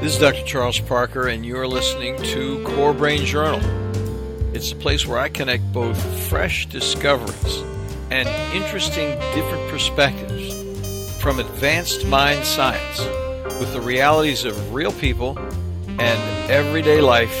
This 0.00 0.14
is 0.14 0.20
Dr. 0.20 0.44
Charles 0.44 0.78
Parker, 0.78 1.26
and 1.26 1.44
you're 1.44 1.66
listening 1.66 2.16
to 2.22 2.62
Core 2.62 2.94
Brain 2.94 3.24
Journal. 3.24 3.58
It's 4.54 4.70
a 4.70 4.76
place 4.76 5.04
where 5.04 5.18
I 5.18 5.28
connect 5.28 5.72
both 5.72 6.00
fresh 6.28 6.66
discoveries 6.66 7.64
and 8.08 8.28
interesting 8.54 9.18
different 9.34 9.68
perspectives 9.68 10.54
from 11.20 11.40
advanced 11.40 12.06
mind 12.06 12.44
science 12.44 13.00
with 13.58 13.72
the 13.72 13.80
realities 13.80 14.44
of 14.44 14.72
real 14.72 14.92
people 14.92 15.36
and 15.98 16.48
everyday 16.48 17.00
life 17.00 17.36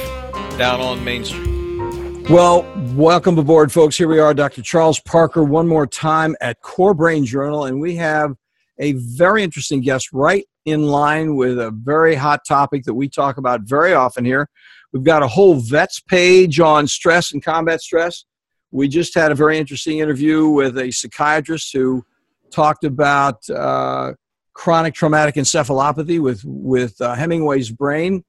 down 0.58 0.80
on 0.80 1.04
Main 1.04 1.24
Street. 1.24 2.28
Well, 2.28 2.66
welcome 2.96 3.38
aboard, 3.38 3.70
folks. 3.70 3.96
Here 3.96 4.08
we 4.08 4.18
are, 4.18 4.34
Dr. 4.34 4.62
Charles 4.62 4.98
Parker, 4.98 5.44
one 5.44 5.68
more 5.68 5.86
time 5.86 6.34
at 6.40 6.60
Core 6.60 6.92
Brain 6.92 7.24
Journal, 7.24 7.66
and 7.66 7.80
we 7.80 7.94
have 7.94 8.34
a 8.80 8.94
very 8.94 9.44
interesting 9.44 9.80
guest 9.80 10.12
right 10.12 10.44
in 10.68 10.86
line 10.86 11.36
with 11.36 11.58
a 11.58 11.70
very 11.70 12.14
hot 12.14 12.40
topic 12.46 12.84
that 12.84 12.94
we 12.94 13.08
talk 13.08 13.36
about 13.36 13.62
very 13.62 13.94
often 13.94 14.24
here. 14.24 14.48
We've 14.92 15.04
got 15.04 15.22
a 15.22 15.28
whole 15.28 15.56
vets 15.56 16.00
page 16.00 16.60
on 16.60 16.86
stress 16.86 17.32
and 17.32 17.44
combat 17.44 17.80
stress. 17.80 18.24
We 18.70 18.88
just 18.88 19.14
had 19.14 19.32
a 19.32 19.34
very 19.34 19.58
interesting 19.58 19.98
interview 19.98 20.48
with 20.48 20.78
a 20.78 20.90
psychiatrist 20.90 21.72
who 21.72 22.04
talked 22.50 22.84
about 22.84 23.48
uh, 23.50 24.12
chronic 24.54 24.94
traumatic 24.94 25.36
encephalopathy 25.36 26.20
with, 26.20 26.42
with 26.44 27.00
uh, 27.00 27.14
Hemingway's 27.14 27.70
brain. 27.70 28.24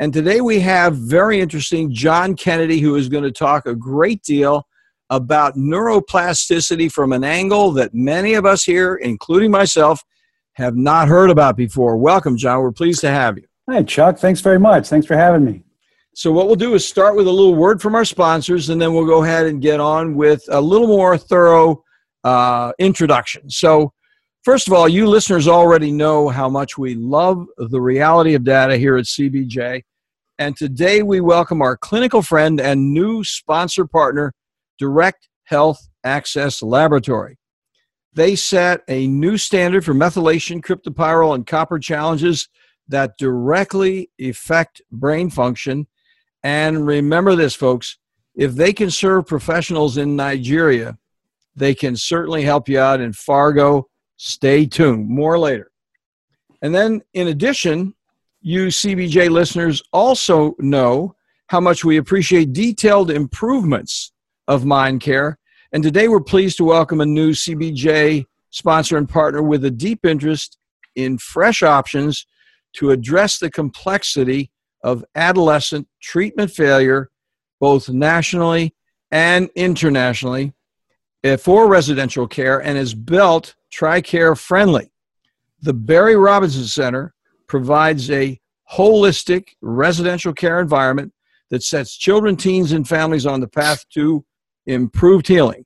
And 0.00 0.12
today 0.12 0.40
we 0.40 0.60
have 0.60 0.96
very 0.96 1.40
interesting 1.40 1.92
John 1.92 2.36
Kennedy, 2.36 2.78
who 2.78 2.94
is 2.94 3.08
going 3.08 3.24
to 3.24 3.32
talk 3.32 3.66
a 3.66 3.74
great 3.74 4.22
deal 4.22 4.66
about 5.10 5.56
neuroplasticity 5.56 6.90
from 6.92 7.12
an 7.12 7.24
angle 7.24 7.72
that 7.72 7.94
many 7.94 8.34
of 8.34 8.46
us 8.46 8.64
here, 8.64 8.94
including 8.96 9.50
myself, 9.50 10.02
have 10.58 10.76
not 10.76 11.06
heard 11.06 11.30
about 11.30 11.56
before. 11.56 11.96
Welcome, 11.96 12.36
John. 12.36 12.60
We're 12.60 12.72
pleased 12.72 13.00
to 13.02 13.10
have 13.10 13.38
you. 13.38 13.44
Hi, 13.70 13.84
Chuck. 13.84 14.18
Thanks 14.18 14.40
very 14.40 14.58
much. 14.58 14.88
Thanks 14.88 15.06
for 15.06 15.16
having 15.16 15.44
me. 15.44 15.62
So, 16.14 16.32
what 16.32 16.48
we'll 16.48 16.56
do 16.56 16.74
is 16.74 16.86
start 16.86 17.14
with 17.14 17.28
a 17.28 17.30
little 17.30 17.54
word 17.54 17.80
from 17.80 17.94
our 17.94 18.04
sponsors, 18.04 18.68
and 18.68 18.82
then 18.82 18.92
we'll 18.92 19.06
go 19.06 19.22
ahead 19.22 19.46
and 19.46 19.62
get 19.62 19.78
on 19.78 20.16
with 20.16 20.42
a 20.48 20.60
little 20.60 20.88
more 20.88 21.16
thorough 21.16 21.84
uh, 22.24 22.72
introduction. 22.80 23.48
So, 23.48 23.92
first 24.42 24.66
of 24.66 24.74
all, 24.74 24.88
you 24.88 25.06
listeners 25.06 25.46
already 25.46 25.92
know 25.92 26.28
how 26.28 26.48
much 26.48 26.76
we 26.76 26.96
love 26.96 27.46
the 27.56 27.80
reality 27.80 28.34
of 28.34 28.42
data 28.42 28.76
here 28.76 28.96
at 28.96 29.04
CBJ. 29.04 29.82
And 30.40 30.56
today 30.56 31.02
we 31.02 31.20
welcome 31.20 31.62
our 31.62 31.76
clinical 31.76 32.22
friend 32.22 32.60
and 32.60 32.92
new 32.92 33.22
sponsor 33.22 33.86
partner, 33.86 34.34
Direct 34.76 35.28
Health 35.44 35.88
Access 36.02 36.62
Laboratory. 36.62 37.38
They 38.14 38.36
set 38.36 38.82
a 38.88 39.06
new 39.06 39.36
standard 39.36 39.84
for 39.84 39.94
methylation, 39.94 40.62
cryptopyrrole, 40.62 41.34
and 41.34 41.46
copper 41.46 41.78
challenges 41.78 42.48
that 42.88 43.18
directly 43.18 44.10
affect 44.20 44.82
brain 44.90 45.30
function. 45.30 45.86
And 46.42 46.86
remember 46.86 47.36
this, 47.36 47.54
folks 47.54 47.98
if 48.38 48.54
they 48.54 48.72
can 48.72 48.88
serve 48.88 49.26
professionals 49.26 49.96
in 49.96 50.14
Nigeria, 50.14 50.96
they 51.56 51.74
can 51.74 51.96
certainly 51.96 52.44
help 52.44 52.68
you 52.68 52.78
out 52.78 53.00
in 53.00 53.12
Fargo. 53.12 53.88
Stay 54.16 54.64
tuned. 54.64 55.08
More 55.08 55.36
later. 55.38 55.72
And 56.62 56.72
then, 56.72 57.02
in 57.14 57.28
addition, 57.28 57.94
you 58.40 58.68
CBJ 58.68 59.28
listeners 59.28 59.82
also 59.92 60.54
know 60.60 61.16
how 61.48 61.58
much 61.58 61.84
we 61.84 61.96
appreciate 61.96 62.52
detailed 62.52 63.10
improvements 63.10 64.12
of 64.46 64.64
mind 64.64 65.00
care 65.00 65.36
and 65.72 65.82
today 65.82 66.08
we're 66.08 66.20
pleased 66.20 66.56
to 66.56 66.64
welcome 66.64 67.00
a 67.00 67.06
new 67.06 67.32
CBJ 67.32 68.24
sponsor 68.50 68.96
and 68.96 69.08
partner 69.08 69.42
with 69.42 69.64
a 69.64 69.70
deep 69.70 70.06
interest 70.06 70.56
in 70.96 71.18
fresh 71.18 71.62
options 71.62 72.26
to 72.74 72.90
address 72.90 73.38
the 73.38 73.50
complexity 73.50 74.50
of 74.82 75.04
adolescent 75.14 75.86
treatment 76.00 76.50
failure, 76.50 77.10
both 77.60 77.90
nationally 77.90 78.74
and 79.10 79.50
internationally, 79.54 80.54
eh, 81.22 81.36
for 81.36 81.68
residential 81.68 82.26
care 82.26 82.62
and 82.62 82.78
is 82.78 82.94
built 82.94 83.54
TRICARE 83.70 84.38
friendly. 84.38 84.90
The 85.60 85.74
Barry 85.74 86.16
Robinson 86.16 86.64
Center 86.64 87.14
provides 87.46 88.10
a 88.10 88.40
holistic 88.72 89.48
residential 89.60 90.32
care 90.32 90.60
environment 90.60 91.12
that 91.50 91.62
sets 91.62 91.96
children, 91.96 92.36
teens, 92.36 92.72
and 92.72 92.88
families 92.88 93.26
on 93.26 93.40
the 93.40 93.48
path 93.48 93.84
to 93.90 94.24
improved 94.68 95.26
healing. 95.26 95.64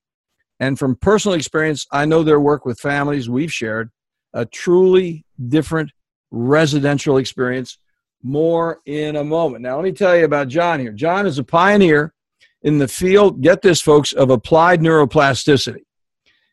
And 0.61 0.79
from 0.79 0.97
personal 0.97 1.37
experience, 1.37 1.87
I 1.93 2.07
know 2.07 2.23
their 2.23 2.41
work 2.41 2.65
with 2.65 2.81
families 2.81 3.29
we've 3.29 3.53
shared 3.53 3.91
a 4.33 4.47
truly 4.47 5.27
different 5.49 5.91
residential 6.31 7.19
experience. 7.19 7.79
More 8.23 8.81
in 8.87 9.17
a 9.17 9.25
moment. 9.25 9.63
Now, 9.63 9.75
let 9.75 9.85
me 9.85 9.93
tell 9.93 10.17
you 10.17 10.25
about 10.25 10.47
John 10.47 10.79
here. 10.79 10.93
John 10.93 11.27
is 11.27 11.39
a 11.39 11.45
pioneer 11.45 12.15
in 12.63 12.79
the 12.79 12.87
field, 12.87 13.43
get 13.43 13.61
this, 13.63 13.81
folks, 13.81 14.13
of 14.13 14.31
applied 14.31 14.81
neuroplasticity. 14.81 15.83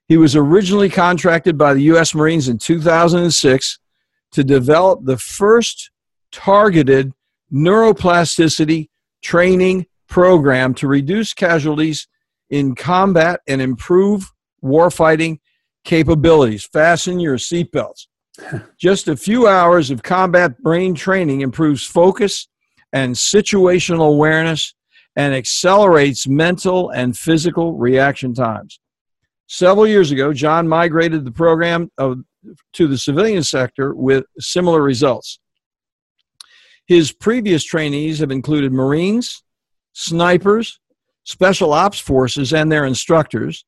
He 0.07 0.17
was 0.17 0.35
originally 0.35 0.89
contracted 0.89 1.55
by 1.55 1.75
the 1.75 1.83
U.S. 1.83 2.15
Marines 2.15 2.47
in 2.47 2.57
2006 2.57 3.79
to 4.31 4.43
develop 4.43 5.01
the 5.03 5.17
first 5.17 5.91
targeted 6.31 7.13
neuroplasticity 7.53 8.89
training 9.21 9.85
program 10.07 10.73
to 10.73 10.87
reduce 10.87 11.35
casualties 11.35 12.07
in 12.49 12.75
combat 12.75 13.41
and 13.47 13.61
improve 13.61 14.31
warfighting 14.63 15.39
capabilities. 15.83 16.65
Fasten 16.65 17.19
your 17.19 17.37
seatbelts. 17.37 18.07
Just 18.79 19.07
a 19.07 19.17
few 19.17 19.47
hours 19.47 19.91
of 19.91 20.03
combat 20.03 20.61
brain 20.61 20.95
training 20.95 21.41
improves 21.41 21.85
focus 21.85 22.47
and 22.93 23.15
situational 23.15 24.09
awareness 24.09 24.73
and 25.15 25.33
accelerates 25.33 26.27
mental 26.27 26.89
and 26.89 27.17
physical 27.17 27.73
reaction 27.73 28.33
times. 28.33 28.79
Several 29.47 29.87
years 29.87 30.11
ago, 30.11 30.31
John 30.31 30.67
migrated 30.67 31.25
the 31.25 31.31
program 31.31 31.91
of, 31.97 32.19
to 32.73 32.87
the 32.87 32.97
civilian 32.97 33.43
sector 33.43 33.93
with 33.93 34.25
similar 34.39 34.81
results. 34.81 35.39
His 36.87 37.11
previous 37.11 37.63
trainees 37.63 38.19
have 38.19 38.31
included 38.31 38.71
Marines, 38.71 39.43
snipers, 39.93 40.79
special 41.29 41.73
ops 41.73 41.99
forces 41.99 42.53
and 42.53 42.71
their 42.71 42.85
instructors, 42.85 43.63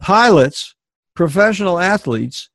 pilots, 0.00 0.76
professional 1.16 1.80
athletes, 1.80 2.48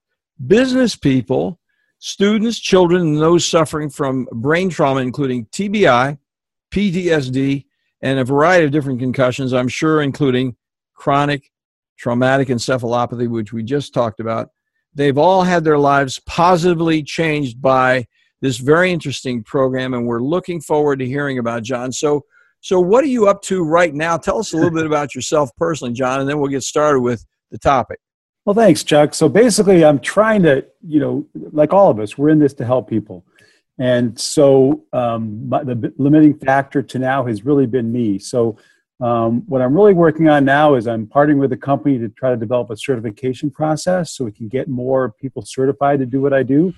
business 0.47 0.95
people, 0.95 1.59
students, 1.99 2.57
children, 2.57 3.01
and 3.01 3.17
those 3.17 3.45
suffering 3.45 3.89
from 3.89 4.25
brain 4.31 4.69
trauma, 4.69 5.01
including 5.01 5.45
TBI, 5.47 6.17
PTSD, 6.71 7.65
and 8.01 8.19
a 8.19 8.23
variety 8.23 8.63
of 8.63 8.71
different 8.71 8.99
concussions, 8.99 9.51
I'm 9.51 9.67
sure, 9.67 10.01
including 10.01 10.55
chronic 10.93 11.51
traumatic 11.97 12.47
encephalopathy, 12.47 13.27
which 13.27 13.51
we 13.51 13.63
just 13.63 13.93
talked 13.93 14.21
about. 14.21 14.47
They've 14.93 15.17
all 15.17 15.43
had 15.43 15.65
their 15.65 15.77
lives 15.77 16.21
positively 16.25 17.03
changed 17.03 17.61
by 17.61 18.07
this 18.39 18.59
very 18.59 18.93
interesting 18.93 19.43
program, 19.43 19.93
and 19.93 20.07
we're 20.07 20.21
looking 20.21 20.61
forward 20.61 20.99
to 20.99 21.05
hearing 21.05 21.37
about 21.37 21.63
John. 21.63 21.91
So, 21.91 22.23
so, 22.67 22.81
what 22.81 23.01
are 23.05 23.07
you 23.07 23.29
up 23.29 23.41
to 23.43 23.63
right 23.63 23.95
now? 23.95 24.17
Tell 24.17 24.39
us 24.39 24.51
a 24.51 24.57
little 24.57 24.71
bit 24.71 24.85
about 24.93 25.15
yourself 25.15 25.49
personally, 25.55 25.93
John, 25.93 26.19
and 26.19 26.29
then 26.29 26.37
we'll 26.37 26.51
get 26.51 26.63
started 26.63 26.99
with 26.99 27.25
the 27.49 27.57
topic. 27.57 27.97
Well, 28.43 28.53
thanks, 28.53 28.83
Chuck. 28.83 29.13
So, 29.13 29.29
basically, 29.29 29.85
I'm 29.85 29.99
trying 29.99 30.43
to, 30.43 30.65
you 30.85 30.99
know, 30.99 31.25
like 31.53 31.71
all 31.71 31.89
of 31.89 31.97
us, 32.01 32.17
we're 32.17 32.27
in 32.27 32.39
this 32.39 32.53
to 32.55 32.65
help 32.65 32.89
people. 32.89 33.23
And 33.79 34.19
so, 34.19 34.83
um, 34.91 35.49
the 35.49 35.93
limiting 35.97 36.37
factor 36.39 36.83
to 36.83 36.99
now 36.99 37.25
has 37.25 37.45
really 37.45 37.67
been 37.67 37.89
me. 37.89 38.19
So, 38.19 38.57
um, 38.99 39.43
what 39.47 39.61
I'm 39.61 39.73
really 39.73 39.93
working 39.93 40.27
on 40.27 40.43
now 40.43 40.75
is 40.75 40.87
I'm 40.87 41.07
partnering 41.07 41.39
with 41.39 41.53
a 41.53 41.57
company 41.57 41.97
to 41.99 42.09
try 42.09 42.31
to 42.31 42.37
develop 42.37 42.69
a 42.69 42.75
certification 42.75 43.49
process 43.49 44.11
so 44.11 44.25
we 44.25 44.33
can 44.33 44.49
get 44.49 44.67
more 44.67 45.13
people 45.21 45.41
certified 45.45 45.99
to 45.99 46.05
do 46.05 46.19
what 46.19 46.33
I 46.33 46.43
do. 46.43 46.73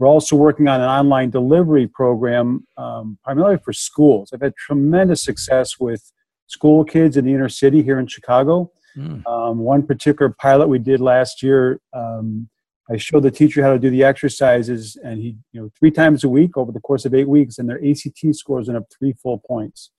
We're 0.00 0.08
also 0.08 0.34
working 0.34 0.66
on 0.66 0.80
an 0.80 0.88
online 0.88 1.28
delivery 1.28 1.86
program, 1.86 2.66
um, 2.78 3.18
primarily 3.22 3.58
for 3.58 3.74
schools. 3.74 4.30
I've 4.32 4.40
had 4.40 4.56
tremendous 4.56 5.22
success 5.22 5.78
with 5.78 6.10
school 6.46 6.86
kids 6.86 7.18
in 7.18 7.26
the 7.26 7.34
inner 7.34 7.50
city 7.50 7.82
here 7.82 7.98
in 7.98 8.06
Chicago. 8.06 8.72
Mm. 8.96 9.26
Um, 9.26 9.58
one 9.58 9.86
particular 9.86 10.34
pilot 10.40 10.68
we 10.68 10.78
did 10.78 11.00
last 11.00 11.42
year, 11.42 11.80
um, 11.92 12.48
I 12.90 12.96
showed 12.96 13.24
the 13.24 13.30
teacher 13.30 13.62
how 13.62 13.74
to 13.74 13.78
do 13.78 13.90
the 13.90 14.02
exercises, 14.02 14.96
and 15.04 15.20
he, 15.20 15.36
you 15.52 15.60
know, 15.60 15.70
three 15.78 15.90
times 15.90 16.24
a 16.24 16.30
week 16.30 16.56
over 16.56 16.72
the 16.72 16.80
course 16.80 17.04
of 17.04 17.14
eight 17.14 17.28
weeks, 17.28 17.58
and 17.58 17.68
their 17.68 17.78
ACT 17.86 18.34
scores 18.34 18.68
went 18.68 18.78
up 18.78 18.86
three 18.98 19.12
full 19.22 19.38
points. 19.38 19.90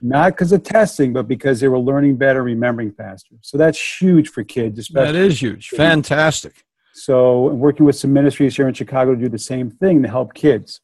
Not 0.00 0.34
because 0.34 0.52
of 0.52 0.62
testing, 0.62 1.12
but 1.12 1.26
because 1.26 1.58
they 1.58 1.68
were 1.68 1.80
learning 1.80 2.16
better, 2.16 2.44
remembering 2.44 2.92
faster. 2.92 3.34
So 3.40 3.58
that's 3.58 4.00
huge 4.00 4.28
for 4.28 4.44
kids. 4.44 4.78
Especially 4.78 5.12
that 5.12 5.18
is 5.18 5.42
huge. 5.42 5.70
Fantastic. 5.70 6.64
So, 6.94 7.46
working 7.48 7.86
with 7.86 7.96
some 7.96 8.12
ministries 8.12 8.56
here 8.56 8.68
in 8.68 8.74
Chicago 8.74 9.14
to 9.14 9.20
do 9.20 9.28
the 9.28 9.38
same 9.38 9.70
thing 9.70 10.02
to 10.02 10.08
help 10.08 10.34
kids. 10.34 10.80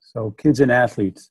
So, 0.00 0.32
kids 0.32 0.60
and 0.60 0.72
athletes. 0.72 1.30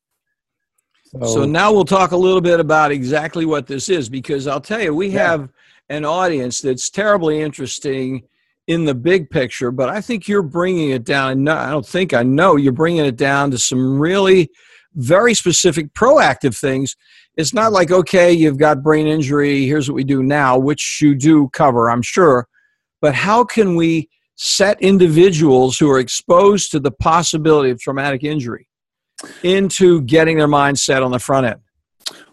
So, 1.06 1.26
so 1.26 1.46
now 1.46 1.72
we'll 1.72 1.86
talk 1.86 2.12
a 2.12 2.18
little 2.18 2.42
bit 2.42 2.60
about 2.60 2.92
exactly 2.92 3.46
what 3.46 3.68
this 3.68 3.90
is 3.90 4.10
because 4.10 4.48
I'll 4.48 4.62
tell 4.62 4.82
you, 4.82 4.94
we 4.94 5.08
yeah. 5.08 5.30
have 5.30 5.50
an 5.90 6.06
audience 6.06 6.60
that's 6.62 6.90
terribly 6.90 7.42
interesting 7.42 8.24
in 8.68 8.84
the 8.84 8.94
big 8.94 9.30
picture, 9.30 9.72
but 9.72 9.88
I 9.88 10.02
think 10.02 10.28
you're 10.28 10.44
bringing 10.44 10.90
it 10.90 11.06
down. 11.06 11.44
No, 11.44 11.56
I 11.56 11.70
don't 11.70 11.86
think 11.86 12.14
I 12.14 12.24
know 12.24 12.58
you're 12.58 12.74
bringing 12.74 13.06
it 13.06 13.16
down 13.16 13.52
to 13.52 13.58
some 13.58 13.98
really 13.98 14.50
very 14.96 15.34
specific 15.34 15.94
proactive 15.94 16.58
things. 16.58 16.96
It's 17.38 17.54
not 17.54 17.72
like, 17.72 17.92
okay, 17.92 18.34
you've 18.34 18.58
got 18.58 18.84
brain 18.84 19.08
injury, 19.08 19.66
here's 19.66 19.90
what 19.90 19.96
we 19.96 20.04
do 20.04 20.24
now, 20.24 20.58
which 20.58 21.00
you 21.02 21.16
do 21.16 21.50
cover, 21.54 21.90
I'm 21.90 22.02
sure. 22.02 22.48
But 23.02 23.16
how 23.16 23.44
can 23.44 23.76
we 23.76 24.10
set 24.36 24.82
individuals 24.82 25.78
who 25.78 25.90
are 25.90 26.00
exposed 26.00 26.72
to 26.72 26.80
the 26.80 26.92
possibility 26.92 27.70
of 27.70 27.80
traumatic 27.80 28.24
injury 28.24 28.68
into 29.44 30.02
getting 30.02 30.38
their 30.38 30.48
mindset 30.48 31.04
on 31.04 31.12
the 31.12 31.20
front 31.20 31.48
end? 31.48 31.60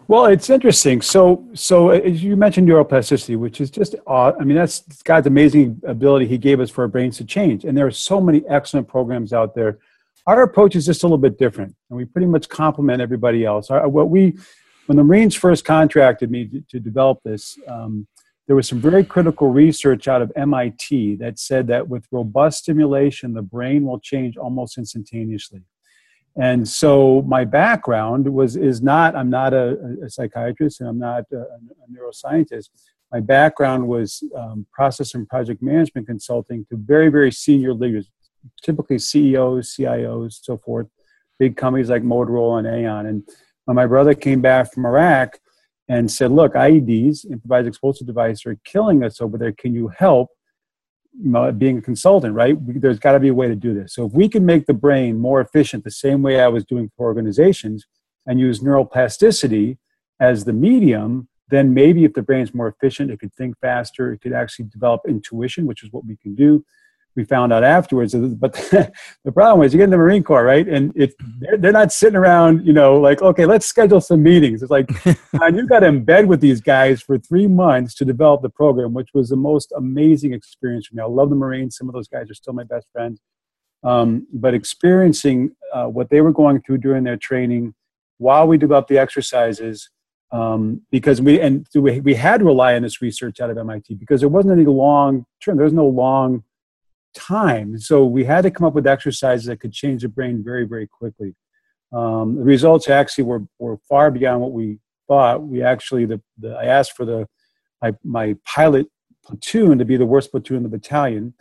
Well, 0.07 0.25
it's 0.25 0.51
interesting. 0.51 1.01
So, 1.01 1.47
so 1.53 1.89
as 1.89 2.23
you 2.23 2.35
mentioned 2.35 2.69
neuroplasticity, 2.69 3.37
which 3.37 3.59
is 3.59 3.71
just, 3.71 3.95
uh, 4.05 4.33
I 4.39 4.43
mean, 4.43 4.55
that's 4.55 4.81
God's 5.01 5.25
amazing 5.25 5.81
ability 5.87 6.27
He 6.27 6.37
gave 6.37 6.59
us 6.59 6.69
for 6.69 6.83
our 6.83 6.87
brains 6.87 7.17
to 7.17 7.25
change. 7.25 7.65
And 7.65 7.75
there 7.75 7.87
are 7.87 7.91
so 7.91 8.21
many 8.21 8.43
excellent 8.47 8.87
programs 8.87 9.33
out 9.33 9.55
there. 9.55 9.79
Our 10.27 10.43
approach 10.43 10.75
is 10.75 10.85
just 10.85 11.01
a 11.03 11.07
little 11.07 11.17
bit 11.17 11.39
different, 11.39 11.75
and 11.89 11.97
we 11.97 12.05
pretty 12.05 12.27
much 12.27 12.49
complement 12.49 13.01
everybody 13.01 13.45
else. 13.45 13.71
Our, 13.71 13.87
what 13.87 14.09
we, 14.09 14.37
when 14.85 14.95
the 14.95 15.03
Marines 15.03 15.33
first 15.35 15.65
contracted 15.65 16.29
me 16.29 16.45
to, 16.47 16.61
to 16.69 16.79
develop 16.79 17.19
this, 17.23 17.57
um, 17.67 18.07
there 18.47 18.55
was 18.55 18.67
some 18.67 18.79
very 18.79 19.03
critical 19.03 19.49
research 19.49 20.07
out 20.07 20.21
of 20.21 20.31
MIT 20.35 21.15
that 21.15 21.39
said 21.39 21.67
that 21.67 21.87
with 21.87 22.07
robust 22.11 22.59
stimulation, 22.59 23.33
the 23.33 23.41
brain 23.41 23.85
will 23.85 23.99
change 23.99 24.37
almost 24.37 24.77
instantaneously. 24.77 25.61
And 26.37 26.67
so 26.67 27.23
my 27.23 27.45
background 27.45 28.31
was 28.31 28.55
is 28.55 28.81
not 28.81 29.15
I'm 29.15 29.29
not 29.29 29.53
a, 29.53 29.77
a 30.03 30.09
psychiatrist 30.09 30.81
and 30.81 30.89
I'm 30.89 30.99
not 30.99 31.23
a, 31.31 31.37
a 31.37 31.89
neuroscientist. 31.91 32.69
My 33.11 33.21
background 33.21 33.87
was 33.87 34.21
um, 34.37 34.65
process 34.71 35.15
and 35.15 35.27
project 35.27 35.61
management 35.61 36.07
consulting 36.07 36.65
to 36.69 36.77
very 36.77 37.09
very 37.09 37.31
senior 37.31 37.73
leaders, 37.73 38.09
typically 38.61 38.99
CEOs, 38.99 39.75
CIOs, 39.75 40.39
so 40.41 40.57
forth, 40.57 40.87
big 41.39 41.55
companies 41.55 41.89
like 41.89 42.03
Motorola 42.03 42.59
and 42.59 42.67
Aon. 42.67 43.05
And 43.05 43.23
when 43.63 43.75
my 43.75 43.87
brother 43.87 44.13
came 44.13 44.41
back 44.41 44.73
from 44.73 44.85
Iraq 44.85 45.39
and 45.87 46.11
said, 46.11 46.31
"Look, 46.31 46.53
IEDs, 46.53 47.29
improvised 47.29 47.67
explosive 47.67 48.07
devices, 48.07 48.45
are 48.45 48.57
killing 48.63 49.03
us 49.03 49.21
over 49.21 49.37
there. 49.37 49.51
Can 49.51 49.73
you 49.73 49.89
help?" 49.89 50.29
being 51.57 51.77
a 51.77 51.81
consultant, 51.81 52.35
right? 52.35 52.57
There's 52.81 52.99
got 52.99 53.13
to 53.13 53.21
be 53.21 53.29
a 53.29 53.33
way 53.33 53.47
to 53.47 53.55
do 53.55 53.73
this. 53.73 53.93
So 53.93 54.05
if 54.05 54.11
we 54.11 54.27
can 54.27 54.45
make 54.45 54.65
the 54.65 54.73
brain 54.73 55.17
more 55.17 55.39
efficient, 55.39 55.85
the 55.85 55.91
same 55.91 56.21
way 56.21 56.41
I 56.41 56.49
was 56.49 56.65
doing 56.65 56.91
for 56.97 57.05
organizations, 57.05 57.85
and 58.25 58.37
use 58.37 58.59
neuroplasticity 58.59 59.77
as 60.19 60.43
the 60.43 60.51
medium, 60.51 61.29
then 61.49 61.73
maybe 61.73 62.03
if 62.03 62.13
the 62.13 62.21
brain's 62.21 62.53
more 62.53 62.67
efficient, 62.67 63.11
it 63.11 63.19
could 63.21 63.33
think 63.33 63.55
faster. 63.61 64.11
It 64.11 64.19
could 64.19 64.33
actually 64.33 64.65
develop 64.65 65.01
intuition, 65.07 65.65
which 65.65 65.83
is 65.83 65.91
what 65.93 66.05
we 66.05 66.17
can 66.17 66.35
do 66.35 66.65
we 67.15 67.23
found 67.23 67.53
out 67.53 67.63
afterwards. 67.63 68.13
But 68.13 68.53
the 69.23 69.31
problem 69.31 69.65
is, 69.65 69.73
you 69.73 69.77
get 69.77 69.85
in 69.85 69.89
the 69.89 69.97
Marine 69.97 70.23
Corps, 70.23 70.43
right? 70.43 70.67
And 70.67 70.91
if 70.95 71.13
they're, 71.39 71.57
they're 71.57 71.71
not 71.71 71.91
sitting 71.91 72.17
around, 72.17 72.65
you 72.65 72.73
know, 72.73 72.99
like, 72.99 73.21
okay, 73.21 73.45
let's 73.45 73.65
schedule 73.65 74.01
some 74.01 74.21
meetings. 74.21 74.61
It's 74.61 74.71
like, 74.71 74.89
and 75.33 75.55
you've 75.55 75.69
got 75.69 75.79
to 75.79 75.87
embed 75.87 76.27
with 76.27 76.41
these 76.41 76.61
guys 76.61 77.01
for 77.01 77.17
three 77.17 77.47
months 77.47 77.95
to 77.95 78.05
develop 78.05 78.41
the 78.41 78.49
program, 78.49 78.93
which 78.93 79.09
was 79.13 79.29
the 79.29 79.35
most 79.35 79.71
amazing 79.77 80.33
experience 80.33 80.87
for 80.87 80.95
me. 80.95 81.03
I 81.03 81.05
love 81.05 81.29
the 81.29 81.35
Marines. 81.35 81.77
Some 81.77 81.87
of 81.87 81.93
those 81.93 82.07
guys 82.07 82.29
are 82.29 82.35
still 82.35 82.53
my 82.53 82.63
best 82.63 82.87
friends. 82.91 83.21
Um, 83.83 84.27
but 84.33 84.53
experiencing 84.53 85.55
uh, 85.71 85.85
what 85.85 86.09
they 86.09 86.21
were 86.21 86.31
going 86.31 86.61
through 86.61 86.79
during 86.79 87.03
their 87.03 87.17
training 87.17 87.75
while 88.17 88.47
we 88.47 88.57
developed 88.57 88.89
the 88.89 88.97
exercises, 88.97 89.89
um, 90.31 90.81
because 90.91 91.21
we 91.21 91.39
and 91.39 91.67
we, 91.75 91.99
we 92.01 92.15
had 92.15 92.39
to 92.39 92.45
rely 92.45 92.75
on 92.75 92.81
this 92.81 93.01
research 93.01 93.39
out 93.39 93.49
of 93.49 93.57
MIT 93.57 93.95
because 93.95 94.21
there 94.21 94.29
wasn't 94.29 94.53
any 94.53 94.65
long 94.65 95.25
term. 95.43 95.57
There 95.57 95.65
was 95.65 95.73
no 95.73 95.87
long 95.87 96.43
time. 97.15 97.79
So 97.79 98.05
we 98.05 98.25
had 98.25 98.41
to 98.41 98.51
come 98.51 98.67
up 98.67 98.73
with 98.73 98.85
exercises 98.85 99.45
that 99.45 99.59
could 99.59 99.73
change 99.73 100.03
the 100.03 100.09
brain 100.09 100.43
very, 100.43 100.65
very 100.65 100.87
quickly. 100.87 101.35
Um, 101.91 102.35
the 102.35 102.43
results 102.43 102.89
actually 102.89 103.23
were, 103.23 103.43
were 103.57 103.77
far 103.89 104.11
beyond 104.11 104.41
what 104.41 104.51
we 104.51 104.79
thought. 105.07 105.43
We 105.43 105.63
actually, 105.63 106.05
the, 106.05 106.21
the 106.37 106.51
I 106.55 106.65
asked 106.65 106.93
for 106.93 107.05
the 107.05 107.27
my, 107.81 107.93
my 108.03 108.35
pilot 108.45 108.87
platoon 109.25 109.79
to 109.79 109.85
be 109.85 109.97
the 109.97 110.05
worst 110.05 110.31
platoon 110.31 110.57
in 110.57 110.63
the 110.63 110.69
battalion, 110.69 111.33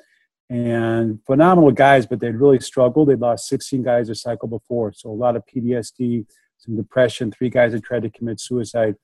and 0.51 1.19
phenomenal 1.27 1.71
guys, 1.71 2.07
but 2.07 2.21
they'd 2.21 2.37
really 2.37 2.61
struggled. 2.61 3.09
They'd 3.09 3.21
lost 3.21 3.49
16 3.49 3.83
guys 3.83 4.09
a 4.09 4.15
cycle 4.15 4.49
before, 4.49 4.93
so 4.93 5.11
a 5.11 5.13
lot 5.13 5.37
of 5.37 5.43
PTSD, 5.47 6.27
some 6.59 6.77
depression. 6.77 7.31
Three 7.31 7.51
guys 7.51 7.73
had 7.73 7.83
tried 7.83 8.03
to 8.03 8.11
commit 8.11 8.41
suicide. 8.41 8.97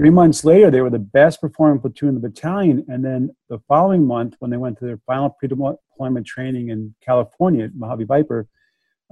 Three 0.00 0.08
months 0.08 0.46
later, 0.46 0.70
they 0.70 0.80
were 0.80 0.88
the 0.88 0.98
best 0.98 1.42
performing 1.42 1.78
platoon 1.78 2.08
in 2.08 2.14
the 2.14 2.26
battalion. 2.26 2.86
And 2.88 3.04
then 3.04 3.36
the 3.50 3.58
following 3.68 4.06
month, 4.06 4.34
when 4.38 4.50
they 4.50 4.56
went 4.56 4.78
to 4.78 4.86
their 4.86 4.96
final 5.06 5.28
pre 5.28 5.46
deployment 5.46 6.26
training 6.26 6.70
in 6.70 6.94
California 7.04 7.66
at 7.66 7.74
Mojave 7.74 8.06
Viper 8.06 8.48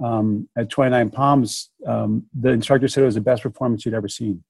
um, 0.03 0.49
at 0.57 0.71
29 0.71 1.11
Palms, 1.11 1.69
um, 1.85 2.25
the 2.33 2.49
instructor 2.49 2.87
said 2.87 3.03
it 3.03 3.05
was 3.05 3.13
the 3.13 3.21
best 3.21 3.43
performance 3.43 3.83
he'd 3.83 3.93
ever 3.93 4.07
seen. 4.07 4.43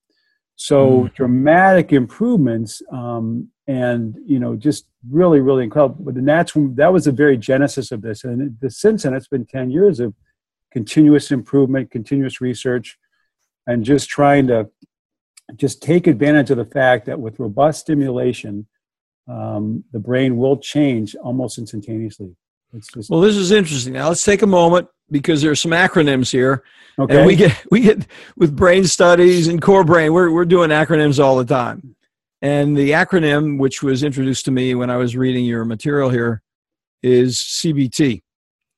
So 0.56 1.02
mm. 1.02 1.14
dramatic 1.14 1.92
improvements, 1.92 2.82
um, 2.90 3.50
and 3.68 4.16
you 4.26 4.40
know, 4.40 4.56
just 4.56 4.86
really, 5.10 5.42
really 5.42 5.66
incredible. 5.66 6.06
But 6.06 6.24
that's 6.24 6.54
that 6.54 6.94
was 6.94 7.04
the 7.04 7.12
very 7.12 7.36
genesis 7.36 7.92
of 7.92 8.02
this. 8.02 8.24
And 8.24 8.58
it, 8.64 8.72
since 8.72 9.04
then, 9.04 9.14
it's 9.14 9.28
been 9.28 9.46
10 9.46 9.72
years 9.72 10.00
of 10.00 10.14
continuous 10.72 11.32
improvement, 11.32 11.92
continuous 11.92 12.40
research, 12.40 12.98
and 13.68 13.84
just 13.84 14.08
trying 14.08 14.48
to 14.48 14.70
just 15.56 15.82
take 15.82 16.08
advantage 16.08 16.52
of 16.52 16.58
the 16.58 16.66
fact 16.66 17.06
that 17.06 17.20
with 17.20 17.40
robust 17.40 17.82
stimulation, 17.82 18.68
um, 19.28 19.84
the 19.92 20.00
brain 20.00 20.38
will 20.38 20.58
change 20.58 21.16
almost 21.16 21.58
instantaneously. 21.58 22.36
Just, 22.94 23.10
well, 23.10 23.22
this 23.22 23.36
is 23.36 23.52
interesting. 23.52 23.94
Now 23.94 24.10
let's 24.10 24.24
take 24.24 24.42
a 24.42 24.48
moment 24.48 24.88
because 25.10 25.42
there 25.42 25.52
are 25.52 25.56
some 25.56 25.72
acronyms 25.72 26.32
here, 26.32 26.64
okay. 27.00 27.18
and 27.18 27.26
we 27.26 27.36
get 27.36 27.66
we 27.72 27.82
get 27.82 28.06
with 28.38 28.56
brain 28.56 28.86
studies 28.86 29.48
and 29.48 29.62
core 29.62 29.84
brain. 29.84 30.14
We're 30.14 30.32
we're 30.32 30.46
doing 30.46 30.70
acronyms 30.70 31.24
all 31.24 31.36
the 31.38 31.46
time, 31.46 31.96
and 32.42 32.78
the 32.78 32.92
acronym 32.92 33.58
which 33.58 33.82
was 33.82 34.04
introduced 34.04 34.46
to 34.46 34.52
me 34.52 34.76
when 34.76 34.90
I 34.90 34.98
was 34.98 35.16
reading 35.16 35.46
your 35.46 35.66
material 35.66 36.10
here 36.10 36.44
is 37.02 37.38
CBT. 37.38 38.22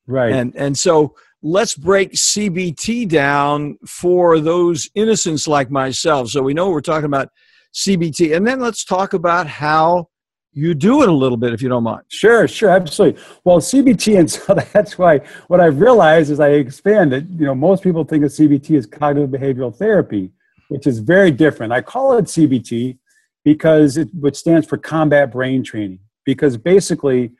Right, 0.08 0.32
and 0.32 0.56
and 0.56 0.78
so 0.78 1.16
let's 1.44 1.76
break 1.76 2.14
CBT 2.14 3.08
down 3.08 3.78
for 3.86 4.40
those 4.40 4.90
innocents 4.96 5.48
like 5.48 5.72
myself. 5.72 6.30
So 6.30 6.42
we 6.42 6.54
know 6.54 6.70
we're 6.70 6.82
talking 6.82 7.06
about 7.06 7.30
CBT. 7.74 8.36
And 8.36 8.46
then 8.46 8.60
let's 8.60 8.84
talk 8.84 9.14
about 9.14 9.48
how 9.48 10.10
you 10.54 10.74
do 10.74 11.02
it 11.02 11.10
a 11.10 11.14
little 11.14 11.38
bit, 11.38 11.54
if 11.54 11.62
you 11.62 11.70
don't 11.70 11.84
mind. 11.84 12.04
Sure, 12.10 12.48
sure, 12.48 12.70
absolutely. 12.70 13.22
Well, 13.46 13.60
CBT, 13.60 14.20
and 14.20 14.30
so 14.30 14.54
that's 14.74 14.98
why 14.98 15.22
what 15.48 15.60
I've 15.60 15.80
realized 15.80 16.32
as 16.32 16.40
I 16.40 16.50
expand 16.50 17.14
it, 17.14 17.26
you 17.30 17.46
know, 17.46 17.56
most 17.56 17.84
people 17.84 18.04
think 18.04 18.24
of 18.24 18.32
CBT 18.32 18.78
as 18.78 18.86
cognitive 18.86 19.30
behavioral 19.30 19.76
therapy, 19.76 20.32
which 20.68 20.86
is 20.88 21.00
very 21.00 21.32
different. 21.32 21.72
I 21.72 21.82
call 21.82 22.18
it 22.18 22.26
CBT 22.26 22.98
because 23.44 23.98
it 23.98 24.10
which 24.14 24.36
stands 24.36 24.68
for 24.68 24.78
combat 24.78 25.32
brain 25.32 25.64
training, 25.64 26.00
because 26.26 26.58
basically 26.58 27.32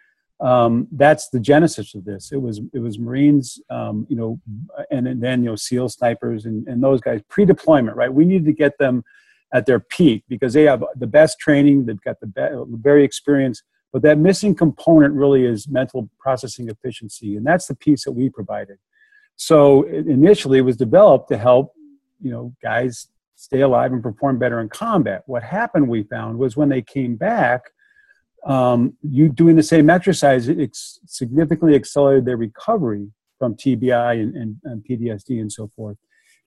um, 0.42 0.88
that's 0.92 1.30
the 1.30 1.40
genesis 1.40 1.94
of 1.94 2.04
this. 2.04 2.32
It 2.32 2.42
was 2.42 2.62
it 2.74 2.80
was 2.80 2.98
Marines, 2.98 3.62
um, 3.70 4.08
you 4.10 4.16
know, 4.16 4.40
and, 4.90 5.08
and, 5.08 5.22
then 5.22 5.44
you 5.44 5.52
know 5.52 5.56
SEAL 5.56 5.90
snipers 5.90 6.46
and, 6.46 6.68
and 6.68 6.84
those 6.84 7.00
guys 7.00 7.22
pre-deployment, 7.30 7.96
right? 7.96 8.12
We 8.12 8.26
needed 8.26 8.46
to 8.46 8.54
get 8.54 8.78
them 8.80 9.04
at 9.54 9.68
their 9.68 9.80
peak 9.80 10.24
because 10.28 10.54
they 10.54 10.64
have 10.64 10.84
the 10.96 11.08
best 11.08 11.40
training, 11.40 11.86
they've 11.86 12.02
got 12.02 12.20
the 12.22 12.28
be- 12.28 12.78
very 12.82 13.04
experienced, 13.04 13.64
but 13.94 14.02
that 14.02 14.18
missing 14.18 14.56
component 14.56 15.14
really 15.14 15.46
is 15.46 15.68
mental 15.68 16.10
processing 16.20 16.70
efficiency, 16.70 17.38
and 17.38 17.46
that's 17.46 17.68
the 17.68 17.76
piece 17.76 18.06
that 18.06 18.14
we 18.14 18.30
provided. 18.30 18.80
So 19.36 19.84
initially, 19.84 20.58
it 20.58 20.62
was 20.62 20.78
developed 20.78 21.30
to 21.30 21.38
help 21.38 21.74
you 22.20 22.32
know 22.32 22.54
guys 22.64 23.10
stay 23.36 23.62
alive 23.62 23.94
and 23.94 24.02
perform 24.02 24.40
better 24.40 24.60
in 24.60 24.70
combat. 24.70 25.22
What 25.28 25.44
happened, 25.44 25.88
we 25.88 26.02
found, 26.04 26.40
was 26.40 26.58
when 26.58 26.70
they 26.70 26.82
came 26.82 27.16
back 27.16 27.62
um, 28.46 28.94
you 29.04 29.30
doing 29.30 29.56
the 29.56 29.64
same 29.64 29.90
exercise 29.90 30.48
it 30.48 30.72
significantly 30.74 31.76
accelerated 31.76 32.26
their 32.26 32.38
recovery 32.38 33.08
from 33.38 33.56
TBI 33.56 34.22
and, 34.22 34.36
and, 34.36 34.56
and, 34.64 34.84
PTSD 34.88 35.40
and 35.42 35.52
so 35.52 35.70
forth. 35.76 35.98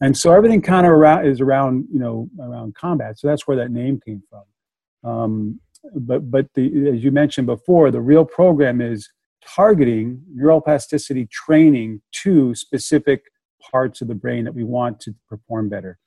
And 0.00 0.16
so 0.16 0.32
everything 0.32 0.60
kind 0.60 0.86
of 0.86 0.92
around 0.92 1.26
is 1.26 1.40
around 1.40 1.86
you 1.92 2.00
know 2.00 2.28
around 2.40 2.74
combat. 2.74 3.18
So 3.18 3.28
that's 3.28 3.46
where 3.46 3.56
that 3.56 3.70
name 3.70 4.00
came 4.04 4.22
from. 4.28 5.10
Um, 5.10 5.60
but 5.94 6.30
but 6.30 6.46
the, 6.54 6.88
as 6.88 7.04
you 7.04 7.10
mentioned 7.10 7.46
before, 7.46 7.90
the 7.90 8.00
real 8.00 8.24
program 8.24 8.80
is 8.80 9.08
targeting 9.46 10.22
neuroplasticity 10.36 11.30
training 11.30 12.00
to 12.22 12.54
specific 12.54 13.22
parts 13.70 14.00
of 14.00 14.08
the 14.08 14.14
brain 14.14 14.44
that 14.44 14.54
we 14.54 14.64
want 14.64 15.00
to 15.00 15.14
perform 15.28 15.68
better. 15.68 15.98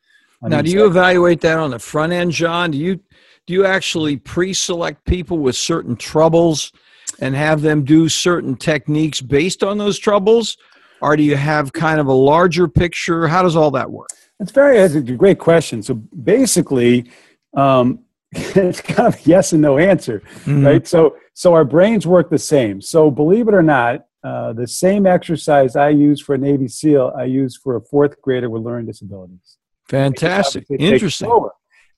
Now, 0.41 0.61
do 0.61 0.69
you 0.69 0.85
evaluate 0.85 1.41
that 1.41 1.57
on 1.57 1.71
the 1.71 1.79
front 1.79 2.13
end, 2.13 2.31
John? 2.31 2.71
Do 2.71 2.77
you 2.77 2.99
do 3.47 3.53
you 3.53 3.65
actually 3.65 4.17
pre-select 4.17 5.03
people 5.05 5.39
with 5.39 5.55
certain 5.55 5.95
troubles 5.95 6.71
and 7.19 7.33
have 7.35 7.61
them 7.61 7.83
do 7.83 8.07
certain 8.07 8.55
techniques 8.55 9.21
based 9.21 9.63
on 9.63 9.77
those 9.77 9.97
troubles 9.97 10.57
or 11.01 11.15
do 11.15 11.23
you 11.23 11.35
have 11.35 11.73
kind 11.73 11.99
of 11.99 12.07
a 12.07 12.13
larger 12.13 12.67
picture 12.67 13.27
how 13.27 13.41
does 13.41 13.55
all 13.55 13.71
that 13.71 13.89
work 13.89 14.09
it's 14.39 14.51
very 14.51 14.77
it's 14.77 14.93
a 14.93 15.01
great 15.01 15.39
question 15.39 15.81
so 15.81 15.95
basically 15.95 17.09
um, 17.55 17.99
it's 18.31 18.81
kind 18.81 19.07
of 19.07 19.15
a 19.15 19.19
yes 19.23 19.53
and 19.53 19.61
no 19.61 19.77
answer, 19.77 20.21
Mhm. 20.43 20.65
right? 20.65 20.85
So, 20.85 21.15
so 21.33 21.53
our 21.53 21.63
brains 21.63 22.05
work 22.05 22.29
the 22.29 22.37
same. 22.37 22.81
So, 22.81 23.09
believe 23.09 23.47
it 23.47 23.53
or 23.53 23.63
not, 23.63 24.05
uh, 24.21 24.51
the 24.51 24.67
same 24.67 25.07
exercise 25.07 25.77
I 25.77 25.89
use 25.89 26.19
for 26.19 26.35
a 26.35 26.37
Navy 26.37 26.67
SEAL, 26.67 27.13
I 27.17 27.23
use 27.23 27.55
for 27.55 27.77
a 27.77 27.81
fourth 27.81 28.21
grader 28.21 28.49
with 28.49 28.63
learning 28.63 28.85
disabilities. 28.87 29.57
Fantastic. 29.87 30.63
Obviously, 30.63 30.75
it 30.75 30.79
takes 30.79 30.93
Interesting. 31.03 31.29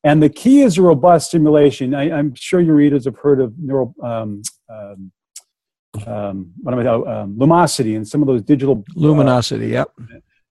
And 0.03 0.23
the 0.23 0.29
key 0.29 0.61
is 0.61 0.77
a 0.77 0.81
robust 0.81 1.27
stimulation. 1.27 1.93
I, 1.93 2.11
I'm 2.11 2.33
sure 2.33 2.61
your 2.61 2.75
readers 2.75 3.05
have 3.05 3.17
heard 3.17 3.41
of 3.41 3.57
neural, 3.57 3.93
um, 4.01 4.41
um, 4.69 5.11
um, 6.07 6.51
what 6.61 6.73
am 6.73 6.79
I, 6.79 7.21
um, 7.21 7.35
lumosity 7.35 7.95
and 7.95 8.07
some 8.07 8.21
of 8.21 8.27
those 8.27 8.41
digital 8.41 8.77
uh, 8.77 8.93
Luminosity. 8.95 9.67
Yep. 9.67 9.91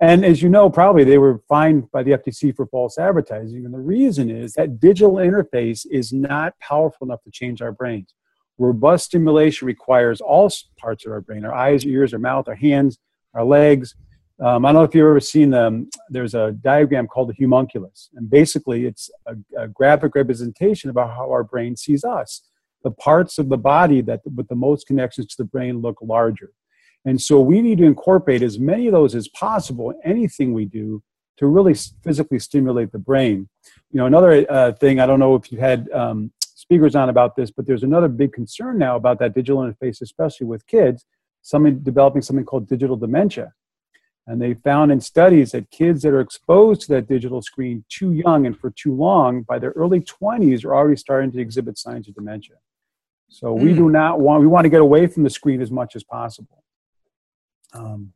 and 0.00 0.24
as 0.24 0.42
you 0.42 0.50
know, 0.50 0.68
probably 0.68 1.04
they 1.04 1.16
were 1.16 1.40
fined 1.48 1.90
by 1.92 2.02
the 2.02 2.12
FTC 2.12 2.54
for 2.54 2.66
false 2.66 2.98
advertising. 2.98 3.64
And 3.64 3.72
the 3.72 3.78
reason 3.78 4.28
is 4.28 4.52
that 4.54 4.80
digital 4.80 5.14
interface 5.14 5.86
is 5.90 6.12
not 6.12 6.58
powerful 6.60 7.06
enough 7.06 7.22
to 7.22 7.30
change 7.30 7.62
our 7.62 7.72
brains. 7.72 8.12
Robust 8.58 9.06
stimulation 9.06 9.66
requires 9.66 10.20
all 10.20 10.50
parts 10.76 11.06
of 11.06 11.12
our 11.12 11.20
brain 11.20 11.44
our 11.44 11.54
eyes, 11.54 11.86
our 11.86 11.90
ears, 11.90 12.12
our 12.12 12.18
mouth, 12.18 12.48
our 12.48 12.56
hands, 12.56 12.98
our 13.32 13.44
legs. 13.44 13.94
Um, 14.40 14.64
I 14.64 14.68
don't 14.68 14.80
know 14.80 14.84
if 14.84 14.94
you've 14.94 15.06
ever 15.06 15.20
seen 15.20 15.50
them. 15.50 15.90
There's 16.10 16.34
a 16.34 16.52
diagram 16.52 17.08
called 17.08 17.30
the 17.30 17.34
homunculus. 17.42 18.08
And 18.14 18.30
basically, 18.30 18.86
it's 18.86 19.10
a, 19.26 19.34
a 19.56 19.68
graphic 19.68 20.14
representation 20.14 20.90
about 20.90 21.10
how 21.10 21.30
our 21.30 21.42
brain 21.42 21.76
sees 21.76 22.04
us. 22.04 22.42
The 22.84 22.92
parts 22.92 23.38
of 23.38 23.48
the 23.48 23.58
body 23.58 24.00
that 24.02 24.20
with 24.36 24.48
the 24.48 24.54
most 24.54 24.86
connections 24.86 25.26
to 25.34 25.42
the 25.42 25.48
brain 25.48 25.80
look 25.80 25.96
larger. 26.00 26.52
And 27.04 27.20
so 27.20 27.40
we 27.40 27.60
need 27.62 27.78
to 27.78 27.84
incorporate 27.84 28.42
as 28.42 28.58
many 28.58 28.86
of 28.86 28.92
those 28.92 29.14
as 29.14 29.28
possible, 29.28 29.92
anything 30.04 30.52
we 30.52 30.66
do, 30.66 31.02
to 31.38 31.46
really 31.46 31.74
physically 32.04 32.38
stimulate 32.38 32.92
the 32.92 32.98
brain. 32.98 33.48
You 33.90 33.98
know, 33.98 34.06
another 34.06 34.46
uh, 34.48 34.72
thing, 34.72 35.00
I 35.00 35.06
don't 35.06 35.20
know 35.20 35.34
if 35.34 35.50
you 35.50 35.58
had 35.58 35.88
um, 35.90 36.32
speakers 36.40 36.94
on 36.94 37.08
about 37.08 37.34
this, 37.34 37.50
but 37.50 37.66
there's 37.66 37.84
another 37.84 38.08
big 38.08 38.32
concern 38.32 38.78
now 38.78 38.96
about 38.96 39.18
that 39.20 39.34
digital 39.34 39.62
interface, 39.62 40.00
especially 40.00 40.46
with 40.46 40.66
kids, 40.66 41.06
something 41.42 41.78
developing 41.80 42.22
something 42.22 42.44
called 42.44 42.68
digital 42.68 42.96
dementia. 42.96 43.52
And 44.28 44.42
they 44.42 44.52
found 44.52 44.92
in 44.92 45.00
studies 45.00 45.52
that 45.52 45.70
kids 45.70 46.02
that 46.02 46.12
are 46.12 46.20
exposed 46.20 46.82
to 46.82 46.88
that 46.88 47.08
digital 47.08 47.40
screen 47.40 47.82
too 47.88 48.12
young 48.12 48.44
and 48.44 48.56
for 48.56 48.70
too 48.70 48.94
long, 48.94 49.40
by 49.42 49.58
their 49.58 49.70
early 49.70 50.00
20s, 50.00 50.66
are 50.66 50.74
already 50.74 50.96
starting 50.96 51.32
to 51.32 51.40
exhibit 51.40 51.78
signs 51.78 52.06
of 52.08 52.14
dementia. 52.14 52.56
So 53.30 53.54
we 53.54 53.72
Mm. 53.72 53.76
do 53.76 53.90
not 53.90 54.20
want, 54.20 54.42
we 54.42 54.46
want 54.46 54.66
to 54.66 54.68
get 54.68 54.82
away 54.82 55.06
from 55.06 55.22
the 55.22 55.30
screen 55.30 55.62
as 55.62 55.70
much 55.70 55.96
as 55.96 56.04
possible. 56.04 56.62
Um, 57.72 58.12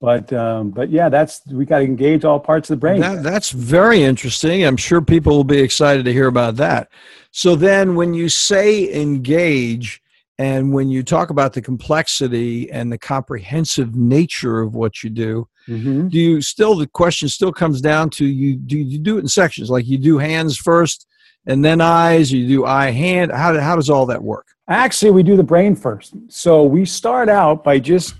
but 0.00 0.30
um, 0.32 0.70
but 0.70 0.90
yeah, 0.90 1.08
that's 1.08 1.40
we 1.46 1.64
got 1.64 1.78
to 1.78 1.84
engage 1.84 2.24
all 2.24 2.38
parts 2.38 2.68
of 2.68 2.76
the 2.76 2.80
brain. 2.80 3.00
That, 3.00 3.22
that's 3.22 3.50
very 3.50 4.02
interesting. 4.02 4.62
I'm 4.62 4.76
sure 4.76 5.00
people 5.00 5.34
will 5.34 5.44
be 5.44 5.58
excited 5.60 6.04
to 6.04 6.12
hear 6.12 6.26
about 6.26 6.56
that. 6.56 6.90
So 7.30 7.56
then, 7.56 7.94
when 7.94 8.12
you 8.12 8.28
say 8.28 8.92
engage, 8.92 10.02
and 10.38 10.72
when 10.72 10.90
you 10.90 11.02
talk 11.02 11.30
about 11.30 11.52
the 11.54 11.62
complexity 11.62 12.70
and 12.70 12.92
the 12.92 12.98
comprehensive 12.98 13.94
nature 13.94 14.60
of 14.60 14.74
what 14.74 15.02
you 15.02 15.10
do, 15.10 15.48
Mhm. 15.68 16.10
do 16.10 16.18
you 16.18 16.40
still 16.40 16.76
the 16.76 16.86
question 16.86 17.28
still 17.28 17.52
comes 17.52 17.80
down 17.80 18.10
to 18.10 18.24
you 18.24 18.56
do 18.56 18.76
you 18.78 18.98
do 18.98 19.16
it 19.16 19.20
in 19.20 19.28
sections 19.28 19.70
like 19.70 19.86
you 19.86 19.98
do 19.98 20.18
hands 20.18 20.56
first 20.56 21.06
and 21.46 21.64
then 21.64 21.80
eyes, 21.80 22.32
you 22.32 22.46
do 22.46 22.64
eye 22.64 22.90
hand? 22.90 23.32
How 23.32 23.58
how 23.60 23.76
does 23.76 23.90
all 23.90 24.06
that 24.06 24.22
work? 24.22 24.46
Actually, 24.68 25.12
we 25.12 25.22
do 25.22 25.36
the 25.36 25.44
brain 25.44 25.74
first. 25.76 26.14
So 26.28 26.64
we 26.64 26.84
start 26.84 27.28
out 27.28 27.62
by 27.62 27.78
just 27.78 28.14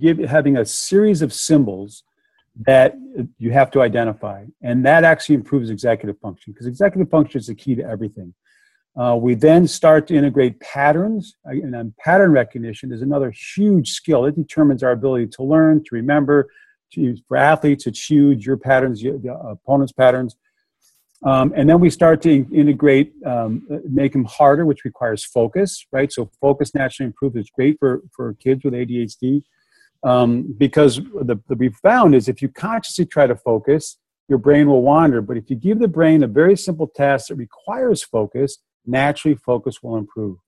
give, 0.00 0.18
having 0.18 0.56
a 0.56 0.64
series 0.64 1.22
of 1.22 1.32
symbols 1.32 2.02
that 2.66 2.96
you 3.38 3.50
have 3.52 3.70
to 3.70 3.80
identify, 3.80 4.44
and 4.62 4.84
that 4.84 5.04
actually 5.04 5.36
improves 5.36 5.70
executive 5.70 6.18
function 6.18 6.52
because 6.52 6.66
executive 6.66 7.08
function 7.08 7.38
is 7.38 7.46
the 7.46 7.54
key 7.54 7.74
to 7.76 7.84
everything. 7.84 8.34
Uh, 8.94 9.16
we 9.16 9.34
then 9.34 9.66
start 9.66 10.06
to 10.06 10.14
integrate 10.14 10.60
patterns, 10.60 11.34
uh, 11.46 11.52
and 11.52 11.96
pattern 11.96 12.30
recognition 12.30 12.92
is 12.92 13.00
another 13.00 13.32
huge 13.54 13.90
skill. 13.90 14.26
It 14.26 14.36
determines 14.36 14.82
our 14.82 14.92
ability 14.92 15.28
to 15.28 15.42
learn, 15.42 15.82
to 15.84 15.94
remember. 15.94 16.48
To 16.92 17.16
for 17.26 17.38
athletes, 17.38 17.86
it's 17.86 18.10
huge. 18.10 18.46
Your 18.46 18.58
patterns, 18.58 19.02
your, 19.02 19.18
the 19.18 19.32
opponent's 19.34 19.92
patterns. 19.92 20.36
Um, 21.24 21.52
and 21.56 21.70
then 21.70 21.80
we 21.80 21.88
start 21.88 22.20
to 22.22 22.46
integrate, 22.52 23.12
um, 23.24 23.66
uh, 23.72 23.78
make 23.88 24.12
them 24.12 24.24
harder, 24.24 24.66
which 24.66 24.84
requires 24.84 25.24
focus, 25.24 25.86
right? 25.92 26.12
So 26.12 26.30
focus 26.40 26.74
naturally 26.74 27.06
improves. 27.06 27.36
It's 27.36 27.50
great 27.50 27.76
for, 27.78 28.02
for 28.14 28.34
kids 28.34 28.64
with 28.64 28.74
ADHD 28.74 29.42
um, 30.02 30.54
because 30.58 30.96
the, 30.96 31.40
the 31.48 31.54
we 31.54 31.68
found 31.68 32.14
is 32.14 32.28
if 32.28 32.42
you 32.42 32.48
consciously 32.48 33.06
try 33.06 33.26
to 33.26 33.36
focus, 33.36 33.98
your 34.28 34.38
brain 34.38 34.68
will 34.68 34.82
wander. 34.82 35.22
But 35.22 35.36
if 35.36 35.48
you 35.48 35.56
give 35.56 35.78
the 35.78 35.88
brain 35.88 36.22
a 36.24 36.26
very 36.26 36.56
simple 36.56 36.88
task 36.88 37.28
that 37.28 37.36
requires 37.36 38.02
focus, 38.02 38.58
naturally 38.86 39.36
focus 39.36 39.82
will 39.82 39.96
improve. 39.96 40.38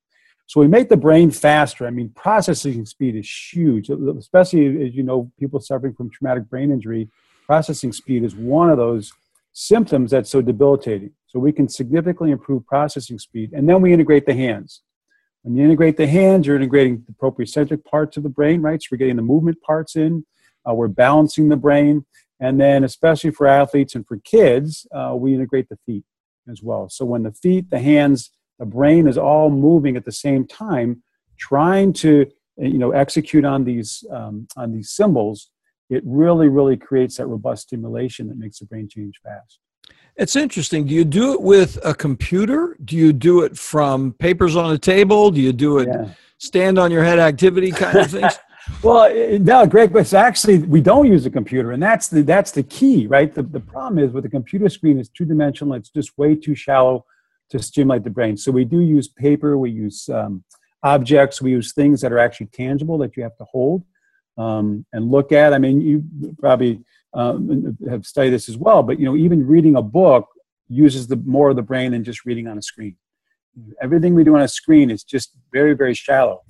So 0.47 0.61
we 0.61 0.69
make 0.69 0.88
the 0.88 0.97
brain 0.97 1.31
faster. 1.31 1.87
I 1.87 1.91
mean, 1.91 2.11
processing 2.11 2.85
speed 2.85 3.17
is 3.17 3.31
huge, 3.53 3.88
especially 3.88 4.87
as 4.87 4.95
you 4.95 5.03
know, 5.03 5.31
people 5.38 5.61
suffering 5.61 5.95
from 5.95 6.11
traumatic 6.11 6.50
brain 6.50 6.71
injury. 6.71 7.09
Processing 7.47 7.93
speed 7.93 8.25
is 8.25 8.35
one 8.35 8.71
of 8.71 8.76
those 8.76 9.12
symptoms 9.53 10.11
that's 10.11 10.31
so 10.31 10.43
debilitating. 10.43 11.12
So 11.26 11.38
we 11.38 11.53
can 11.53 11.69
significantly 11.69 12.31
improve 12.31 12.67
processing 12.67 13.19
speed. 13.19 13.53
And 13.53 13.69
then 13.69 13.81
we 13.81 13.93
integrate 13.93 14.26
the 14.26 14.35
hands. 14.35 14.83
When 15.43 15.57
you 15.57 15.64
integrate 15.64 15.97
the 15.97 16.07
hands, 16.07 16.47
you're 16.47 16.57
integrating 16.57 17.05
the 17.07 17.12
proprioceptive 17.12 17.85
parts 17.85 18.17
of 18.17 18.23
the 18.23 18.29
brain, 18.29 18.62
right? 18.62 18.83
So 18.83 18.88
we're 18.93 18.99
getting 18.99 19.17
the 19.17 19.23
movement 19.23 19.61
parts 19.62 19.97
in, 19.97 20.25
uh, 20.69 20.75
we're 20.75 20.88
balancing 20.88 21.49
the 21.49 21.57
brain. 21.57 22.05
And 22.41 22.61
then, 22.61 22.85
especially 22.85 23.31
for 23.31 23.47
athletes 23.47 23.95
and 23.95 24.07
for 24.07 24.19
kids, 24.19 24.87
uh, 24.95 25.14
we 25.17 25.35
integrate 25.35 25.69
the 25.69 25.79
feet 25.87 26.05
as 26.50 26.62
well. 26.62 26.88
So 26.88 27.04
when 27.04 27.22
the 27.22 27.32
feet, 27.32 27.70
the 27.70 27.78
hands, 27.80 28.30
the 28.58 28.66
brain 28.66 29.06
is 29.06 29.18
all 29.18 29.50
moving 29.50 29.96
at 29.96 30.04
the 30.04 30.12
same 30.12 30.46
time, 30.46 31.02
trying 31.38 31.92
to 31.94 32.26
you 32.56 32.78
know 32.78 32.92
execute 32.92 33.44
on 33.44 33.64
these 33.64 34.04
um, 34.10 34.46
on 34.56 34.72
these 34.72 34.90
symbols, 34.90 35.50
it 35.90 36.02
really 36.06 36.48
really 36.48 36.76
creates 36.76 37.16
that 37.16 37.26
robust 37.26 37.62
stimulation 37.64 38.28
that 38.28 38.38
makes 38.38 38.58
the 38.60 38.66
brain 38.66 38.88
change 38.88 39.14
fast. 39.22 39.58
It's 40.16 40.36
interesting. 40.36 40.86
Do 40.86 40.94
you 40.94 41.04
do 41.04 41.32
it 41.32 41.42
with 41.42 41.78
a 41.84 41.92
computer? 41.92 42.76
Do 42.84 42.96
you 42.96 43.12
do 43.12 43.42
it 43.42 43.58
from 43.58 44.12
papers 44.12 44.54
on 44.54 44.72
a 44.72 44.78
table? 44.78 45.30
Do 45.32 45.40
you 45.40 45.52
do 45.52 45.78
it 45.78 45.88
Yeah. 45.88 46.10
stand 46.38 46.78
on 46.78 46.92
your 46.92 47.02
head 47.02 47.18
activity 47.18 47.72
kind 47.72 47.98
of 47.98 48.10
things? 48.10 48.38
Well, 48.83 49.04
eh, 49.04 49.38
no, 49.40 49.66
great 49.66 49.90
question. 49.90 50.18
Actually, 50.18 50.59
we 50.59 50.80
don't 50.80 51.06
use 51.06 51.26
a 51.26 51.30
computer, 51.30 51.73
and 51.73 51.83
that's 51.83 52.09
the 52.09 52.23
that's 52.23 52.50
the 52.50 52.62
key, 52.62 53.06
right? 53.06 53.33
The, 53.35 53.42
the 53.42 53.61
problem 53.61 53.99
is 53.99 54.12
with 54.12 54.25
a 54.25 54.28
computer 54.28 54.68
screen, 54.68 54.99
it's 54.99 55.09
two 55.09 55.25
dimensional. 55.25 55.75
It's 55.75 55.90
just 55.90 56.16
way 56.16 56.35
too 56.35 56.54
shallow 56.54 57.04
to 57.50 57.59
stimulate 57.62 58.04
the 58.04 58.11
brain. 58.11 58.37
So 58.37 58.50
we 58.50 58.64
do 58.64 58.80
use 58.80 59.09
paper. 59.09 59.59
We 59.59 59.71
use 59.71 60.09
um, 60.09 60.44
objects. 60.83 61.42
We 61.42 61.50
use 61.50 61.73
things 61.73 62.00
that 62.00 62.12
are 62.12 62.18
actually 62.18 62.47
tangible 62.47 62.99
that 62.99 63.16
you 63.16 63.23
have 63.23 63.37
to 63.37 63.44
hold 63.44 63.85
um, 64.38 64.85
and 64.92 65.11
look 65.11 65.33
at. 65.33 65.52
I 65.52 65.59
mean, 65.59 65.80
you 65.80 66.04
probably 66.38 66.83
um, 67.12 67.76
have 67.88 68.06
studied 68.06 68.30
this 68.30 68.49
as 68.49 68.56
well, 68.56 68.83
but 68.83 68.99
you 68.99 69.04
know, 69.04 69.16
even 69.16 69.47
reading 69.47 69.76
a 69.76 69.83
book 69.83 70.28
uses 70.68 71.06
the 71.06 71.16
more 71.16 71.50
of 71.50 71.56
the 71.56 71.62
brain 71.62 71.92
than 71.92 72.04
just 72.04 72.25
reading 72.25 72.49
on 72.49 72.59
a 72.59 72.62
screen. 72.62 72.97
Everything 73.80 74.14
we 74.14 74.25
do 74.25 74.35
on 74.35 74.42
a 74.42 74.49
screen 74.49 74.90
is 74.90 75.04
just 75.04 75.37
very, 75.52 75.75
very 75.75 75.94
shallow. 75.94 76.42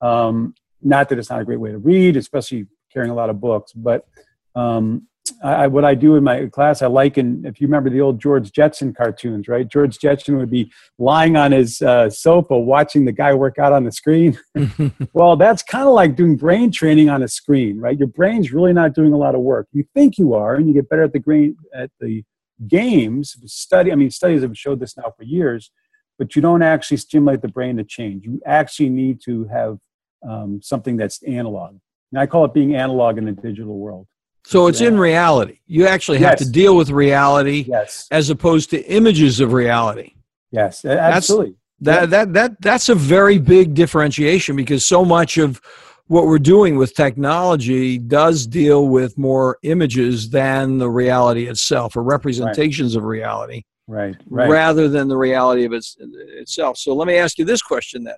Um, 0.00 0.54
not 0.82 1.08
that 1.08 1.18
it's 1.18 1.30
not 1.30 1.40
a 1.40 1.44
great 1.44 1.60
way 1.60 1.70
to 1.70 1.78
read, 1.78 2.16
especially 2.16 2.66
carrying 2.92 3.10
a 3.10 3.14
lot 3.14 3.30
of 3.30 3.40
books, 3.40 3.72
but 3.72 4.06
um, 4.54 5.06
I, 5.42 5.66
what 5.66 5.84
I 5.84 5.94
do 5.94 6.16
in 6.16 6.24
my 6.24 6.46
class, 6.46 6.82
I 6.82 6.86
liken, 6.86 7.44
if 7.44 7.60
you 7.60 7.66
remember 7.66 7.90
the 7.90 8.00
old 8.00 8.20
George 8.20 8.52
Jetson 8.52 8.92
cartoons, 8.92 9.48
right? 9.48 9.66
George 9.66 9.98
Jetson 9.98 10.38
would 10.38 10.50
be 10.50 10.72
lying 10.98 11.36
on 11.36 11.52
his 11.52 11.82
uh, 11.82 12.08
sofa 12.08 12.58
watching 12.58 13.04
the 13.04 13.12
guy 13.12 13.34
work 13.34 13.58
out 13.58 13.72
on 13.72 13.84
the 13.84 13.92
screen. 13.92 14.38
well, 15.12 15.36
that's 15.36 15.62
kind 15.62 15.86
of 15.86 15.94
like 15.94 16.16
doing 16.16 16.36
brain 16.36 16.70
training 16.70 17.10
on 17.10 17.22
a 17.22 17.28
screen, 17.28 17.78
right? 17.78 17.98
Your 17.98 18.08
brain's 18.08 18.52
really 18.52 18.72
not 18.72 18.94
doing 18.94 19.12
a 19.12 19.16
lot 19.16 19.34
of 19.34 19.40
work. 19.40 19.68
You 19.72 19.84
think 19.94 20.18
you 20.18 20.34
are, 20.34 20.54
and 20.54 20.66
you 20.68 20.74
get 20.74 20.88
better 20.88 21.02
at 21.02 21.12
the 21.12 21.18
grain 21.18 21.56
at 21.74 21.90
the 22.00 22.24
games. 22.68 23.36
Study, 23.46 23.92
I 23.92 23.94
mean, 23.94 24.10
studies 24.10 24.42
have 24.42 24.56
showed 24.56 24.80
this 24.80 24.96
now 24.96 25.12
for 25.16 25.24
years, 25.24 25.70
but 26.18 26.34
you 26.36 26.42
don't 26.42 26.62
actually 26.62 26.96
stimulate 26.98 27.42
the 27.42 27.48
brain 27.48 27.76
to 27.76 27.84
change. 27.84 28.24
You 28.24 28.40
actually 28.46 28.88
need 28.90 29.20
to 29.24 29.44
have 29.46 29.78
um, 30.22 30.60
something 30.62 30.96
that's 30.96 31.22
analog. 31.24 31.76
And 32.12 32.20
I 32.20 32.26
call 32.26 32.44
it 32.44 32.54
being 32.54 32.74
analog 32.74 33.18
in 33.18 33.26
a 33.28 33.32
digital 33.32 33.78
world. 33.78 34.06
So 34.44 34.68
it's 34.68 34.80
in 34.80 34.96
reality. 34.96 35.58
You 35.66 35.86
actually 35.88 36.18
have 36.18 36.34
Yes. 36.38 36.44
to 36.44 36.50
deal 36.50 36.76
with 36.76 36.90
reality 36.90 37.64
Yes. 37.66 38.06
as 38.12 38.30
opposed 38.30 38.70
to 38.70 38.80
images 38.86 39.40
of 39.40 39.52
reality. 39.52 40.12
Yes. 40.52 40.84
Absolutely. 40.84 41.56
That 41.80 42.10
that 42.10 42.32
that 42.34 42.60
that's 42.62 42.88
a 42.88 42.94
very 42.94 43.38
big 43.38 43.74
differentiation 43.74 44.54
because 44.56 44.86
so 44.86 45.04
much 45.04 45.36
of 45.36 45.60
what 46.06 46.26
we're 46.26 46.38
doing 46.38 46.76
with 46.76 46.94
technology 46.94 47.98
does 47.98 48.46
deal 48.46 48.86
with 48.86 49.18
more 49.18 49.58
images 49.64 50.30
than 50.30 50.78
the 50.78 50.88
reality 50.88 51.48
itself 51.48 51.96
or 51.96 52.02
representations 52.04 52.94
of 52.94 53.02
reality 53.02 53.62
Right. 53.88 54.14
Right. 54.30 54.48
rather 54.48 54.88
than 54.88 55.08
the 55.08 55.16
reality 55.16 55.64
of 55.64 55.72
its, 55.72 55.96
itself. 56.00 56.78
So 56.78 56.94
let 56.94 57.06
me 57.08 57.16
ask 57.16 57.36
you 57.38 57.44
this 57.44 57.60
question 57.62 58.04
then. 58.04 58.14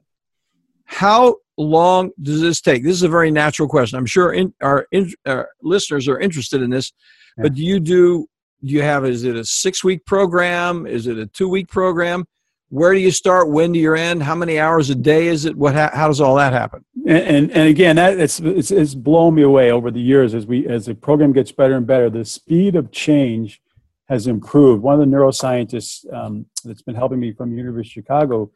How 0.90 1.36
long 1.56 2.10
does 2.20 2.40
this 2.40 2.60
take? 2.60 2.82
This 2.82 2.94
is 2.94 3.02
a 3.02 3.08
very 3.08 3.30
natural 3.30 3.68
question. 3.68 3.98
I'm 3.98 4.06
sure 4.06 4.32
in, 4.32 4.52
our, 4.62 4.86
in, 4.90 5.12
our 5.26 5.50
listeners 5.62 6.08
are 6.08 6.18
interested 6.18 6.62
in 6.62 6.70
this, 6.70 6.92
but 7.36 7.54
do 7.54 7.62
you 7.62 7.78
do, 7.78 8.26
do 8.64 8.72
you 8.72 8.82
have, 8.82 9.04
is 9.04 9.24
it 9.24 9.36
a 9.36 9.44
six 9.44 9.84
week 9.84 10.04
program? 10.04 10.86
Is 10.86 11.06
it 11.06 11.18
a 11.18 11.26
two 11.26 11.48
week 11.48 11.68
program? 11.68 12.24
where 12.70 12.92
do 12.92 13.00
you 13.00 13.10
start? 13.10 13.48
When 13.50 13.72
do 13.72 13.78
you 13.78 13.94
end? 13.94 14.22
How 14.22 14.34
many 14.34 14.58
hours 14.58 14.90
a 14.90 14.94
day 14.94 15.28
is 15.28 15.44
it? 15.44 15.56
What? 15.56 15.74
How, 15.74 15.90
how 15.92 16.08
does 16.08 16.20
all 16.20 16.36
that 16.36 16.52
happen? 16.52 16.84
And, 17.06 17.18
and, 17.18 17.50
and 17.52 17.68
again, 17.68 17.96
that 17.96 18.18
it's, 18.18 18.40
it's 18.40 18.70
it's 18.70 18.94
blown 18.94 19.34
me 19.34 19.42
away 19.42 19.70
over 19.72 19.90
the 19.90 20.00
years 20.00 20.34
as 20.34 20.46
we 20.46 20.66
as 20.66 20.86
the 20.86 20.94
program 20.94 21.32
gets 21.32 21.50
better 21.50 21.76
and 21.76 21.86
better. 21.86 22.10
The 22.10 22.24
speed 22.24 22.76
of 22.76 22.92
change 22.92 23.62
has 24.08 24.26
improved. 24.26 24.82
One 24.82 25.00
of 25.00 25.00
the 25.00 25.16
neuroscientists 25.16 26.10
um, 26.12 26.46
that's 26.64 26.82
been 26.82 26.94
helping 26.94 27.20
me 27.20 27.32
from 27.32 27.50
the 27.50 27.56
University 27.56 28.00
of 28.00 28.04
Chicago, 28.04 28.50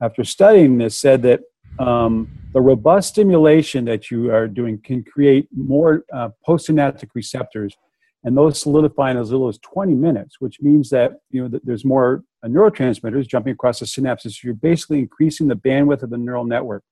after 0.00 0.24
studying 0.24 0.78
this, 0.78 0.98
said 0.98 1.22
that 1.22 1.40
um, 1.78 2.28
the 2.52 2.60
robust 2.60 3.10
stimulation 3.10 3.84
that 3.84 4.10
you 4.10 4.32
are 4.32 4.48
doing 4.48 4.80
can 4.80 5.04
create 5.04 5.48
more 5.54 6.04
uh, 6.12 6.30
postsynaptic 6.46 7.08
receptors 7.14 7.76
and 8.24 8.36
those 8.36 8.60
solidify 8.60 9.10
in 9.10 9.16
as 9.16 9.30
little 9.30 9.48
as 9.48 9.58
20 9.58 9.94
minutes, 9.94 10.36
which 10.40 10.60
means 10.60 10.90
that 10.90 11.12
you 11.30 11.42
know 11.42 11.48
that 11.48 11.64
there's 11.64 11.84
more 11.84 12.24
uh, 12.42 12.48
neurotransmitters 12.48 13.28
jumping 13.28 13.52
across 13.52 13.78
the 13.78 13.86
synapses. 13.86 14.32
So 14.32 14.40
you're 14.44 14.54
basically 14.54 14.98
increasing 14.98 15.48
the 15.48 15.56
bandwidth 15.56 16.02
of 16.02 16.10
the 16.10 16.18
neural 16.18 16.44
network. 16.44 16.82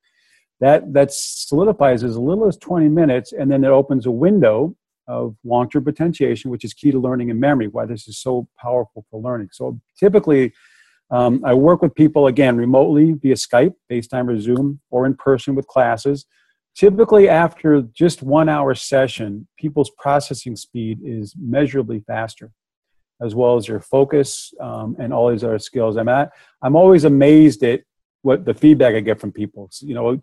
That 0.61 0.93
that 0.93 1.13
solidifies 1.13 2.05
as 2.05 2.17
little 2.17 2.47
as 2.47 2.57
20 2.59 2.89
minutes, 2.89 3.33
and 3.33 3.51
then 3.51 3.65
it 3.65 3.69
opens 3.69 4.07
a 4.07 4.11
window 4.11 4.75
of 5.09 5.37
long-term 5.45 5.85
potentiation, 5.85 6.51
which 6.51 6.65
is 6.65 6.75
key 6.75 6.91
to 6.91 6.99
learning 6.99 7.31
and 7.31 7.41
memory. 7.41 7.69
Why 7.69 7.87
this 7.87 8.09
is 8.09 8.19
so 8.19 8.49
powerful 8.61 9.05
for 9.11 9.21
learning. 9.21 9.49
So 9.53 9.81
typically, 9.99 10.53
um, 11.11 11.43
I 11.45 11.55
work 11.55 11.83
with 11.83 11.95
people 11.95 12.27
again 12.27 12.57
remotely 12.57 13.13
via 13.13 13.35
Skype, 13.35 13.75
FaceTime, 13.91 14.29
or 14.29 14.39
Zoom, 14.41 14.81
or 14.91 15.07
in 15.07 15.15
person 15.15 15.55
with 15.55 15.67
classes 15.67 16.27
Typically, 16.77 17.27
after 17.27 17.81
just 17.81 18.23
one 18.23 18.51
hour 18.51 18.75
session, 18.75 19.49
people's 19.59 19.91
processing 19.97 20.55
speed 20.55 21.01
is 21.03 21.35
measurably 21.41 22.01
faster, 22.01 22.53
as 23.23 23.35
well 23.35 23.57
as 23.57 23.67
their 23.67 23.81
focus 23.81 24.53
um, 24.61 24.95
and 24.99 25.11
all 25.11 25.31
these 25.31 25.43
other 25.43 25.59
skills. 25.59 25.97
I'm 25.97 26.11
at, 26.11 26.33
I'm 26.61 26.77
always 26.77 27.05
amazed 27.05 27.63
at 27.63 27.81
what 28.21 28.45
the 28.45 28.53
feedback 28.53 28.95
I 28.95 29.01
get 29.01 29.19
from 29.19 29.33
people. 29.33 29.69
So, 29.73 29.87
you 29.87 29.95
know, 29.95 30.21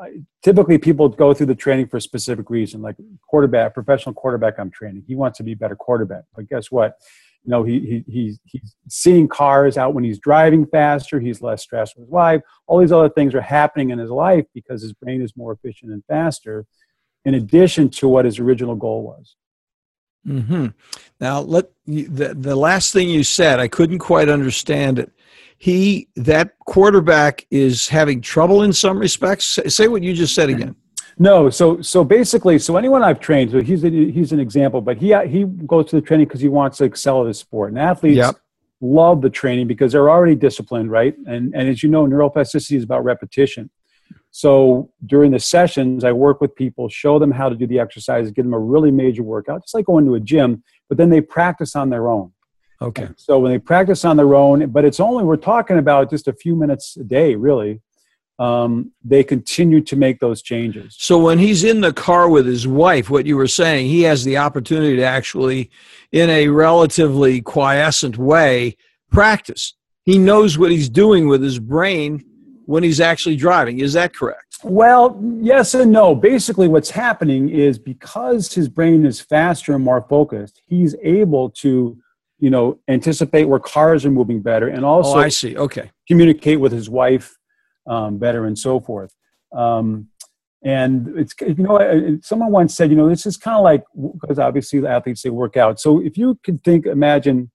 I, 0.00 0.20
typically 0.44 0.78
people 0.78 1.08
go 1.08 1.34
through 1.34 1.46
the 1.46 1.56
training 1.56 1.88
for 1.88 1.96
a 1.96 2.00
specific 2.00 2.50
reason, 2.50 2.80
like 2.80 2.94
quarterback, 3.26 3.74
professional 3.74 4.14
quarterback. 4.14 4.60
I'm 4.60 4.70
training. 4.70 5.02
He 5.08 5.16
wants 5.16 5.38
to 5.38 5.42
be 5.42 5.52
a 5.52 5.56
better 5.56 5.74
quarterback, 5.74 6.22
but 6.36 6.48
guess 6.48 6.70
what? 6.70 6.98
You 7.44 7.50
know 7.50 7.62
he, 7.62 7.80
he 7.80 8.04
he's, 8.06 8.38
he's 8.44 8.76
seeing 8.88 9.28
cars 9.28 9.76
out 9.76 9.94
when 9.94 10.04
he's 10.04 10.18
driving 10.18 10.66
faster 10.66 11.20
he's 11.20 11.42
less 11.42 11.62
stressed 11.62 11.96
with 11.96 12.06
his 12.06 12.10
wife. 12.10 12.42
All 12.66 12.78
these 12.78 12.92
other 12.92 13.08
things 13.08 13.34
are 13.34 13.40
happening 13.40 13.90
in 13.90 13.98
his 13.98 14.10
life 14.10 14.44
because 14.54 14.82
his 14.82 14.92
brain 14.92 15.22
is 15.22 15.36
more 15.36 15.52
efficient 15.52 15.92
and 15.92 16.04
faster 16.06 16.66
in 17.24 17.34
addition 17.34 17.88
to 17.90 18.08
what 18.08 18.24
his 18.24 18.38
original 18.38 18.74
goal 18.74 19.02
was. 19.02 19.36
Hmm 20.26 20.68
now 21.20 21.40
let 21.40 21.66
the, 21.86 22.34
the 22.34 22.56
last 22.56 22.92
thing 22.92 23.08
you 23.08 23.24
said 23.24 23.58
i 23.58 23.68
couldn't 23.68 23.98
quite 23.98 24.28
understand 24.28 24.98
it. 24.98 25.10
He 25.58 26.08
that 26.16 26.58
quarterback 26.60 27.46
is 27.50 27.86
having 27.86 28.22
trouble 28.22 28.62
in 28.62 28.72
some 28.72 28.98
respects? 28.98 29.58
Say 29.66 29.88
what 29.88 30.02
you 30.02 30.14
just 30.14 30.34
said 30.34 30.48
again 30.48 30.74
no, 31.20 31.50
so 31.50 31.82
so 31.82 32.02
basically, 32.02 32.58
so 32.58 32.78
anyone 32.78 33.02
I've 33.02 33.20
trained, 33.20 33.50
so 33.50 33.60
he's 33.60 33.84
a, 33.84 33.90
he's 33.90 34.32
an 34.32 34.40
example, 34.40 34.80
but 34.80 34.96
he 34.96 35.14
he 35.28 35.44
goes 35.44 35.90
to 35.90 35.96
the 35.96 36.02
training 36.02 36.26
because 36.26 36.40
he 36.40 36.48
wants 36.48 36.78
to 36.78 36.84
excel 36.84 37.20
at 37.20 37.26
his 37.28 37.38
sport, 37.38 37.68
and 37.68 37.78
athletes 37.78 38.16
yep. 38.16 38.36
love 38.80 39.20
the 39.20 39.28
training 39.28 39.66
because 39.66 39.92
they're 39.92 40.08
already 40.08 40.34
disciplined, 40.34 40.90
right? 40.90 41.14
And 41.26 41.54
and 41.54 41.68
as 41.68 41.82
you 41.82 41.90
know, 41.90 42.06
neuroplasticity 42.06 42.74
is 42.78 42.84
about 42.84 43.04
repetition. 43.04 43.68
So 44.30 44.90
during 45.04 45.30
the 45.32 45.38
sessions, 45.38 46.04
I 46.04 46.12
work 46.12 46.40
with 46.40 46.54
people, 46.54 46.88
show 46.88 47.18
them 47.18 47.32
how 47.32 47.50
to 47.50 47.54
do 47.54 47.66
the 47.66 47.80
exercises, 47.80 48.32
give 48.32 48.46
them 48.46 48.54
a 48.54 48.58
really 48.58 48.90
major 48.90 49.22
workout, 49.22 49.62
just 49.62 49.74
like 49.74 49.84
going 49.84 50.06
to 50.06 50.14
a 50.14 50.20
gym, 50.20 50.64
but 50.88 50.96
then 50.96 51.10
they 51.10 51.20
practice 51.20 51.76
on 51.76 51.90
their 51.90 52.08
own. 52.08 52.32
Okay. 52.80 53.08
So 53.16 53.38
when 53.38 53.52
they 53.52 53.58
practice 53.58 54.06
on 54.06 54.16
their 54.16 54.34
own, 54.34 54.70
but 54.70 54.86
it's 54.86 55.00
only 55.00 55.24
we're 55.24 55.36
talking 55.36 55.76
about 55.76 56.08
just 56.08 56.28
a 56.28 56.32
few 56.32 56.56
minutes 56.56 56.96
a 56.96 57.04
day, 57.04 57.34
really 57.34 57.82
um, 58.40 58.90
they 59.04 59.22
continue 59.22 59.82
to 59.82 59.96
make 59.96 60.18
those 60.18 60.40
changes. 60.40 60.96
So 60.98 61.18
when 61.18 61.38
he's 61.38 61.62
in 61.62 61.82
the 61.82 61.92
car 61.92 62.28
with 62.30 62.46
his 62.46 62.66
wife, 62.66 63.10
what 63.10 63.26
you 63.26 63.36
were 63.36 63.46
saying, 63.46 63.86
he 63.88 64.02
has 64.02 64.24
the 64.24 64.38
opportunity 64.38 64.96
to 64.96 65.04
actually, 65.04 65.70
in 66.10 66.30
a 66.30 66.48
relatively 66.48 67.42
quiescent 67.42 68.16
way, 68.16 68.78
practice. 69.10 69.74
He 70.04 70.16
knows 70.16 70.56
what 70.56 70.70
he's 70.70 70.88
doing 70.88 71.28
with 71.28 71.42
his 71.42 71.58
brain 71.58 72.24
when 72.64 72.82
he's 72.82 72.98
actually 72.98 73.36
driving. 73.36 73.80
Is 73.80 73.92
that 73.92 74.14
correct? 74.14 74.56
Well, 74.64 75.20
yes 75.40 75.74
and 75.74 75.92
no. 75.92 76.14
Basically, 76.14 76.66
what's 76.66 76.90
happening 76.90 77.50
is 77.50 77.78
because 77.78 78.54
his 78.54 78.70
brain 78.70 79.04
is 79.04 79.20
faster 79.20 79.74
and 79.74 79.84
more 79.84 80.06
focused, 80.08 80.62
he's 80.66 80.96
able 81.02 81.50
to 81.50 81.98
you 82.38 82.48
know 82.48 82.78
anticipate 82.88 83.44
where 83.44 83.60
cars 83.60 84.06
are 84.06 84.10
moving 84.10 84.40
better 84.40 84.68
and 84.68 84.82
also 84.82 85.16
oh, 85.16 85.20
I 85.20 85.28
see. 85.28 85.58
Okay. 85.58 85.90
communicate 86.08 86.58
with 86.58 86.72
his 86.72 86.88
wife 86.88 87.36
um, 87.90 88.16
better 88.16 88.46
and 88.46 88.58
so 88.58 88.80
forth. 88.80 89.14
Um, 89.52 90.08
and 90.62 91.18
it's 91.18 91.34
you 91.40 91.64
know 91.64 92.18
someone 92.22 92.52
once 92.52 92.74
said 92.74 92.90
you 92.90 92.96
know 92.96 93.08
this 93.08 93.24
is 93.24 93.36
kind 93.36 93.56
of 93.56 93.64
like 93.64 93.82
because 94.20 94.38
obviously 94.38 94.78
the 94.78 94.88
athletes 94.88 95.22
they 95.22 95.30
work 95.30 95.56
out. 95.56 95.80
So 95.80 96.00
if 96.00 96.16
you 96.16 96.38
could 96.42 96.62
think 96.62 96.86
imagine 96.86 97.50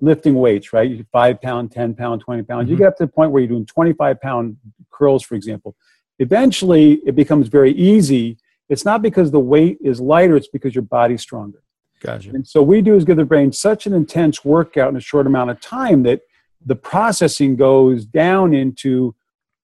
lifting 0.00 0.34
weights, 0.34 0.72
right? 0.72 1.04
Five 1.12 1.40
pound, 1.42 1.72
ten 1.72 1.94
pound, 1.94 2.20
twenty 2.20 2.42
pounds. 2.42 2.64
Mm-hmm. 2.64 2.72
You 2.72 2.78
get 2.78 2.88
up 2.88 2.96
to 2.98 3.06
the 3.06 3.12
point 3.12 3.32
where 3.32 3.42
you're 3.42 3.48
doing 3.48 3.66
twenty 3.66 3.92
five 3.92 4.20
pound 4.20 4.56
curls, 4.90 5.24
for 5.24 5.34
example. 5.34 5.74
Eventually, 6.20 7.00
it 7.04 7.16
becomes 7.16 7.48
very 7.48 7.72
easy. 7.72 8.38
It's 8.68 8.84
not 8.84 9.02
because 9.02 9.32
the 9.32 9.40
weight 9.40 9.78
is 9.82 10.00
lighter; 10.00 10.36
it's 10.36 10.48
because 10.48 10.74
your 10.74 10.82
body's 10.82 11.22
stronger. 11.22 11.60
Gotcha. 12.00 12.30
And 12.30 12.46
so 12.46 12.62
we 12.62 12.82
do 12.82 12.94
is 12.94 13.04
give 13.04 13.16
the 13.16 13.24
brain 13.24 13.52
such 13.52 13.86
an 13.86 13.94
intense 13.94 14.44
workout 14.44 14.90
in 14.90 14.96
a 14.96 15.00
short 15.00 15.26
amount 15.26 15.50
of 15.50 15.60
time 15.60 16.04
that 16.04 16.20
the 16.64 16.76
processing 16.76 17.56
goes 17.56 18.04
down 18.04 18.54
into 18.54 19.14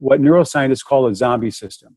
what 0.01 0.21
neuroscientists 0.21 0.85
call 0.85 1.07
a 1.07 1.15
zombie 1.15 1.51
system. 1.51 1.97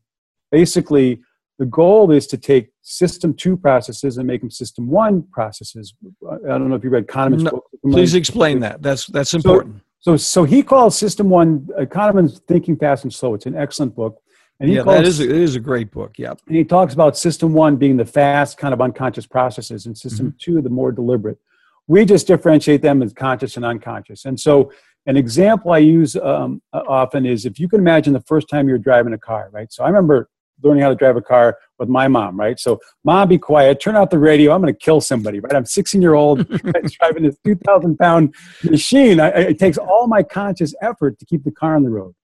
Basically, 0.52 1.20
the 1.58 1.66
goal 1.66 2.10
is 2.10 2.26
to 2.28 2.36
take 2.36 2.70
system 2.82 3.34
two 3.34 3.56
processes 3.56 4.18
and 4.18 4.26
make 4.26 4.40
them 4.40 4.50
system 4.50 4.88
one 4.88 5.24
processes. 5.32 5.94
I 6.24 6.58
don't 6.58 6.68
know 6.68 6.76
if 6.76 6.84
you 6.84 6.90
read 6.90 7.06
Kahneman's 7.06 7.44
no, 7.44 7.50
book. 7.50 7.64
Please 7.90 8.14
explain 8.14 8.60
that. 8.60 8.82
That's 8.82 9.06
that's 9.06 9.34
important. 9.34 9.82
So, 10.00 10.12
so, 10.12 10.16
so 10.16 10.44
he 10.44 10.62
calls 10.62 10.96
system 10.98 11.30
one 11.30 11.68
uh, 11.78 11.82
Kahneman's 11.82 12.40
Thinking 12.46 12.76
Fast 12.76 13.04
and 13.04 13.12
Slow. 13.12 13.34
It's 13.34 13.46
an 13.46 13.56
excellent 13.56 13.94
book. 13.94 14.20
And 14.60 14.68
he 14.68 14.76
yeah, 14.76 14.82
calls, 14.82 14.96
that 14.96 15.04
is 15.06 15.20
a, 15.20 15.24
it 15.24 15.30
is 15.30 15.56
a 15.56 15.60
great 15.60 15.90
book. 15.90 16.12
Yeah. 16.16 16.34
And 16.46 16.56
he 16.56 16.64
talks 16.64 16.94
about 16.94 17.16
system 17.16 17.52
one 17.52 17.76
being 17.76 17.96
the 17.96 18.04
fast 18.04 18.58
kind 18.58 18.72
of 18.74 18.80
unconscious 18.80 19.26
processes, 19.26 19.86
and 19.86 19.96
system 19.96 20.28
mm-hmm. 20.28 20.36
two 20.38 20.62
the 20.62 20.70
more 20.70 20.92
deliberate. 20.92 21.38
We 21.86 22.04
just 22.04 22.26
differentiate 22.26 22.80
them 22.80 23.02
as 23.02 23.12
conscious 23.12 23.56
and 23.56 23.64
unconscious. 23.64 24.24
And 24.24 24.38
so 24.38 24.72
an 25.06 25.16
example 25.16 25.72
I 25.72 25.78
use 25.78 26.16
um, 26.16 26.62
often 26.72 27.26
is 27.26 27.44
if 27.44 27.58
you 27.58 27.68
can 27.68 27.80
imagine 27.80 28.12
the 28.12 28.20
first 28.22 28.48
time 28.48 28.68
you're 28.68 28.78
driving 28.78 29.12
a 29.12 29.18
car, 29.18 29.50
right? 29.52 29.72
So 29.72 29.84
I 29.84 29.88
remember 29.88 30.28
learning 30.62 30.82
how 30.82 30.88
to 30.88 30.94
drive 30.94 31.16
a 31.16 31.22
car 31.22 31.58
with 31.78 31.88
my 31.88 32.08
mom, 32.08 32.38
right? 32.38 32.58
So, 32.58 32.80
mom, 33.04 33.28
be 33.28 33.38
quiet, 33.38 33.80
turn 33.80 33.96
off 33.96 34.10
the 34.10 34.18
radio, 34.18 34.52
I'm 34.52 34.62
going 34.62 34.72
to 34.72 34.78
kill 34.78 35.00
somebody, 35.00 35.40
right? 35.40 35.54
I'm 35.54 35.66
16 35.66 36.00
year 36.00 36.14
old 36.14 36.48
driving 36.98 37.24
this 37.24 37.36
2,000 37.44 37.98
pound 37.98 38.34
machine. 38.62 39.20
I, 39.20 39.28
it 39.28 39.58
takes 39.58 39.78
all 39.78 40.06
my 40.06 40.22
conscious 40.22 40.74
effort 40.80 41.18
to 41.18 41.26
keep 41.26 41.44
the 41.44 41.50
car 41.50 41.76
on 41.76 41.82
the 41.82 41.90
road. 41.90 42.14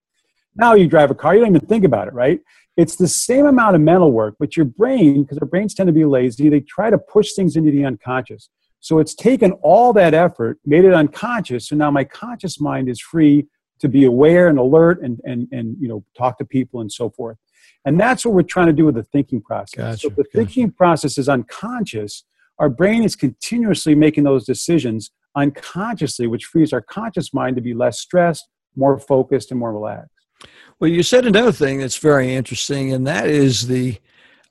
Now 0.56 0.74
you 0.74 0.86
drive 0.86 1.10
a 1.10 1.14
car, 1.14 1.34
you 1.34 1.40
don't 1.40 1.54
even 1.54 1.66
think 1.66 1.84
about 1.84 2.08
it, 2.08 2.14
right? 2.14 2.40
It's 2.76 2.96
the 2.96 3.08
same 3.08 3.46
amount 3.46 3.74
of 3.74 3.82
mental 3.82 4.10
work, 4.10 4.36
but 4.38 4.56
your 4.56 4.64
brain, 4.64 5.22
because 5.22 5.38
our 5.38 5.46
brains 5.46 5.74
tend 5.74 5.88
to 5.88 5.92
be 5.92 6.04
lazy, 6.04 6.48
they 6.48 6.60
try 6.60 6.88
to 6.88 6.98
push 6.98 7.32
things 7.32 7.56
into 7.56 7.70
the 7.70 7.84
unconscious. 7.84 8.48
So 8.80 8.98
it's 8.98 9.14
taken 9.14 9.52
all 9.62 9.92
that 9.92 10.14
effort, 10.14 10.58
made 10.64 10.84
it 10.84 10.94
unconscious. 10.94 11.68
So 11.68 11.76
now 11.76 11.90
my 11.90 12.04
conscious 12.04 12.60
mind 12.60 12.88
is 12.88 13.00
free 13.00 13.46
to 13.80 13.88
be 13.88 14.04
aware 14.04 14.48
and 14.48 14.58
alert 14.58 15.02
and, 15.02 15.20
and, 15.24 15.48
and 15.52 15.76
you 15.80 15.88
know, 15.88 16.04
talk 16.16 16.38
to 16.38 16.44
people 16.44 16.80
and 16.80 16.90
so 16.90 17.10
forth. 17.10 17.36
And 17.84 17.98
that's 17.98 18.24
what 18.24 18.34
we're 18.34 18.42
trying 18.42 18.66
to 18.66 18.72
do 18.72 18.84
with 18.86 18.94
the 18.94 19.04
thinking 19.04 19.40
process. 19.40 19.76
Gotcha, 19.76 19.98
so 19.98 20.08
if 20.08 20.16
the 20.16 20.24
gotcha. 20.24 20.36
thinking 20.36 20.70
process 20.70 21.18
is 21.18 21.28
unconscious, 21.28 22.24
our 22.58 22.68
brain 22.68 23.02
is 23.02 23.16
continuously 23.16 23.94
making 23.94 24.24
those 24.24 24.44
decisions 24.44 25.10
unconsciously, 25.36 26.26
which 26.26 26.44
frees 26.44 26.72
our 26.72 26.82
conscious 26.82 27.32
mind 27.32 27.56
to 27.56 27.62
be 27.62 27.72
less 27.72 27.98
stressed, 27.98 28.48
more 28.76 28.98
focused, 28.98 29.50
and 29.50 29.60
more 29.60 29.72
relaxed. 29.72 30.10
Well, 30.78 30.90
you 30.90 31.02
said 31.02 31.26
another 31.26 31.52
thing 31.52 31.78
that's 31.78 31.98
very 31.98 32.34
interesting, 32.34 32.92
and 32.92 33.06
that 33.06 33.28
is 33.28 33.66
the 33.66 33.98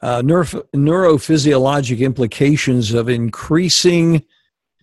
uh, 0.01 0.21
neuro- 0.23 0.63
neurophysiologic 0.75 1.99
implications 1.99 2.93
of 2.93 3.09
increasing 3.09 4.23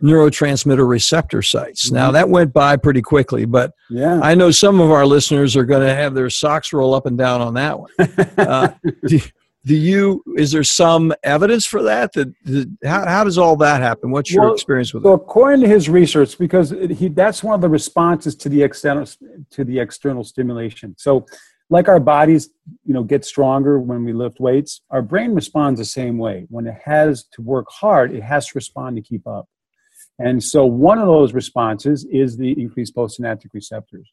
neurotransmitter 0.02 0.86
receptor 0.86 1.42
sites. 1.42 1.86
Mm-hmm. 1.86 1.94
Now 1.94 2.10
that 2.10 2.28
went 2.28 2.52
by 2.52 2.76
pretty 2.76 3.02
quickly, 3.02 3.44
but 3.44 3.72
yeah. 3.88 4.20
I 4.22 4.34
know 4.34 4.50
some 4.50 4.80
of 4.80 4.90
our 4.90 5.06
listeners 5.06 5.56
are 5.56 5.64
going 5.64 5.86
to 5.86 5.94
have 5.94 6.14
their 6.14 6.28
socks 6.28 6.72
roll 6.72 6.94
up 6.94 7.06
and 7.06 7.16
down 7.16 7.40
on 7.40 7.54
that 7.54 7.78
one. 7.78 7.90
Uh, 8.36 8.68
do, 9.06 9.18
do, 9.64 9.74
you? 9.74 10.22
Is 10.36 10.52
there 10.52 10.62
some 10.62 11.12
evidence 11.24 11.64
for 11.64 11.82
that? 11.82 12.12
That, 12.12 12.32
that 12.44 12.76
how, 12.84 13.06
how 13.06 13.24
does 13.24 13.38
all 13.38 13.56
that 13.56 13.80
happen? 13.80 14.10
What's 14.10 14.30
your 14.30 14.44
well, 14.44 14.54
experience 14.54 14.92
with 14.92 15.02
so 15.02 15.12
it? 15.12 15.14
according 15.14 15.62
to 15.62 15.68
his 15.68 15.88
research, 15.88 16.38
because 16.38 16.70
he 16.70 17.08
that's 17.08 17.42
one 17.42 17.54
of 17.54 17.62
the 17.62 17.68
responses 17.68 18.36
to 18.36 18.48
the 18.48 18.62
external 18.62 19.06
to 19.50 19.64
the 19.64 19.78
external 19.78 20.22
stimulation. 20.22 20.94
So 20.98 21.26
like 21.70 21.88
our 21.88 22.00
bodies 22.00 22.50
you 22.84 22.94
know 22.94 23.02
get 23.02 23.24
stronger 23.24 23.78
when 23.78 24.04
we 24.04 24.12
lift 24.12 24.40
weights 24.40 24.80
our 24.90 25.02
brain 25.02 25.34
responds 25.34 25.78
the 25.78 25.84
same 25.84 26.18
way. 26.18 26.46
When 26.48 26.66
it 26.66 26.76
has 26.84 27.24
to 27.32 27.42
work 27.42 27.66
hard 27.70 28.14
it 28.14 28.22
has 28.22 28.46
to 28.48 28.52
respond 28.54 28.96
to 28.96 29.02
keep 29.02 29.26
up. 29.26 29.48
And 30.18 30.42
so 30.42 30.64
one 30.64 30.98
of 30.98 31.06
those 31.06 31.34
responses 31.34 32.06
is 32.10 32.36
the 32.36 32.52
increased 32.60 32.94
postsynaptic 32.96 33.52
receptors. 33.52 34.10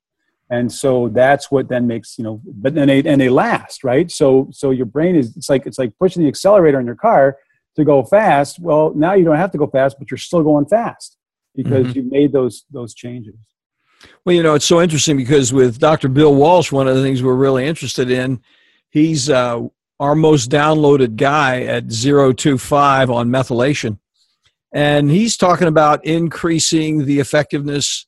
And 0.49 0.69
so 0.71 1.07
that's 1.07 1.49
what 1.49 1.69
then 1.69 1.87
makes 1.87 2.17
you 2.17 2.23
know 2.23 2.41
but 2.45 2.75
then 2.75 2.87
they 2.87 3.03
and 3.03 3.19
they 3.19 3.29
last 3.29 3.83
right? 3.83 4.11
So 4.11 4.49
so 4.51 4.71
your 4.71 4.85
brain 4.85 5.15
is 5.15 5.35
it's 5.37 5.49
like 5.49 5.65
it's 5.65 5.79
like 5.79 5.97
pushing 5.99 6.23
the 6.23 6.29
accelerator 6.29 6.79
in 6.79 6.85
your 6.85 6.95
car 6.95 7.37
to 7.75 7.83
go 7.83 8.03
fast. 8.03 8.59
Well 8.59 8.93
now 8.95 9.13
you 9.13 9.25
don't 9.25 9.37
have 9.37 9.51
to 9.51 9.57
go 9.57 9.67
fast 9.67 9.97
but 9.99 10.11
you're 10.11 10.17
still 10.17 10.43
going 10.43 10.65
fast 10.65 11.17
because 11.55 11.87
mm-hmm. 11.87 11.99
you 11.99 12.09
made 12.09 12.31
those 12.33 12.65
those 12.71 12.93
changes 12.93 13.35
well 14.25 14.35
you 14.35 14.43
know 14.43 14.53
it's 14.53 14.65
so 14.65 14.81
interesting 14.81 15.17
because 15.17 15.53
with 15.53 15.79
dr 15.79 16.07
bill 16.09 16.35
walsh 16.35 16.71
one 16.71 16.87
of 16.87 16.95
the 16.95 17.01
things 17.01 17.21
we're 17.21 17.33
really 17.33 17.65
interested 17.65 18.09
in 18.09 18.41
he's 18.89 19.29
uh, 19.29 19.61
our 19.99 20.15
most 20.15 20.49
downloaded 20.49 21.15
guy 21.15 21.61
at 21.63 21.89
025 21.89 23.09
on 23.09 23.29
methylation 23.29 23.97
and 24.73 25.11
he's 25.11 25.37
talking 25.37 25.67
about 25.67 26.03
increasing 26.03 27.05
the 27.05 27.19
effectiveness 27.19 28.07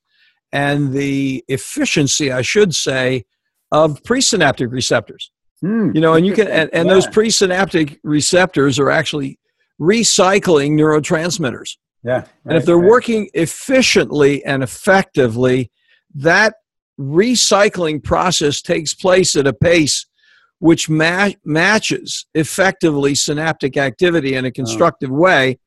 and 0.52 0.94
the 0.94 1.44
efficiency, 1.48 2.32
I 2.32 2.42
should 2.42 2.74
say, 2.74 3.26
of 3.72 4.02
presynaptic 4.04 4.72
receptors. 4.72 5.32
Mm. 5.64 5.94
You 5.94 6.02
know, 6.02 6.14
and 6.14 6.26
you 6.26 6.34
can, 6.34 6.48
and, 6.48 6.70
and 6.74 6.88
yeah. 6.88 6.94
those 6.94 7.08
presynaptic 7.08 8.00
receptors 8.04 8.80
are 8.80 8.90
actually 8.90 9.38
recycling 9.80 10.72
neurotransmitters. 10.72 11.78
Yeah. 12.04 12.14
Right, 12.14 12.28
and 12.46 12.58
if 12.58 12.66
they're 12.66 12.78
right. 12.78 12.90
working 12.90 13.30
efficiently 13.34 14.44
and 14.46 14.64
effectively, 14.64 15.72
that 16.16 16.56
recycling 17.00 18.04
process 18.04 18.62
takes 18.62 18.94
place 18.94 19.36
at 19.36 19.48
a 19.48 19.54
pace 19.54 20.06
which 20.60 20.90
ma- 20.90 21.32
matches 21.44 22.26
effectively 22.34 23.14
synaptic 23.14 23.78
activity 23.78 24.36
in 24.36 24.46
a 24.46 24.50
oh. 24.50 24.52
constructive 24.52 25.12
oh. 25.12 25.16
way, 25.16 25.60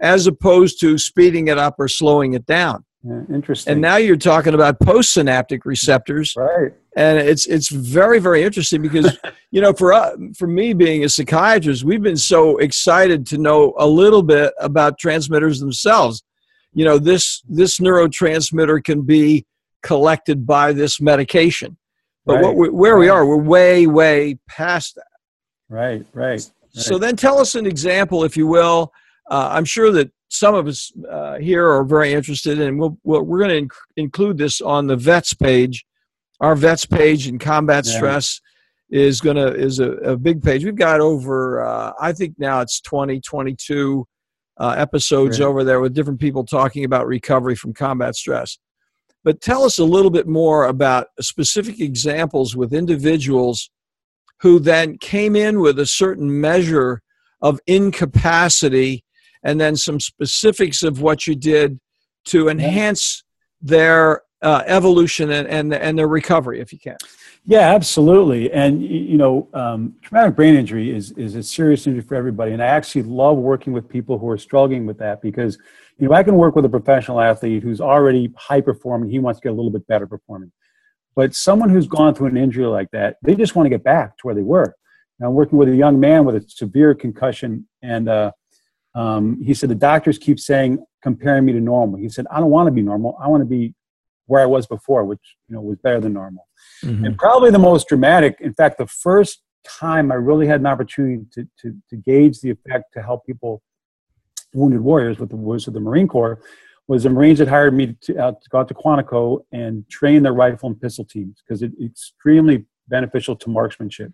as 0.00 0.26
opposed 0.26 0.80
to 0.80 0.98
speeding 0.98 1.48
it 1.48 1.58
up 1.58 1.74
or 1.78 1.88
slowing 1.88 2.34
it 2.34 2.46
down. 2.46 2.84
Yeah, 3.02 3.22
interesting. 3.32 3.72
And 3.72 3.80
now 3.80 3.96
you're 3.96 4.16
talking 4.16 4.54
about 4.54 4.80
postsynaptic 4.80 5.60
receptors, 5.64 6.34
right? 6.36 6.72
And 6.96 7.18
it's 7.18 7.46
it's 7.46 7.68
very 7.68 8.18
very 8.18 8.42
interesting 8.42 8.82
because 8.82 9.16
you 9.50 9.60
know 9.60 9.72
for 9.72 9.92
uh, 9.92 10.16
for 10.36 10.48
me 10.48 10.72
being 10.72 11.04
a 11.04 11.08
psychiatrist, 11.08 11.84
we've 11.84 12.02
been 12.02 12.16
so 12.16 12.56
excited 12.58 13.26
to 13.26 13.38
know 13.38 13.74
a 13.78 13.86
little 13.86 14.22
bit 14.22 14.52
about 14.58 14.98
transmitters 14.98 15.60
themselves. 15.60 16.24
You 16.72 16.84
know 16.84 16.98
this 16.98 17.42
this 17.48 17.78
neurotransmitter 17.78 18.82
can 18.82 19.02
be 19.02 19.46
collected 19.86 20.46
by 20.46 20.72
this 20.72 21.00
medication, 21.00 21.76
but 22.24 22.34
right. 22.34 22.44
what 22.44 22.56
we, 22.56 22.68
where 22.68 22.94
right. 22.94 23.00
we 23.00 23.08
are, 23.08 23.24
we're 23.24 23.36
way 23.36 23.86
way 23.86 24.38
past 24.48 24.96
that. 24.96 25.04
Right, 25.68 26.04
right, 26.12 26.32
right. 26.32 26.50
So 26.72 26.98
then, 26.98 27.16
tell 27.16 27.38
us 27.38 27.54
an 27.54 27.66
example, 27.66 28.24
if 28.24 28.36
you 28.36 28.46
will. 28.46 28.92
Uh, 29.30 29.48
I'm 29.52 29.64
sure 29.64 29.90
that 29.92 30.10
some 30.28 30.54
of 30.54 30.66
us 30.66 30.92
uh, 31.10 31.38
here 31.38 31.68
are 31.68 31.84
very 31.84 32.12
interested, 32.12 32.60
and 32.60 32.78
we'll, 32.78 32.98
we 33.04 33.18
we 33.20 33.36
are 33.36 33.48
going 33.48 33.68
to 33.68 33.74
inc- 33.74 33.80
include 33.96 34.38
this 34.38 34.60
on 34.60 34.86
the 34.86 34.96
vets 34.96 35.32
page. 35.34 35.86
Our 36.40 36.54
vets 36.54 36.84
page 36.84 37.28
in 37.28 37.38
combat 37.38 37.86
yeah. 37.86 37.96
stress 37.96 38.40
is 38.90 39.20
going 39.20 39.36
to 39.36 39.54
is 39.54 39.78
a, 39.78 39.92
a, 39.92 40.16
big 40.16 40.42
page. 40.42 40.64
We've 40.64 40.76
got 40.76 41.00
over, 41.00 41.64
uh, 41.64 41.92
I 42.00 42.12
think 42.12 42.34
now 42.38 42.60
it's 42.60 42.80
20, 42.82 43.20
22 43.20 44.06
uh, 44.58 44.74
episodes 44.76 45.40
over 45.40 45.64
there 45.64 45.80
with 45.80 45.94
different 45.94 46.20
people 46.20 46.44
talking 46.44 46.84
about 46.84 47.06
recovery 47.06 47.56
from 47.56 47.72
combat 47.72 48.14
stress. 48.14 48.58
But 49.26 49.40
tell 49.40 49.64
us 49.64 49.80
a 49.80 49.84
little 49.84 50.12
bit 50.12 50.28
more 50.28 50.66
about 50.66 51.08
specific 51.20 51.80
examples 51.80 52.54
with 52.54 52.72
individuals 52.72 53.70
who 54.38 54.60
then 54.60 54.98
came 54.98 55.34
in 55.34 55.58
with 55.58 55.80
a 55.80 55.86
certain 55.86 56.40
measure 56.40 57.02
of 57.42 57.58
incapacity 57.66 59.02
and 59.42 59.60
then 59.60 59.74
some 59.74 59.98
specifics 59.98 60.84
of 60.84 61.02
what 61.02 61.26
you 61.26 61.34
did 61.34 61.80
to 62.26 62.48
enhance 62.48 63.24
their 63.60 64.22
uh, 64.42 64.62
evolution 64.66 65.30
and, 65.30 65.48
and 65.48 65.72
and 65.72 65.98
their 65.98 66.08
recovery, 66.08 66.60
if 66.60 66.72
you 66.72 66.78
can. 66.78 66.96
Yeah, 67.44 67.74
absolutely. 67.74 68.52
And 68.52 68.82
you 68.82 69.16
know, 69.16 69.48
um, 69.54 69.94
traumatic 70.02 70.36
brain 70.36 70.54
injury 70.54 70.94
is 70.94 71.12
is 71.12 71.34
a 71.36 71.42
serious 71.42 71.86
injury 71.86 72.02
for 72.02 72.16
everybody. 72.16 72.52
And 72.52 72.62
I 72.62 72.66
actually 72.66 73.04
love 73.04 73.38
working 73.38 73.72
with 73.72 73.88
people 73.88 74.18
who 74.18 74.28
are 74.28 74.38
struggling 74.38 74.84
with 74.84 74.98
that 74.98 75.22
because 75.22 75.58
you 75.98 76.08
know 76.08 76.14
I 76.14 76.22
can 76.22 76.34
work 76.34 76.56
with 76.56 76.64
a 76.64 76.68
professional 76.68 77.20
athlete 77.20 77.62
who's 77.62 77.80
already 77.80 78.32
high 78.36 78.60
performing. 78.60 79.10
He 79.10 79.18
wants 79.18 79.40
to 79.40 79.44
get 79.44 79.52
a 79.52 79.56
little 79.56 79.70
bit 79.70 79.86
better 79.86 80.06
performing. 80.06 80.52
But 81.14 81.34
someone 81.34 81.70
who's 81.70 81.86
gone 81.86 82.14
through 82.14 82.26
an 82.26 82.36
injury 82.36 82.66
like 82.66 82.90
that, 82.90 83.16
they 83.22 83.34
just 83.34 83.54
want 83.54 83.66
to 83.66 83.70
get 83.70 83.82
back 83.82 84.18
to 84.18 84.26
where 84.26 84.34
they 84.34 84.42
were. 84.42 84.76
Now, 85.18 85.28
I'm 85.28 85.34
working 85.34 85.56
with 85.56 85.70
a 85.70 85.74
young 85.74 85.98
man 85.98 86.26
with 86.26 86.36
a 86.36 86.44
severe 86.46 86.94
concussion, 86.94 87.66
and 87.80 88.06
uh, 88.06 88.32
um, 88.94 89.40
he 89.42 89.54
said 89.54 89.70
the 89.70 89.74
doctors 89.74 90.18
keep 90.18 90.38
saying 90.38 90.84
comparing 91.02 91.46
me 91.46 91.52
to 91.52 91.60
normal. 91.60 91.98
He 91.98 92.08
said 92.08 92.26
I 92.30 92.40
don't 92.40 92.50
want 92.50 92.66
to 92.66 92.72
be 92.72 92.82
normal. 92.82 93.16
I 93.22 93.28
want 93.28 93.40
to 93.40 93.46
be 93.46 93.74
where 94.26 94.42
I 94.42 94.46
was 94.46 94.66
before, 94.66 95.04
which 95.04 95.36
you 95.48 95.54
know 95.54 95.62
was 95.62 95.78
better 95.78 96.00
than 96.00 96.12
normal. 96.12 96.46
Mm-hmm. 96.84 97.04
And 97.04 97.18
probably 97.18 97.50
the 97.50 97.58
most 97.58 97.88
dramatic, 97.88 98.38
in 98.40 98.54
fact, 98.54 98.78
the 98.78 98.86
first 98.86 99.42
time 99.64 100.12
I 100.12 100.16
really 100.16 100.46
had 100.46 100.60
an 100.60 100.66
opportunity 100.66 101.24
to, 101.32 101.48
to, 101.62 101.76
to 101.90 101.96
gauge 101.96 102.40
the 102.40 102.50
effect 102.50 102.92
to 102.94 103.02
help 103.02 103.26
people, 103.26 103.62
wounded 104.52 104.80
warriors 104.80 105.18
with 105.18 105.30
the 105.30 105.36
was 105.36 105.66
of 105.66 105.74
the 105.74 105.80
Marine 105.80 106.08
Corps, 106.08 106.40
was 106.88 107.02
the 107.02 107.10
Marines 107.10 107.38
that 107.40 107.48
hired 107.48 107.74
me 107.74 107.96
to, 108.02 108.16
uh, 108.16 108.32
to 108.32 108.48
go 108.50 108.58
out 108.58 108.68
to 108.68 108.74
Quantico 108.74 109.40
and 109.52 109.88
train 109.88 110.22
their 110.22 110.32
rifle 110.32 110.68
and 110.68 110.80
pistol 110.80 111.04
teams 111.04 111.42
because 111.42 111.62
it's 111.62 111.74
extremely 111.82 112.64
beneficial 112.88 113.34
to 113.36 113.50
marksmanship. 113.50 114.12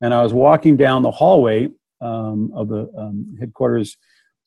And 0.00 0.14
I 0.14 0.22
was 0.22 0.32
walking 0.32 0.76
down 0.76 1.02
the 1.02 1.10
hallway 1.10 1.70
um, 2.00 2.52
of 2.54 2.68
the 2.68 2.88
um, 2.96 3.36
headquarters 3.40 3.96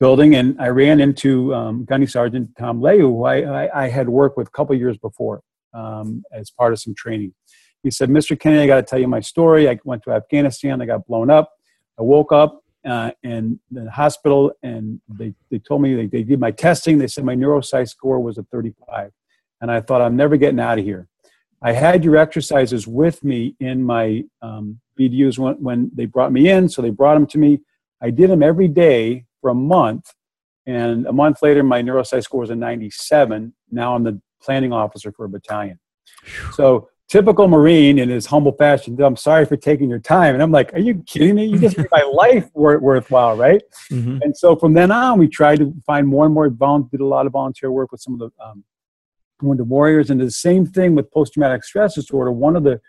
building, 0.02 0.34
and 0.34 0.60
I 0.60 0.66
ran 0.66 0.98
into 0.98 1.54
um, 1.54 1.84
Gunny 1.84 2.06
Sergeant 2.06 2.50
Tom 2.58 2.82
Leu, 2.82 2.98
who 2.98 3.22
I, 3.22 3.36
I, 3.66 3.84
I, 3.84 3.88
had 3.88 4.08
worked 4.08 4.36
with 4.36 4.48
a 4.48 4.50
couple 4.50 4.74
years 4.74 4.98
before 4.98 5.42
um, 5.74 6.24
as 6.32 6.50
part 6.50 6.72
of 6.72 6.80
some 6.80 6.92
training. 6.92 7.32
He 7.84 7.90
said, 7.92 8.08
"Mr. 8.10 8.36
Kennedy, 8.38 8.64
I 8.64 8.66
got 8.66 8.78
to 8.78 8.82
tell 8.82 8.98
you 8.98 9.06
my 9.06 9.20
story. 9.20 9.68
I 9.68 9.78
went 9.84 10.02
to 10.02 10.10
Afghanistan. 10.10 10.82
I 10.82 10.86
got 10.86 11.06
blown 11.06 11.30
up. 11.30 11.52
I 12.00 12.02
woke 12.02 12.32
up 12.32 12.64
uh, 12.84 13.12
in 13.22 13.60
the 13.70 13.88
hospital, 13.92 14.50
and 14.64 15.00
they, 15.08 15.34
they 15.52 15.60
told 15.60 15.82
me 15.82 15.94
they, 15.94 16.08
they 16.08 16.24
did 16.24 16.40
my 16.40 16.50
testing. 16.50 16.98
They 16.98 17.06
said 17.06 17.24
my 17.24 17.36
neuropsych 17.36 17.88
score 17.88 18.18
was 18.18 18.38
a 18.38 18.42
35, 18.50 19.12
and 19.60 19.70
I 19.70 19.80
thought 19.80 20.02
I'm 20.02 20.16
never 20.16 20.36
getting 20.36 20.58
out 20.58 20.80
of 20.80 20.84
here." 20.84 21.06
I 21.62 21.70
had 21.70 22.02
your 22.02 22.16
exercises 22.16 22.88
with 22.88 23.22
me 23.22 23.54
in 23.60 23.84
my 23.84 24.24
um, 24.42 24.80
BDUs 24.98 25.38
when, 25.38 25.54
when 25.62 25.92
they 25.94 26.06
brought 26.06 26.32
me 26.32 26.48
in, 26.48 26.68
so 26.68 26.82
they 26.82 26.90
brought 26.90 27.14
them 27.14 27.28
to 27.28 27.38
me. 27.38 27.60
I 28.00 28.10
did 28.10 28.30
them 28.30 28.42
every 28.42 28.66
day 28.66 29.26
for 29.42 29.50
a 29.50 29.54
month, 29.54 30.06
and 30.66 31.06
a 31.06 31.12
month 31.12 31.42
later, 31.42 31.62
my 31.62 31.82
neuropsych 31.82 32.22
score 32.22 32.40
was 32.40 32.50
a 32.50 32.56
97. 32.56 33.52
Now 33.70 33.94
I'm 33.94 34.04
the 34.04 34.20
planning 34.40 34.72
officer 34.72 35.12
for 35.12 35.26
a 35.26 35.28
battalion. 35.28 35.78
So 36.52 36.88
typical 37.08 37.48
Marine 37.48 37.98
in 37.98 38.08
his 38.08 38.26
humble 38.26 38.52
fashion, 38.52 39.00
I'm 39.02 39.16
sorry 39.16 39.44
for 39.44 39.56
taking 39.56 39.90
your 39.90 39.98
time. 39.98 40.34
And 40.34 40.42
I'm 40.42 40.52
like, 40.52 40.72
are 40.72 40.78
you 40.78 41.02
kidding 41.06 41.34
me? 41.34 41.46
You 41.46 41.58
just 41.58 41.76
made 41.76 41.88
my 41.90 42.02
life 42.02 42.48
worth 42.54 42.80
worthwhile, 42.80 43.36
right? 43.36 43.62
Mm-hmm. 43.90 44.18
And 44.22 44.36
so 44.36 44.56
from 44.56 44.74
then 44.74 44.90
on, 44.90 45.18
we 45.18 45.28
tried 45.28 45.58
to 45.58 45.74
find 45.84 46.06
more 46.06 46.24
and 46.24 46.34
more, 46.34 46.48
did 46.48 47.00
a 47.00 47.04
lot 47.04 47.26
of 47.26 47.32
volunteer 47.32 47.72
work 47.72 47.90
with 47.92 48.00
some 48.00 48.14
of 48.14 48.20
the 48.20 48.44
um, 48.44 48.64
wounded 49.40 49.68
warriors. 49.68 50.10
And 50.10 50.20
the 50.20 50.30
same 50.30 50.64
thing 50.64 50.94
with 50.94 51.10
post-traumatic 51.10 51.64
stress 51.64 51.96
disorder. 51.96 52.30
One 52.30 52.56
of 52.56 52.62
the 52.62 52.80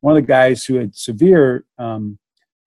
one 0.00 0.16
of 0.16 0.22
the 0.22 0.26
guys 0.26 0.64
who 0.64 0.76
had 0.76 0.94
severe 0.94 1.64
um, 1.78 2.18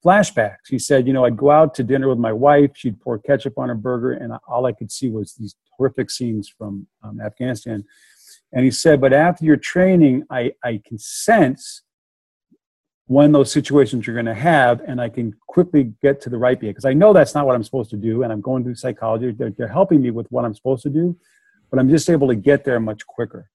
flashbacks. 0.03 0.67
He 0.69 0.79
said, 0.79 1.07
you 1.07 1.13
know, 1.13 1.25
I'd 1.25 1.37
go 1.37 1.51
out 1.51 1.73
to 1.75 1.83
dinner 1.83 2.07
with 2.07 2.19
my 2.19 2.33
wife. 2.33 2.71
She'd 2.75 2.99
pour 3.01 3.19
ketchup 3.19 3.57
on 3.57 3.69
her 3.69 3.75
burger, 3.75 4.13
and 4.13 4.33
all 4.47 4.65
I 4.65 4.71
could 4.71 4.91
see 4.91 5.09
was 5.09 5.33
these 5.35 5.55
horrific 5.77 6.09
scenes 6.09 6.47
from 6.49 6.87
um, 7.03 7.19
Afghanistan. 7.21 7.83
And 8.51 8.65
he 8.65 8.71
said, 8.71 8.99
but 8.99 9.13
after 9.13 9.45
your 9.45 9.57
training, 9.57 10.23
I, 10.29 10.53
I 10.63 10.81
can 10.85 10.97
sense 10.97 11.83
when 13.05 13.31
those 13.31 13.51
situations 13.51 14.05
you're 14.05 14.15
going 14.15 14.25
to 14.25 14.33
have, 14.33 14.81
and 14.87 15.01
I 15.01 15.09
can 15.09 15.35
quickly 15.47 15.93
get 16.01 16.21
to 16.21 16.29
the 16.29 16.37
right 16.37 16.59
behavior. 16.59 16.73
Because 16.73 16.85
I 16.85 16.93
know 16.93 17.11
that's 17.11 17.33
not 17.33 17.45
what 17.45 17.55
I'm 17.55 17.63
supposed 17.63 17.89
to 17.89 17.97
do, 17.97 18.23
and 18.23 18.31
I'm 18.31 18.41
going 18.41 18.63
through 18.63 18.75
psychology. 18.75 19.31
They're, 19.31 19.49
they're 19.51 19.67
helping 19.67 20.01
me 20.01 20.11
with 20.11 20.27
what 20.31 20.45
I'm 20.45 20.53
supposed 20.53 20.83
to 20.83 20.89
do, 20.89 21.17
but 21.69 21.79
I'm 21.79 21.89
just 21.89 22.09
able 22.09 22.27
to 22.27 22.35
get 22.35 22.63
there 22.63 22.79
much 22.79 23.05
quicker. 23.05 23.49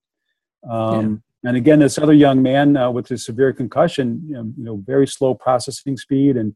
Um, 0.69 1.23
and 1.45 1.57
again, 1.57 1.79
this 1.79 1.99
other 1.99 2.15
young 2.15 2.43
man 2.43 2.77
uh, 2.77 2.91
with 2.91 3.11
a 3.11 3.19
severe 3.19 3.53
concussion, 3.53 4.23
you 4.29 4.55
know, 4.57 4.83
very 4.85 5.07
slow 5.07 5.35
processing 5.35 5.97
speed 5.97 6.37
and 6.37 6.55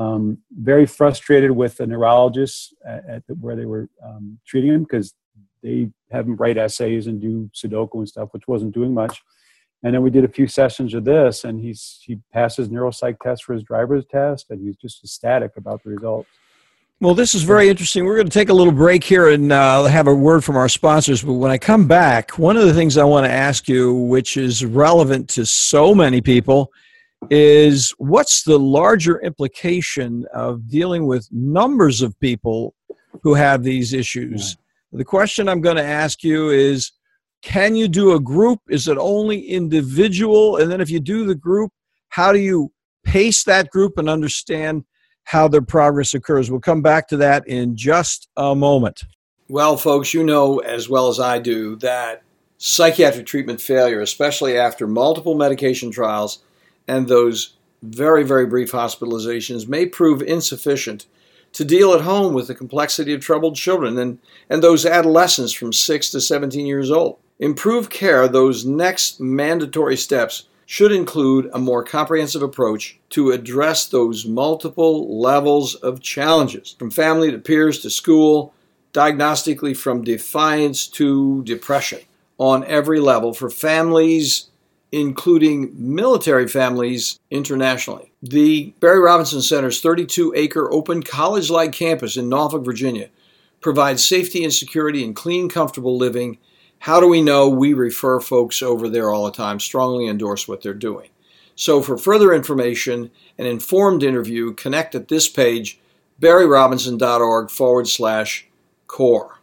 um, 0.00 0.38
very 0.50 0.86
frustrated 0.86 1.50
with 1.50 1.76
the 1.76 1.86
neurologists 1.86 2.72
at, 2.86 3.04
at 3.06 3.22
where 3.40 3.56
they 3.56 3.66
were 3.66 3.90
um, 4.02 4.38
treating 4.46 4.72
him 4.72 4.84
because 4.84 5.14
they 5.62 5.90
have 6.10 6.26
him 6.26 6.36
write 6.36 6.56
essays 6.56 7.06
and 7.06 7.20
do 7.20 7.50
Sudoku 7.54 7.94
and 7.94 8.08
stuff, 8.08 8.30
which 8.32 8.48
wasn't 8.48 8.74
doing 8.74 8.94
much. 8.94 9.20
And 9.82 9.94
then 9.94 10.02
we 10.02 10.10
did 10.10 10.24
a 10.24 10.28
few 10.28 10.46
sessions 10.46 10.94
of 10.94 11.04
this, 11.04 11.44
and 11.44 11.60
he's 11.60 11.98
he 12.02 12.20
passes 12.32 12.68
neuropsych 12.68 13.18
test 13.20 13.44
for 13.44 13.52
his 13.52 13.64
driver's 13.64 14.06
test, 14.06 14.50
and 14.50 14.64
he's 14.64 14.76
just 14.76 15.02
ecstatic 15.02 15.56
about 15.56 15.82
the 15.82 15.90
results. 15.90 16.28
Well, 17.02 17.16
this 17.16 17.34
is 17.34 17.42
very 17.42 17.68
interesting. 17.68 18.04
We're 18.04 18.14
going 18.14 18.28
to 18.28 18.32
take 18.32 18.48
a 18.48 18.54
little 18.54 18.72
break 18.72 19.02
here 19.02 19.30
and 19.30 19.50
uh, 19.50 19.86
have 19.86 20.06
a 20.06 20.14
word 20.14 20.44
from 20.44 20.56
our 20.56 20.68
sponsors. 20.68 21.20
But 21.20 21.32
when 21.32 21.50
I 21.50 21.58
come 21.58 21.88
back, 21.88 22.38
one 22.38 22.56
of 22.56 22.64
the 22.64 22.72
things 22.72 22.96
I 22.96 23.02
want 23.02 23.26
to 23.26 23.32
ask 23.32 23.68
you, 23.68 23.92
which 23.92 24.36
is 24.36 24.64
relevant 24.64 25.28
to 25.30 25.44
so 25.44 25.96
many 25.96 26.20
people, 26.20 26.70
is 27.28 27.92
what's 27.98 28.44
the 28.44 28.56
larger 28.56 29.20
implication 29.20 30.26
of 30.32 30.68
dealing 30.68 31.04
with 31.04 31.26
numbers 31.32 32.02
of 32.02 32.16
people 32.20 32.72
who 33.24 33.34
have 33.34 33.64
these 33.64 33.92
issues? 33.92 34.56
Yeah. 34.92 34.98
The 34.98 35.04
question 35.04 35.48
I'm 35.48 35.60
going 35.60 35.78
to 35.78 35.84
ask 35.84 36.22
you 36.22 36.50
is 36.50 36.92
Can 37.42 37.74
you 37.74 37.88
do 37.88 38.12
a 38.12 38.20
group? 38.20 38.60
Is 38.70 38.86
it 38.86 38.96
only 38.96 39.40
individual? 39.40 40.58
And 40.58 40.70
then 40.70 40.80
if 40.80 40.88
you 40.88 41.00
do 41.00 41.26
the 41.26 41.34
group, 41.34 41.72
how 42.10 42.32
do 42.32 42.38
you 42.38 42.70
pace 43.02 43.42
that 43.42 43.70
group 43.70 43.98
and 43.98 44.08
understand 44.08 44.84
how 45.24 45.48
their 45.48 45.62
progress 45.62 46.14
occurs? 46.14 46.50
We'll 46.50 46.60
come 46.60 46.82
back 46.82 47.08
to 47.08 47.16
that 47.18 47.46
in 47.46 47.76
just 47.76 48.28
a 48.36 48.54
moment. 48.54 49.04
Well, 49.48 49.76
folks, 49.76 50.14
you 50.14 50.24
know 50.24 50.58
as 50.60 50.88
well 50.88 51.08
as 51.08 51.20
I 51.20 51.38
do 51.38 51.76
that 51.76 52.22
psychiatric 52.58 53.26
treatment 53.26 53.60
failure, 53.60 54.00
especially 54.00 54.56
after 54.56 54.86
multiple 54.86 55.34
medication 55.34 55.90
trials 55.90 56.42
and 56.86 57.08
those 57.08 57.54
very, 57.82 58.22
very 58.22 58.46
brief 58.46 58.72
hospitalizations, 58.72 59.68
may 59.68 59.84
prove 59.84 60.22
insufficient 60.22 61.06
to 61.52 61.64
deal 61.64 61.92
at 61.92 62.00
home 62.00 62.32
with 62.32 62.46
the 62.46 62.54
complexity 62.54 63.12
of 63.12 63.20
troubled 63.20 63.56
children 63.56 63.98
and, 63.98 64.18
and 64.48 64.62
those 64.62 64.86
adolescents 64.86 65.52
from 65.52 65.72
6 65.72 66.10
to 66.10 66.20
17 66.20 66.64
years 66.64 66.90
old. 66.90 67.18
Improved 67.38 67.90
care, 67.90 68.28
those 68.28 68.64
next 68.64 69.20
mandatory 69.20 69.96
steps, 69.96 70.46
should 70.72 70.90
include 70.90 71.50
a 71.52 71.58
more 71.58 71.84
comprehensive 71.84 72.40
approach 72.40 72.98
to 73.10 73.30
address 73.30 73.84
those 73.88 74.24
multiple 74.24 75.20
levels 75.20 75.74
of 75.74 76.00
challenges, 76.00 76.74
from 76.78 76.90
family 76.90 77.30
to 77.30 77.36
peers 77.36 77.80
to 77.80 77.90
school, 77.90 78.54
diagnostically 78.94 79.76
from 79.76 80.02
defiance 80.02 80.88
to 80.88 81.44
depression, 81.44 81.98
on 82.38 82.64
every 82.64 83.00
level 83.00 83.34
for 83.34 83.50
families 83.50 84.48
including 84.94 85.72
military 85.74 86.48
families 86.48 87.18
internationally. 87.30 88.12
The 88.22 88.74
Barry 88.80 89.00
Robinson 89.00 89.42
Center's 89.42 89.80
32 89.80 90.32
acre 90.36 90.72
open 90.72 91.02
college 91.02 91.50
like 91.50 91.72
campus 91.72 92.16
in 92.16 92.30
Norfolk, 92.30 92.64
Virginia 92.64 93.08
provides 93.60 94.02
safety 94.04 94.42
and 94.42 94.52
security 94.52 95.04
and 95.04 95.14
clean, 95.14 95.48
comfortable 95.50 95.98
living. 95.98 96.38
How 96.82 96.98
do 96.98 97.06
we 97.06 97.22
know? 97.22 97.48
We 97.48 97.74
refer 97.74 98.18
folks 98.18 98.60
over 98.60 98.88
there 98.88 99.12
all 99.12 99.26
the 99.26 99.30
time, 99.30 99.60
strongly 99.60 100.08
endorse 100.08 100.48
what 100.48 100.62
they're 100.62 100.74
doing. 100.74 101.10
So, 101.54 101.80
for 101.80 101.96
further 101.96 102.34
information 102.34 103.12
and 103.38 103.46
informed 103.46 104.02
interview, 104.02 104.52
connect 104.54 104.96
at 104.96 105.06
this 105.06 105.28
page, 105.28 105.78
barryrobinson.org 106.20 107.50
forward 107.50 107.86
slash 107.86 108.48
core. 108.88 109.38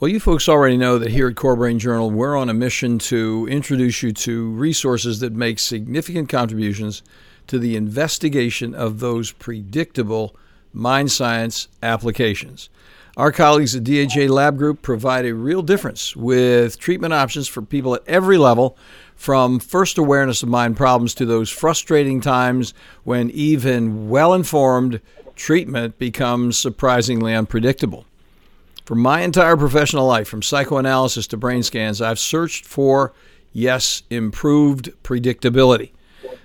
Well, 0.00 0.10
you 0.10 0.18
folks 0.18 0.48
already 0.48 0.78
know 0.78 0.98
that 0.98 1.10
here 1.10 1.28
at 1.28 1.36
Core 1.36 1.54
Brain 1.54 1.78
Journal, 1.78 2.10
we're 2.10 2.34
on 2.34 2.48
a 2.48 2.54
mission 2.54 2.98
to 3.00 3.46
introduce 3.50 4.02
you 4.02 4.12
to 4.12 4.50
resources 4.52 5.20
that 5.20 5.34
make 5.34 5.58
significant 5.58 6.30
contributions 6.30 7.02
to 7.48 7.58
the 7.58 7.76
investigation 7.76 8.74
of 8.74 9.00
those 9.00 9.32
predictable 9.32 10.34
mind 10.72 11.12
science 11.12 11.68
applications. 11.82 12.70
Our 13.18 13.32
colleagues 13.32 13.74
at 13.74 13.82
DHA 13.82 14.32
Lab 14.32 14.56
Group 14.58 14.80
provide 14.80 15.26
a 15.26 15.34
real 15.34 15.60
difference 15.60 16.14
with 16.14 16.78
treatment 16.78 17.12
options 17.12 17.48
for 17.48 17.62
people 17.62 17.96
at 17.96 18.06
every 18.06 18.38
level, 18.38 18.78
from 19.16 19.58
first 19.58 19.98
awareness 19.98 20.44
of 20.44 20.48
mind 20.48 20.76
problems 20.76 21.14
to 21.14 21.26
those 21.26 21.50
frustrating 21.50 22.20
times 22.20 22.74
when 23.02 23.28
even 23.30 24.08
well 24.08 24.34
informed 24.34 25.00
treatment 25.34 25.98
becomes 25.98 26.56
surprisingly 26.56 27.34
unpredictable. 27.34 28.06
For 28.84 28.94
my 28.94 29.22
entire 29.22 29.56
professional 29.56 30.06
life, 30.06 30.28
from 30.28 30.40
psychoanalysis 30.40 31.26
to 31.26 31.36
brain 31.36 31.64
scans, 31.64 32.00
I've 32.00 32.20
searched 32.20 32.66
for, 32.66 33.12
yes, 33.52 34.04
improved 34.10 34.90
predictability. 35.02 35.90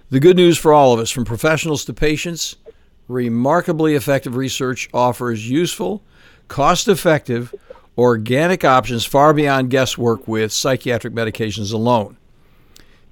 The 0.10 0.20
good 0.20 0.38
news 0.38 0.58
for 0.58 0.74
all 0.74 0.92
of 0.92 1.00
us, 1.00 1.12
from 1.12 1.24
professionals 1.24 1.86
to 1.86 1.94
patients, 1.94 2.56
remarkably 3.08 3.94
effective 3.94 4.36
research 4.36 4.90
offers 4.92 5.48
useful, 5.48 6.02
cost 6.54 6.88
effective, 6.88 7.52
organic 7.98 8.63
options 8.63 9.04
far 9.04 9.34
beyond 9.34 9.72
guesswork 9.72 10.28
with 10.28 10.52
psychiatric 10.52 11.12
medications 11.12 11.74
alone. 11.74 12.16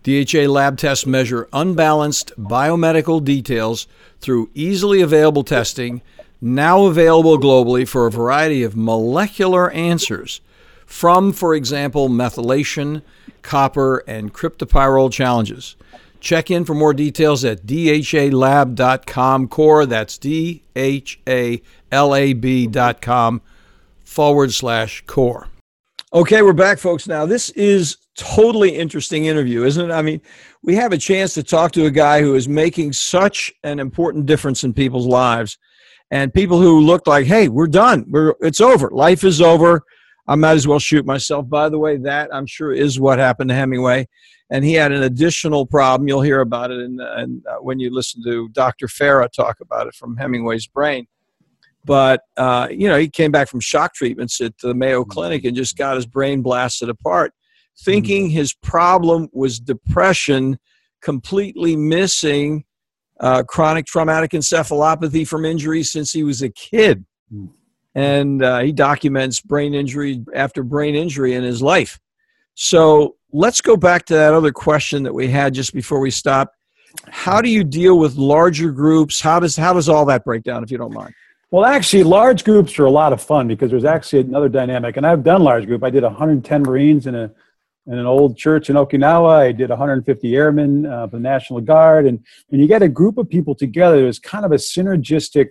DHA 0.04 0.48
lab 0.48 0.78
tests 0.78 1.08
measure 1.08 1.50
unbalanced 1.52 2.34
biomedical 2.38 3.24
details 3.24 3.88
through 4.20 4.52
easily 4.54 5.02
available 5.02 5.44
testing 5.44 6.04
now 6.40 6.86
available 6.86 7.40
globally 7.40 7.88
for 7.88 8.06
a 8.06 8.12
variety 8.12 8.62
of 8.62 8.78
molecular 8.78 9.72
answers 9.72 10.40
from, 10.86 11.34
for 11.34 11.56
example, 11.56 12.10
methylation, 12.10 13.02
copper, 13.42 14.04
and 14.06 14.36
cryptopyrrole 14.36 15.12
challenges. 15.12 15.76
Check 16.20 16.52
in 16.52 16.64
for 16.64 16.76
more 16.76 16.94
details 16.94 17.44
at 17.44 17.66
dhalab.com 17.66 19.48
core. 19.48 19.88
That's 19.88 20.20
D 20.20 20.62
H 20.76 21.20
A 21.28 21.64
L 21.92 22.16
A 22.16 22.34
B.com 22.34 23.42
forward 24.04 24.54
slash 24.54 25.04
core. 25.08 25.48
Okay, 26.14 26.42
we're 26.42 26.54
back, 26.54 26.78
folks. 26.78 27.08
Now, 27.08 27.26
this 27.26 27.50
is 27.52 27.98
totally 28.18 28.76
interesting 28.76 29.26
interview, 29.26 29.64
isn't 29.64 29.90
it? 29.90 29.94
I 29.94 30.02
mean, 30.02 30.22
we 30.62 30.76
have 30.76 30.92
a 30.92 30.98
chance 30.98 31.34
to 31.36 31.44
talk 31.44 31.72
to 31.72 31.86
a 31.86 31.92
guy 31.92 32.22
who 32.22 32.36
is 32.36 32.50
making 32.50 32.94
such 32.94 33.52
an 33.64 33.80
important 33.80 34.26
difference 34.26 34.64
in 34.64 34.74
people's 34.74 35.08
lives 35.08 35.58
and 36.12 36.34
people 36.34 36.60
who 36.60 36.82
looked 36.82 37.08
like, 37.08 37.26
hey, 37.26 37.48
we're 37.48 37.68
done. 37.68 38.06
We're 38.10 38.36
it's 38.42 38.60
over. 38.60 38.90
Life 38.92 39.24
is 39.24 39.42
over. 39.42 39.84
I 40.28 40.36
might 40.36 40.52
as 40.52 40.68
well 40.68 40.80
shoot 40.80 41.06
myself. 41.06 41.50
By 41.50 41.70
the 41.70 41.80
way, 41.80 41.98
that 41.98 42.30
I'm 42.34 42.46
sure 42.46 42.74
is 42.74 43.00
what 43.00 43.18
happened 43.18 43.50
to 43.50 43.56
Hemingway. 43.56 44.08
And 44.50 44.66
he 44.66 44.74
had 44.74 44.92
an 44.92 45.04
additional 45.04 45.66
problem. 45.66 46.10
You'll 46.10 46.22
hear 46.22 46.42
about 46.42 46.72
it 46.72 46.82
in, 46.82 47.00
in 47.18 47.42
uh, 47.50 47.56
when 47.62 47.80
you 47.80 47.90
listen 47.90 48.22
to 48.26 48.50
Dr. 48.50 48.88
Farah 48.88 49.32
talk 49.32 49.62
about 49.62 49.88
it 49.88 49.96
from 49.96 50.18
Hemingway's 50.18 50.68
brain. 50.68 51.08
But 51.86 52.22
uh, 52.38 52.68
you 52.70 52.88
know, 52.88 52.98
he 52.98 53.10
came 53.10 53.32
back 53.32 53.48
from 53.50 53.60
shock 53.60 53.94
treatments 53.94 54.40
at 54.42 54.58
the 54.60 54.74
Mayo 54.74 55.04
Clinic 55.04 55.46
and 55.46 55.56
just 55.56 55.78
got 55.78 55.96
his 55.96 56.06
brain 56.06 56.42
blasted 56.42 56.90
apart, 56.90 57.34
thinking 57.80 58.26
mm-hmm. 58.26 58.36
his 58.36 58.54
problem 58.54 59.30
was 59.34 59.60
depression, 59.60 60.60
completely 61.02 61.76
missing 61.76 62.66
uh, 63.20 63.44
chronic 63.44 63.86
traumatic 63.86 64.32
encephalopathy 64.32 65.28
from 65.28 65.46
injuries 65.46 65.92
since 65.92 66.12
he 66.12 66.24
was 66.24 66.42
a 66.42 66.50
kid. 66.50 67.06
Hmm. 67.32 67.46
And 67.94 68.44
uh, 68.44 68.60
he 68.60 68.72
documents 68.72 69.42
brain 69.42 69.74
injury 69.74 70.24
after 70.34 70.64
brain 70.64 70.96
injury 70.96 71.34
in 71.34 71.44
his 71.44 71.62
life. 71.62 72.00
So 72.56 73.16
let's 73.32 73.62
go 73.62 73.76
back 73.76 74.06
to 74.06 74.14
that 74.14 74.34
other 74.34 74.52
question 74.52 75.04
that 75.04 75.14
we 75.14 75.28
had 75.28 75.54
just 75.54 75.74
before 75.74 76.00
we 76.00 76.10
stopped. 76.10 76.56
How 77.10 77.42
do 77.42 77.50
you 77.50 77.64
deal 77.64 77.98
with 78.00 78.16
larger 78.16 78.72
groups? 78.72 79.22
How 79.22 79.40
does 79.40 79.56
how 79.56 79.74
does 79.74 79.88
all 79.88 80.06
that 80.06 80.26
break 80.26 80.44
down, 80.44 80.64
if 80.64 80.72
you 80.72 80.78
don't 80.78 80.94
mind? 80.94 81.14
Well, 81.52 81.66
actually, 81.66 82.04
large 82.04 82.46
groups 82.46 82.80
are 82.80 82.86
a 82.86 82.92
lot 82.92 83.12
of 83.12 83.22
fun 83.22 83.50
because 83.50 83.70
there's 83.70 83.84
actually 83.84 84.22
another 84.22 84.48
dynamic. 84.48 84.96
And 84.96 85.06
I've 85.06 85.22
done 85.22 85.44
large 85.44 85.66
group. 85.66 85.84
I 85.84 85.90
did 85.90 86.04
110 86.04 86.64
Marines 86.64 87.08
in 87.08 87.16
a 87.16 87.32
in 87.88 87.98
an 87.98 88.06
old 88.06 88.38
church 88.38 88.70
in 88.70 88.78
Okinawa. 88.78 89.40
I 89.40 89.52
did 89.52 89.70
150 89.70 90.36
airmen 90.36 90.86
uh, 90.86 91.08
the 91.08 91.20
National 91.20 91.60
Guard. 91.60 92.06
And 92.06 92.24
when 92.48 92.62
you 92.62 92.68
get 92.68 92.82
a 92.82 92.88
group 92.88 93.18
of 93.18 93.28
people 93.28 93.54
together, 93.54 94.02
there's 94.02 94.20
kind 94.20 94.46
of 94.46 94.52
a 94.54 94.56
synergistic 94.56 95.48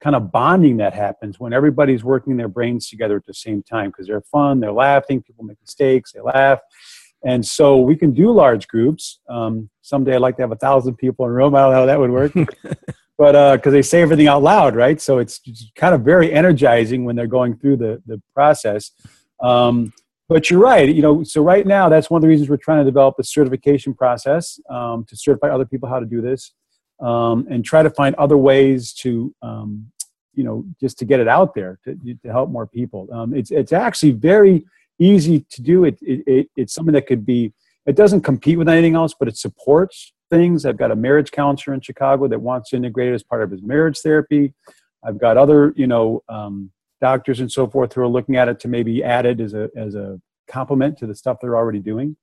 kind 0.00 0.14
of 0.14 0.30
bonding 0.30 0.76
that 0.78 0.92
happens 0.92 1.40
when 1.40 1.54
everybody's 1.54 2.04
working 2.04 2.36
their 2.36 2.48
brains 2.48 2.90
together 2.90 3.16
at 3.16 3.24
the 3.24 3.32
same 3.32 3.62
time 3.62 3.90
because 3.90 4.06
they're 4.06 4.20
fun, 4.20 4.60
they're 4.60 4.72
laughing, 4.72 5.22
people 5.22 5.44
make 5.44 5.56
mistakes, 5.62 6.12
they 6.12 6.20
laugh. 6.20 6.58
And 7.24 7.46
so 7.46 7.78
we 7.78 7.96
can 7.96 8.12
do 8.12 8.30
large 8.30 8.68
groups. 8.68 9.20
Um, 9.28 9.70
someday 9.80 10.16
I'd 10.16 10.20
like 10.20 10.36
to 10.36 10.42
have 10.42 10.52
a 10.52 10.56
thousand 10.56 10.96
people 10.96 11.24
in 11.24 11.30
a 11.30 11.34
room. 11.34 11.54
I 11.54 11.60
don't 11.60 11.72
know 11.72 11.78
how 11.78 11.86
that 11.86 12.00
would 12.00 12.10
work. 12.10 12.32
but 13.16 13.56
because 13.56 13.70
uh, 13.70 13.76
they 13.76 13.82
say 13.82 14.02
everything 14.02 14.26
out 14.26 14.42
loud, 14.42 14.74
right? 14.74 15.00
So 15.00 15.18
it's 15.18 15.40
kind 15.76 15.94
of 15.94 16.02
very 16.02 16.32
energizing 16.32 17.04
when 17.04 17.14
they're 17.16 17.26
going 17.26 17.56
through 17.56 17.76
the, 17.76 18.02
the 18.06 18.20
process. 18.34 18.90
Um, 19.42 19.92
but 20.28 20.50
you're 20.50 20.60
right. 20.60 20.88
You 20.88 21.02
know, 21.02 21.22
so 21.22 21.42
right 21.42 21.66
now, 21.66 21.88
that's 21.88 22.10
one 22.10 22.18
of 22.18 22.22
the 22.22 22.28
reasons 22.28 22.48
we're 22.48 22.56
trying 22.56 22.78
to 22.78 22.84
develop 22.84 23.16
the 23.16 23.24
certification 23.24 23.94
process 23.94 24.58
um, 24.70 25.04
to 25.08 25.16
certify 25.16 25.48
other 25.48 25.66
people 25.66 25.88
how 25.88 26.00
to 26.00 26.06
do 26.06 26.20
this, 26.20 26.52
um, 27.00 27.46
and 27.50 27.64
try 27.64 27.82
to 27.82 27.90
find 27.90 28.14
other 28.16 28.38
ways 28.38 28.92
to, 28.94 29.34
um, 29.42 29.86
you 30.32 30.42
know, 30.42 30.64
just 30.80 30.98
to 30.98 31.04
get 31.04 31.20
it 31.20 31.28
out 31.28 31.54
there 31.54 31.78
to, 31.84 31.94
to 31.94 32.32
help 32.32 32.50
more 32.50 32.66
people. 32.66 33.06
Um, 33.12 33.34
it's 33.34 33.50
it's 33.50 33.72
actually 33.72 34.12
very 34.12 34.64
easy 34.98 35.44
to 35.50 35.62
do. 35.62 35.84
It, 35.84 35.98
it, 36.00 36.24
it, 36.26 36.50
it's 36.56 36.74
something 36.74 36.94
that 36.94 37.06
could 37.06 37.26
be. 37.26 37.52
It 37.86 37.96
doesn't 37.96 38.22
compete 38.22 38.56
with 38.56 38.68
anything 38.68 38.94
else, 38.94 39.14
but 39.18 39.28
it 39.28 39.36
supports 39.36 40.14
things. 40.30 40.64
I've 40.64 40.76
got 40.76 40.90
a 40.90 40.96
marriage 40.96 41.30
counselor 41.30 41.74
in 41.74 41.80
Chicago 41.80 42.28
that 42.28 42.40
wants 42.40 42.70
to 42.70 42.76
integrate 42.76 43.10
it 43.10 43.14
as 43.14 43.22
part 43.22 43.42
of 43.42 43.50
his 43.50 43.62
marriage 43.62 43.98
therapy. 44.00 44.52
I've 45.04 45.18
got 45.18 45.36
other, 45.36 45.72
you 45.76 45.86
know, 45.86 46.22
um, 46.28 46.70
doctors 47.00 47.40
and 47.40 47.50
so 47.50 47.66
forth 47.66 47.92
who 47.92 48.00
are 48.00 48.08
looking 48.08 48.36
at 48.36 48.48
it 48.48 48.58
to 48.60 48.68
maybe 48.68 49.04
add 49.04 49.26
it 49.26 49.40
as 49.40 49.52
a 49.54 49.68
as 49.76 49.94
a 49.94 50.20
complement 50.48 50.98
to 50.98 51.06
the 51.06 51.14
stuff 51.14 51.38
they're 51.40 51.56
already 51.56 51.80
doing. 51.80 52.16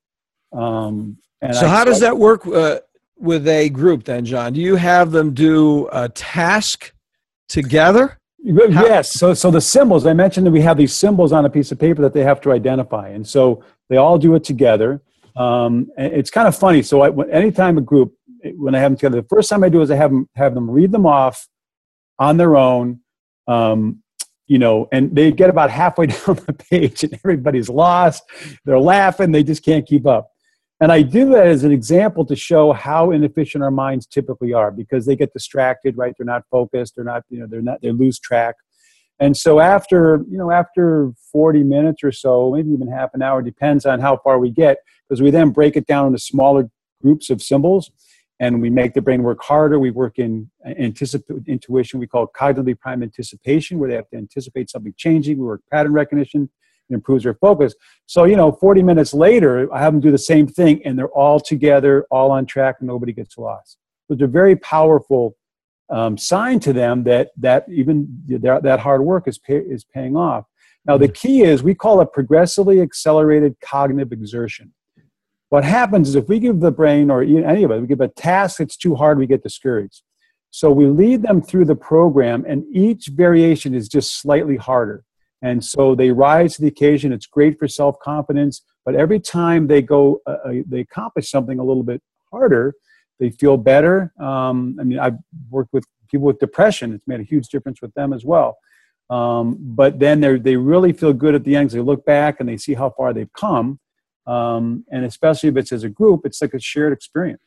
Um, 0.53 1.17
and 1.41 1.55
so, 1.55 1.65
I, 1.65 1.69
how 1.69 1.83
does 1.83 1.99
that 1.99 2.17
work 2.17 2.45
uh, 2.47 2.79
with 3.17 3.47
a 3.47 3.69
group 3.69 4.03
then, 4.03 4.25
John? 4.25 4.53
Do 4.53 4.61
you 4.61 4.75
have 4.75 5.11
them 5.11 5.33
do 5.33 5.87
a 5.91 6.09
task 6.09 6.93
together? 7.47 8.17
How? 8.43 8.85
Yes. 8.85 9.11
So, 9.11 9.35
so 9.35 9.51
the 9.51 9.61
symbols 9.61 10.05
I 10.05 10.13
mentioned 10.13 10.47
that 10.47 10.51
we 10.51 10.61
have 10.61 10.77
these 10.77 10.93
symbols 10.93 11.31
on 11.31 11.45
a 11.45 11.49
piece 11.49 11.71
of 11.71 11.77
paper 11.77 12.01
that 12.01 12.13
they 12.13 12.23
have 12.23 12.41
to 12.41 12.51
identify, 12.51 13.09
and 13.09 13.27
so 13.27 13.63
they 13.89 13.97
all 13.97 14.17
do 14.17 14.33
it 14.35 14.43
together. 14.43 15.01
Um, 15.35 15.87
it's 15.97 16.29
kind 16.29 16.47
of 16.47 16.55
funny. 16.55 16.81
So, 16.81 17.01
I, 17.01 17.27
anytime 17.29 17.77
a 17.77 17.81
group, 17.81 18.13
when 18.55 18.75
I 18.75 18.79
have 18.79 18.91
them 18.91 18.97
together, 18.97 19.21
the 19.21 19.27
first 19.27 19.49
time 19.49 19.63
I 19.63 19.69
do 19.69 19.81
is 19.81 19.91
I 19.91 19.95
have 19.95 20.11
them 20.11 20.29
have 20.35 20.53
them 20.53 20.69
read 20.69 20.91
them 20.91 21.05
off 21.05 21.47
on 22.19 22.37
their 22.37 22.55
own. 22.55 22.99
Um, 23.47 24.01
you 24.47 24.59
know, 24.59 24.89
and 24.91 25.15
they 25.15 25.31
get 25.31 25.49
about 25.49 25.69
halfway 25.69 26.05
down 26.07 26.35
the 26.45 26.53
page 26.69 27.03
and 27.03 27.13
everybody's 27.13 27.69
lost. 27.69 28.23
They're 28.65 28.79
laughing, 28.79 29.31
they 29.31 29.43
just 29.43 29.63
can't 29.63 29.85
keep 29.85 30.05
up. 30.05 30.29
And 30.81 30.91
I 30.91 31.03
do 31.03 31.29
that 31.29 31.45
as 31.45 31.63
an 31.63 31.71
example 31.71 32.25
to 32.25 32.35
show 32.35 32.73
how 32.73 33.11
inefficient 33.11 33.63
our 33.63 33.71
minds 33.71 34.07
typically 34.07 34.51
are 34.51 34.71
because 34.71 35.05
they 35.05 35.15
get 35.15 35.31
distracted, 35.31 35.95
right? 35.95 36.13
They're 36.17 36.25
not 36.25 36.43
focused, 36.49 36.95
they're 36.95 37.05
not, 37.05 37.23
you 37.29 37.39
know, 37.39 37.47
they're 37.47 37.61
not, 37.61 37.81
they 37.81 37.91
lose 37.91 38.19
track. 38.19 38.55
And 39.19 39.37
so 39.37 39.59
after, 39.59 40.25
you 40.27 40.37
know, 40.39 40.49
after 40.49 41.11
40 41.31 41.63
minutes 41.63 42.03
or 42.03 42.11
so, 42.11 42.51
maybe 42.53 42.71
even 42.71 42.87
half 42.87 43.11
an 43.13 43.21
hour, 43.21 43.43
depends 43.43 43.85
on 43.85 43.99
how 43.99 44.17
far 44.17 44.39
we 44.39 44.49
get, 44.49 44.79
because 45.11 45.21
we 45.21 45.29
then 45.29 45.49
break 45.49 45.75
it 45.75 45.85
down 45.87 46.07
into 46.07 46.17
smaller 46.17 46.69
groups 47.01 47.29
of 47.29 47.41
symbols 47.41 47.91
and 48.39 48.61
we 48.61 48.69
make 48.69 48.93
the 48.93 49.01
brain 49.01 49.23
work 49.23 49.43
harder. 49.43 49.77
We 49.77 49.91
work 49.91 50.19
in 50.19 50.49
anticip- 50.65 51.45
intuition, 51.47 51.99
we 51.99 52.07
call 52.07 52.23
it 52.23 52.29
cognitively 52.33 52.79
prime 52.79 53.03
anticipation, 53.03 53.77
where 53.77 53.89
they 53.89 53.97
have 53.97 54.07
to 54.11 54.17
anticipate 54.17 54.69
something 54.69 54.93
changing. 54.95 55.37
We 55.37 55.43
work 55.43 55.63
pattern 55.69 55.91
recognition, 55.91 56.49
it 56.89 56.93
improves 56.93 57.25
their 57.25 57.33
focus. 57.33 57.75
So, 58.05 58.23
you 58.23 58.37
know, 58.37 58.53
40 58.53 58.83
minutes 58.83 59.13
later, 59.13 59.71
I 59.73 59.81
have 59.81 59.91
them 59.91 59.99
do 59.99 60.11
the 60.11 60.17
same 60.17 60.47
thing 60.47 60.81
and 60.85 60.97
they're 60.97 61.09
all 61.09 61.41
together, 61.41 62.05
all 62.09 62.31
on 62.31 62.45
track, 62.45 62.77
and 62.79 62.87
nobody 62.87 63.11
gets 63.11 63.37
lost. 63.37 63.79
So 64.07 64.13
it's 64.13 64.23
a 64.23 64.27
very 64.27 64.55
powerful 64.55 65.35
um, 65.89 66.17
sign 66.17 66.61
to 66.61 66.71
them 66.71 67.03
that 67.03 67.31
that 67.35 67.65
even 67.67 68.07
that, 68.29 68.63
that 68.63 68.79
hard 68.79 69.01
work 69.01 69.27
is 69.27 69.37
pay, 69.37 69.57
is 69.57 69.83
paying 69.83 70.15
off. 70.15 70.45
Now, 70.85 70.97
the 70.97 71.09
key 71.09 71.43
is 71.43 71.61
we 71.61 71.75
call 71.75 71.99
it 71.99 72.13
progressively 72.13 72.79
accelerated 72.79 73.57
cognitive 73.59 74.13
exertion. 74.13 74.73
What 75.51 75.65
happens 75.65 76.07
is 76.07 76.15
if 76.15 76.29
we 76.29 76.39
give 76.39 76.61
the 76.61 76.71
brain 76.71 77.11
or 77.11 77.23
any 77.23 77.63
of 77.63 77.71
it, 77.71 77.81
we 77.81 77.85
give 77.85 77.99
a 77.99 78.07
task 78.07 78.59
that's 78.59 78.77
too 78.77 78.95
hard, 78.95 79.17
we 79.17 79.27
get 79.27 79.43
discouraged. 79.43 80.01
So 80.49 80.71
we 80.71 80.85
lead 80.85 81.23
them 81.23 81.41
through 81.41 81.65
the 81.65 81.75
program, 81.75 82.45
and 82.47 82.63
each 82.73 83.07
variation 83.07 83.73
is 83.73 83.89
just 83.89 84.21
slightly 84.21 84.55
harder. 84.55 85.03
And 85.41 85.61
so 85.61 85.93
they 85.93 86.11
rise 86.11 86.55
to 86.55 86.61
the 86.61 86.69
occasion. 86.69 87.11
It's 87.11 87.25
great 87.25 87.59
for 87.59 87.67
self 87.67 87.99
confidence, 87.99 88.61
but 88.85 88.95
every 88.95 89.19
time 89.19 89.67
they 89.67 89.81
go, 89.81 90.21
uh, 90.25 90.37
uh, 90.45 90.53
they 90.65 90.79
accomplish 90.79 91.29
something 91.29 91.59
a 91.59 91.63
little 91.65 91.83
bit 91.83 92.01
harder, 92.31 92.73
they 93.19 93.29
feel 93.31 93.57
better. 93.57 94.13
Um, 94.21 94.77
I 94.79 94.85
mean, 94.85 94.99
I've 94.99 95.17
worked 95.49 95.73
with 95.73 95.83
people 96.09 96.27
with 96.27 96.39
depression. 96.39 96.93
It's 96.93 97.07
made 97.07 97.19
a 97.19 97.23
huge 97.23 97.49
difference 97.49 97.81
with 97.81 97.93
them 97.93 98.13
as 98.13 98.23
well. 98.23 98.57
Um, 99.09 99.57
but 99.59 99.99
then 99.99 100.21
they 100.21 100.39
they 100.39 100.55
really 100.55 100.93
feel 100.93 101.11
good 101.11 101.35
at 101.35 101.43
the 101.43 101.57
end. 101.57 101.65
Because 101.65 101.75
they 101.75 101.81
look 101.81 102.05
back 102.05 102.39
and 102.39 102.47
they 102.47 102.55
see 102.55 102.73
how 102.73 102.91
far 102.91 103.11
they've 103.11 103.33
come. 103.33 103.81
Um, 104.27 104.85
and 104.91 105.05
especially 105.05 105.49
if 105.49 105.57
it's 105.57 105.71
as 105.71 105.83
a 105.83 105.89
group, 105.89 106.21
it's 106.25 106.41
like 106.41 106.53
a 106.53 106.59
shared 106.59 106.93
experience. 106.93 107.41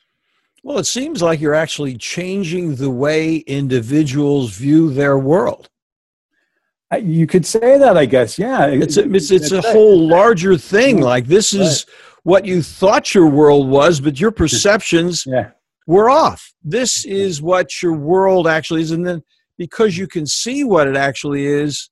Well, 0.63 0.79
it 0.79 0.85
seems 0.85 1.23
like 1.23 1.41
you're 1.41 1.55
actually 1.55 1.97
changing 1.97 2.77
the 2.77 2.91
way 2.91 3.37
individuals 3.37 4.57
view 4.57 4.93
their 4.93 5.19
world. 5.19 5.69
You 6.99 7.27
could 7.27 7.45
say 7.45 7.77
that, 7.77 7.97
I 7.97 8.07
guess. 8.07 8.39
Yeah, 8.39 8.67
it's 8.67 8.97
a, 8.97 9.13
it's, 9.13 9.31
it's 9.31 9.53
a 9.53 9.61
whole 9.61 10.09
larger 10.09 10.57
thing. 10.57 11.01
Like 11.01 11.27
this 11.27 11.53
is 11.53 11.87
what 12.23 12.47
you 12.47 12.63
thought 12.63 13.15
your 13.15 13.29
world 13.29 13.69
was, 13.69 14.01
but 14.01 14.21
your 14.21 14.31
perceptions 14.31 15.27
yeah. 15.27 15.51
were 15.87 16.09
off. 16.09 16.53
This 16.63 17.05
is 17.05 17.43
what 17.43 17.83
your 17.83 17.95
world 17.95 18.47
actually 18.47 18.83
is, 18.83 18.93
and 18.93 19.07
then 19.07 19.23
because 19.59 19.99
you 19.99 20.07
can 20.07 20.27
see 20.27 20.65
what 20.65 20.89
it 20.89 20.97
actually 20.97 21.47
is, 21.47 21.91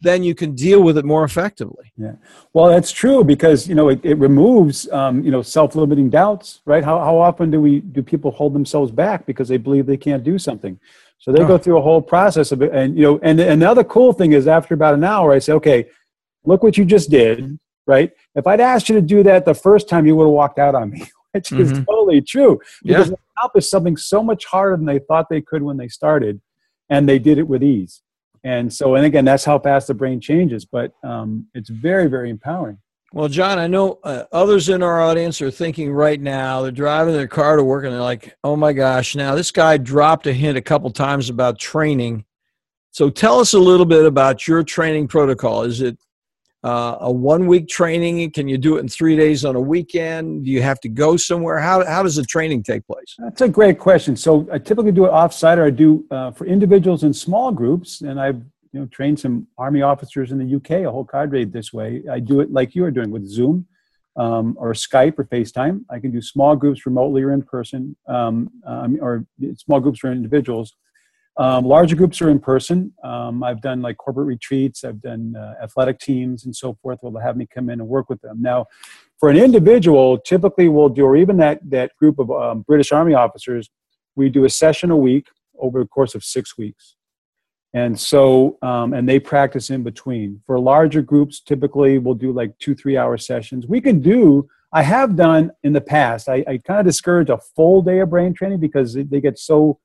then 0.00 0.22
you 0.22 0.34
can 0.34 0.54
deal 0.54 0.82
with 0.82 0.96
it 0.96 1.04
more 1.04 1.24
effectively. 1.24 1.92
Yeah, 1.96 2.14
well, 2.54 2.68
that's 2.68 2.90
true 2.90 3.22
because 3.22 3.68
you 3.68 3.74
know 3.74 3.88
it, 3.88 4.00
it 4.02 4.14
removes 4.14 4.90
um, 4.90 5.22
you 5.22 5.30
know 5.30 5.42
self-limiting 5.42 6.10
doubts, 6.10 6.60
right? 6.64 6.82
How 6.82 6.98
how 7.00 7.18
often 7.18 7.50
do 7.50 7.60
we 7.60 7.80
do 7.80 8.02
people 8.02 8.30
hold 8.30 8.54
themselves 8.54 8.90
back 8.90 9.26
because 9.26 9.48
they 9.48 9.58
believe 9.58 9.86
they 9.86 9.96
can't 9.96 10.24
do 10.24 10.38
something? 10.38 10.78
So 11.18 11.32
they 11.32 11.42
oh. 11.42 11.46
go 11.46 11.58
through 11.58 11.76
a 11.76 11.82
whole 11.82 12.00
process 12.00 12.50
of 12.50 12.62
it, 12.62 12.72
and 12.72 12.96
you 12.96 13.02
know, 13.02 13.20
and 13.22 13.38
another 13.40 13.84
cool 13.84 14.12
thing 14.12 14.32
is 14.32 14.46
after 14.46 14.74
about 14.74 14.94
an 14.94 15.04
hour, 15.04 15.32
I 15.32 15.38
say, 15.38 15.52
okay, 15.52 15.86
look 16.44 16.62
what 16.62 16.78
you 16.78 16.84
just 16.86 17.10
did, 17.10 17.58
right? 17.86 18.10
If 18.34 18.46
I'd 18.46 18.60
asked 18.60 18.88
you 18.88 18.94
to 18.94 19.02
do 19.02 19.22
that 19.24 19.44
the 19.44 19.54
first 19.54 19.88
time, 19.88 20.06
you 20.06 20.16
would 20.16 20.24
have 20.24 20.32
walked 20.32 20.58
out 20.58 20.74
on 20.74 20.90
me, 20.90 21.06
which 21.32 21.50
mm-hmm. 21.50 21.60
is 21.60 21.72
totally 21.84 22.22
true 22.22 22.58
because 22.82 23.10
yeah. 23.10 23.16
they 23.16 23.22
accomplished 23.36 23.68
something 23.68 23.98
so 23.98 24.22
much 24.22 24.46
harder 24.46 24.76
than 24.76 24.86
they 24.86 24.98
thought 24.98 25.26
they 25.28 25.42
could 25.42 25.62
when 25.62 25.76
they 25.76 25.88
started, 25.88 26.40
and 26.88 27.06
they 27.06 27.18
did 27.18 27.36
it 27.36 27.46
with 27.46 27.62
ease. 27.62 28.00
And 28.44 28.72
so, 28.72 28.94
and 28.94 29.04
again, 29.04 29.24
that's 29.24 29.44
how 29.44 29.58
fast 29.58 29.88
the 29.88 29.94
brain 29.94 30.20
changes, 30.20 30.64
but 30.64 30.92
um, 31.04 31.46
it's 31.54 31.68
very, 31.68 32.08
very 32.08 32.30
empowering. 32.30 32.78
Well, 33.12 33.28
John, 33.28 33.58
I 33.58 33.66
know 33.66 33.98
uh, 34.04 34.24
others 34.30 34.68
in 34.68 34.82
our 34.84 35.00
audience 35.00 35.42
are 35.42 35.50
thinking 35.50 35.92
right 35.92 36.20
now, 36.20 36.62
they're 36.62 36.70
driving 36.70 37.12
their 37.12 37.26
car 37.26 37.56
to 37.56 37.64
work 37.64 37.84
and 37.84 37.92
they're 37.92 38.00
like, 38.00 38.36
oh 38.44 38.54
my 38.54 38.72
gosh, 38.72 39.16
now 39.16 39.34
this 39.34 39.50
guy 39.50 39.76
dropped 39.78 40.28
a 40.28 40.32
hint 40.32 40.56
a 40.56 40.62
couple 40.62 40.90
times 40.90 41.28
about 41.28 41.58
training. 41.58 42.24
So 42.92 43.10
tell 43.10 43.40
us 43.40 43.52
a 43.52 43.58
little 43.58 43.86
bit 43.86 44.06
about 44.06 44.46
your 44.46 44.62
training 44.62 45.08
protocol. 45.08 45.62
Is 45.64 45.80
it 45.80 45.98
uh, 46.62 46.96
a 47.00 47.12
one 47.12 47.46
week 47.46 47.68
training? 47.68 48.30
Can 48.32 48.48
you 48.48 48.58
do 48.58 48.76
it 48.76 48.80
in 48.80 48.88
three 48.88 49.16
days 49.16 49.44
on 49.44 49.56
a 49.56 49.60
weekend? 49.60 50.44
Do 50.44 50.50
you 50.50 50.62
have 50.62 50.80
to 50.80 50.88
go 50.88 51.16
somewhere? 51.16 51.58
How, 51.58 51.84
how 51.84 52.02
does 52.02 52.16
the 52.16 52.24
training 52.24 52.62
take 52.62 52.86
place? 52.86 53.14
That's 53.18 53.40
a 53.40 53.48
great 53.48 53.78
question. 53.78 54.16
So 54.16 54.48
I 54.52 54.58
typically 54.58 54.92
do 54.92 55.06
it 55.06 55.10
offsite 55.10 55.58
or 55.58 55.64
I 55.66 55.70
do 55.70 56.04
uh, 56.10 56.32
for 56.32 56.46
individuals 56.46 57.04
in 57.04 57.12
small 57.12 57.52
groups. 57.52 58.02
And 58.02 58.20
I've 58.20 58.42
you 58.72 58.80
know 58.80 58.86
train 58.86 59.16
some 59.16 59.46
army 59.58 59.82
officers 59.82 60.32
in 60.32 60.38
the 60.38 60.56
UK, 60.56 60.86
a 60.86 60.90
whole 60.90 61.04
cadre 61.04 61.44
this 61.44 61.72
way. 61.72 62.02
I 62.10 62.20
do 62.20 62.40
it 62.40 62.52
like 62.52 62.74
you 62.74 62.84
are 62.84 62.90
doing 62.90 63.10
with 63.10 63.26
Zoom 63.26 63.66
um, 64.16 64.56
or 64.58 64.72
Skype 64.72 65.18
or 65.18 65.24
FaceTime. 65.24 65.84
I 65.90 65.98
can 65.98 66.10
do 66.10 66.20
small 66.20 66.56
groups 66.56 66.86
remotely 66.86 67.22
or 67.22 67.32
in 67.32 67.42
person, 67.42 67.96
um, 68.06 68.50
um, 68.66 68.98
or 69.00 69.26
small 69.56 69.80
groups 69.80 69.98
for 69.98 70.12
individuals. 70.12 70.76
Um, 71.40 71.64
larger 71.64 71.96
groups 71.96 72.20
are 72.20 72.28
in 72.28 72.38
person. 72.38 72.92
Um, 73.02 73.42
I've 73.42 73.62
done 73.62 73.80
like 73.80 73.96
corporate 73.96 74.26
retreats. 74.26 74.84
I've 74.84 75.00
done 75.00 75.34
uh, 75.34 75.54
athletic 75.64 75.98
teams 75.98 76.44
and 76.44 76.54
so 76.54 76.76
forth. 76.82 76.98
Will 77.02 77.18
have 77.18 77.36
me 77.38 77.46
come 77.52 77.70
in 77.70 77.80
and 77.80 77.88
work 77.88 78.10
with 78.10 78.20
them. 78.20 78.36
Now, 78.42 78.66
for 79.18 79.30
an 79.30 79.38
individual, 79.38 80.18
typically 80.18 80.68
we'll 80.68 80.90
do, 80.90 81.04
or 81.04 81.16
even 81.16 81.38
that 81.38 81.58
that 81.70 81.96
group 81.96 82.18
of 82.18 82.30
um, 82.30 82.60
British 82.68 82.92
Army 82.92 83.14
officers, 83.14 83.70
we 84.16 84.28
do 84.28 84.44
a 84.44 84.50
session 84.50 84.90
a 84.90 84.96
week 84.96 85.28
over 85.58 85.80
the 85.80 85.88
course 85.88 86.14
of 86.14 86.22
six 86.22 86.58
weeks. 86.58 86.96
And 87.72 87.98
so, 87.98 88.58
um, 88.62 88.92
and 88.92 89.08
they 89.08 89.18
practice 89.18 89.70
in 89.70 89.82
between. 89.82 90.42
For 90.46 90.58
larger 90.58 91.02
groups, 91.02 91.40
typically 91.40 91.98
we'll 91.98 92.16
do 92.26 92.32
like 92.32 92.58
two, 92.58 92.74
three 92.74 92.96
hour 92.98 93.16
sessions. 93.16 93.66
We 93.66 93.80
can 93.80 94.00
do, 94.00 94.46
I 94.72 94.82
have 94.82 95.16
done 95.16 95.52
in 95.62 95.72
the 95.72 95.80
past, 95.80 96.28
I, 96.28 96.44
I 96.46 96.58
kind 96.58 96.80
of 96.80 96.86
discourage 96.86 97.30
a 97.30 97.38
full 97.56 97.80
day 97.80 98.00
of 98.00 98.10
brain 98.10 98.34
training 98.34 98.60
because 98.60 98.92
they 98.94 99.20
get 99.20 99.38
so, 99.38 99.78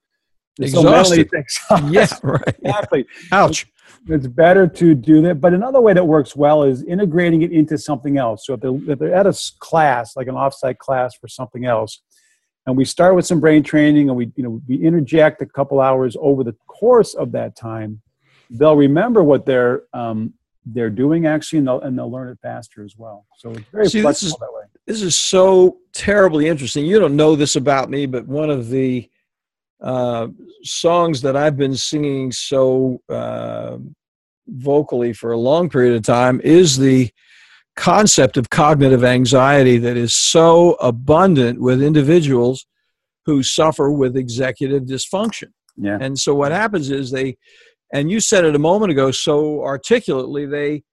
exhausted. 0.59 1.29
So 1.47 1.77
yeah, 1.89 2.07
right. 2.23 2.55
Exactly. 2.61 3.05
Ouch. 3.31 3.67
It's 4.07 4.27
better 4.27 4.67
to 4.67 4.93
do 4.93 5.21
that. 5.23 5.41
But 5.41 5.53
another 5.53 5.81
way 5.81 5.93
that 5.93 6.05
works 6.05 6.35
well 6.35 6.63
is 6.63 6.83
integrating 6.83 7.41
it 7.41 7.51
into 7.51 7.77
something 7.77 8.17
else. 8.17 8.45
So 8.45 8.53
if 8.53 8.59
they're, 8.59 8.91
if 8.91 8.99
they're 8.99 9.15
at 9.15 9.25
a 9.25 9.35
class, 9.59 10.15
like 10.15 10.27
an 10.27 10.35
offsite 10.35 10.77
class 10.77 11.15
for 11.15 11.27
something 11.27 11.65
else, 11.65 12.01
and 12.65 12.75
we 12.75 12.85
start 12.85 13.15
with 13.15 13.25
some 13.25 13.39
brain 13.39 13.63
training 13.63 14.09
and 14.09 14.17
we 14.17 14.31
you 14.35 14.43
know 14.43 14.61
we 14.67 14.77
interject 14.77 15.41
a 15.41 15.45
couple 15.45 15.79
hours 15.79 16.15
over 16.19 16.43
the 16.43 16.55
course 16.67 17.13
of 17.13 17.31
that 17.31 17.55
time 17.55 18.01
they'll 18.49 18.75
remember 18.75 19.23
what 19.23 19.45
they're 19.45 19.83
um, 19.93 20.33
they're 20.65 20.89
doing 20.89 21.27
actually 21.27 21.59
and 21.59 21.67
they'll, 21.67 21.81
and 21.81 21.97
they'll 21.97 22.11
learn 22.11 22.29
it 22.29 22.39
faster 22.41 22.83
as 22.83 22.95
well 22.97 23.25
so 23.37 23.51
it's 23.51 23.69
very 23.71 23.89
See, 23.89 24.01
flexible 24.01 24.29
this 24.29 24.33
is, 24.33 24.39
that 24.39 24.53
way 24.53 24.63
this 24.85 25.01
is 25.01 25.15
so 25.15 25.77
terribly 25.93 26.47
interesting 26.47 26.85
you 26.85 26.99
don't 26.99 27.15
know 27.15 27.35
this 27.35 27.55
about 27.55 27.89
me 27.89 28.05
but 28.05 28.27
one 28.27 28.49
of 28.49 28.69
the 28.69 29.09
uh, 29.81 30.27
songs 30.63 31.21
that 31.21 31.35
i've 31.35 31.57
been 31.57 31.75
singing 31.75 32.31
so 32.31 32.99
uh, 33.09 33.77
vocally 34.47 35.13
for 35.13 35.31
a 35.31 35.37
long 35.37 35.69
period 35.69 35.95
of 35.95 36.03
time 36.03 36.39
is 36.43 36.77
the 36.77 37.09
concept 37.75 38.37
of 38.37 38.49
cognitive 38.49 39.03
anxiety 39.03 39.77
that 39.77 39.97
is 39.97 40.15
so 40.15 40.73
abundant 40.79 41.59
with 41.59 41.81
individuals 41.81 42.65
who 43.25 43.43
suffer 43.43 43.91
with 43.91 44.15
executive 44.15 44.83
dysfunction. 44.83 45.49
Yeah. 45.75 45.97
And 45.99 46.17
so 46.17 46.33
what 46.33 46.51
happens 46.51 46.89
is 46.89 47.11
they 47.11 47.37
and 47.93 48.09
you 48.09 48.19
said 48.19 48.45
it 48.45 48.55
a 48.55 48.59
moment 48.59 48.91
ago 48.91 49.11
so 49.11 49.61
articulately 49.63 50.45
they 50.45 50.83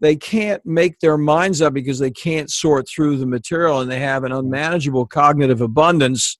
they 0.00 0.14
can't 0.14 0.64
make 0.64 1.00
their 1.00 1.18
minds 1.18 1.60
up 1.60 1.74
because 1.74 1.98
they 1.98 2.10
can't 2.10 2.50
sort 2.50 2.86
through 2.88 3.16
the 3.16 3.26
material 3.26 3.80
and 3.80 3.90
they 3.90 3.98
have 3.98 4.22
an 4.22 4.32
unmanageable 4.32 5.06
cognitive 5.06 5.60
abundance 5.60 6.38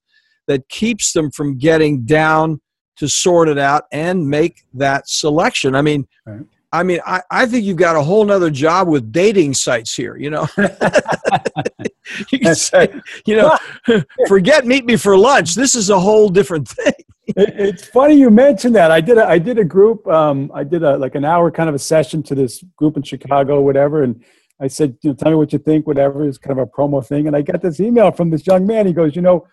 that 0.49 0.69
keeps 0.69 1.13
them 1.13 1.31
from 1.31 1.57
getting 1.57 2.05
down 2.05 2.61
to 2.97 3.09
sort 3.09 3.49
it 3.49 3.59
out 3.59 3.85
and 3.93 4.29
make 4.29 4.65
that 4.75 5.09
selection. 5.09 5.77
I 5.77 5.83
mean, 5.83 6.09
right. 6.27 6.45
I 6.73 6.83
mean, 6.83 7.01
I, 7.07 7.23
I 7.31 7.47
think 7.47 7.65
you've 7.65 7.79
got 7.79 7.97
a 7.97 8.03
whole 8.03 8.25
nother 8.25 8.51
job 8.51 8.89
with 8.89 9.11
dating 9.11 9.55
sites 9.55 9.95
here, 9.95 10.17
you 10.17 10.29
know. 10.29 10.47
you, 12.31 12.55
say, 12.55 12.93
you 13.25 13.37
know, 13.37 13.57
forget 14.29 14.67
meet 14.67 14.85
me 14.85 14.97
for 14.97 15.17
lunch. 15.17 15.55
This 15.55 15.75
is 15.75 15.89
a 15.89 15.99
whole 15.99 16.29
different 16.29 16.69
thing. 16.69 16.93
it's 17.29 17.87
funny 17.87 18.15
you 18.15 18.31
mentioned 18.31 18.75
that. 18.75 18.91
I 18.91 19.01
did 19.01 19.17
a 19.17 19.27
I 19.27 19.39
did 19.39 19.59
a 19.59 19.65
group, 19.65 20.07
um, 20.09 20.51
I 20.53 20.65
did 20.65 20.83
a 20.83 20.99
like 20.99 21.15
an 21.15 21.25
hour 21.25 21.51
kind 21.51 21.69
of 21.69 21.75
a 21.75 21.79
session 21.79 22.23
to 22.25 22.35
this 22.35 22.63
group 22.77 22.97
in 22.97 23.03
Chicago, 23.03 23.63
whatever, 23.63 24.03
and 24.03 24.23
I 24.61 24.67
said, 24.67 24.97
you 25.03 25.11
know, 25.11 25.15
tell 25.15 25.31
me 25.31 25.37
what 25.37 25.53
you 25.53 25.59
think, 25.59 25.87
whatever. 25.87 26.27
is 26.27 26.37
kind 26.37 26.59
of 26.59 26.67
a 26.67 26.71
promo 26.71 27.05
thing. 27.05 27.27
And 27.27 27.37
I 27.37 27.43
got 27.43 27.63
this 27.63 27.81
email 27.81 28.11
from 28.11 28.31
this 28.31 28.47
young 28.47 28.67
man. 28.67 28.87
He 28.87 28.93
goes, 28.93 29.15
you 29.15 29.23
know, 29.23 29.47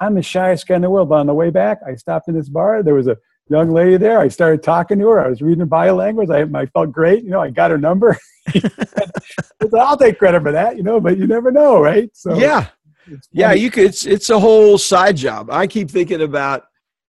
I'm 0.00 0.14
the 0.14 0.22
shyest 0.22 0.66
guy 0.66 0.76
in 0.76 0.82
the 0.82 0.90
world, 0.90 1.08
but 1.08 1.20
on 1.20 1.26
the 1.26 1.34
way 1.34 1.50
back, 1.50 1.80
I 1.86 1.94
stopped 1.94 2.28
in 2.28 2.34
this 2.34 2.48
bar. 2.48 2.82
There 2.82 2.94
was 2.94 3.06
a 3.06 3.16
young 3.48 3.70
lady 3.70 3.96
there. 3.96 4.18
I 4.18 4.28
started 4.28 4.62
talking 4.62 4.98
to 4.98 5.08
her. 5.08 5.20
I 5.24 5.28
was 5.28 5.40
reading 5.40 5.60
her 5.60 5.66
body 5.66 5.90
language. 5.90 6.30
I, 6.30 6.42
I 6.42 6.66
felt 6.66 6.92
great. 6.92 7.24
You 7.24 7.30
know, 7.30 7.40
I 7.40 7.50
got 7.50 7.70
her 7.70 7.78
number. 7.78 8.18
I'll 9.74 9.96
take 9.96 10.18
credit 10.18 10.42
for 10.42 10.52
that, 10.52 10.76
you 10.76 10.82
know, 10.82 11.00
but 11.00 11.18
you 11.18 11.26
never 11.26 11.50
know, 11.50 11.80
right? 11.80 12.10
So 12.14 12.36
yeah, 12.36 12.68
yeah, 13.32 13.52
you 13.52 13.70
could. 13.70 13.84
It's 13.84 14.06
it's 14.06 14.30
a 14.30 14.38
whole 14.38 14.78
side 14.78 15.16
job. 15.16 15.50
I 15.50 15.66
keep 15.66 15.90
thinking 15.90 16.22
about 16.22 16.64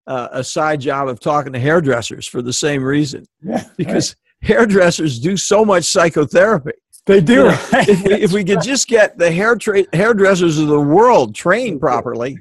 uh, 0.06 0.28
a 0.32 0.44
side 0.44 0.80
job 0.80 1.08
of 1.08 1.20
talking 1.20 1.52
to 1.52 1.58
hairdressers 1.58 2.26
for 2.26 2.42
the 2.42 2.52
same 2.52 2.82
reason, 2.82 3.26
yeah, 3.42 3.64
because 3.76 4.14
right. 4.42 4.48
hairdressers 4.48 5.18
do 5.18 5.36
so 5.36 5.64
much 5.64 5.84
psychotherapy. 5.84 6.72
They 7.06 7.20
do. 7.20 7.32
You 7.32 7.42
know, 7.44 7.68
right? 7.72 7.88
if, 7.88 8.02
we, 8.02 8.12
if 8.14 8.32
we 8.32 8.44
could 8.44 8.62
just 8.62 8.88
get 8.88 9.16
the 9.16 9.30
hair 9.30 9.54
tra- 9.54 9.84
hairdressers 9.92 10.58
of 10.58 10.66
the 10.66 10.80
world 10.80 11.36
trained 11.36 11.80
properly, 11.80 12.38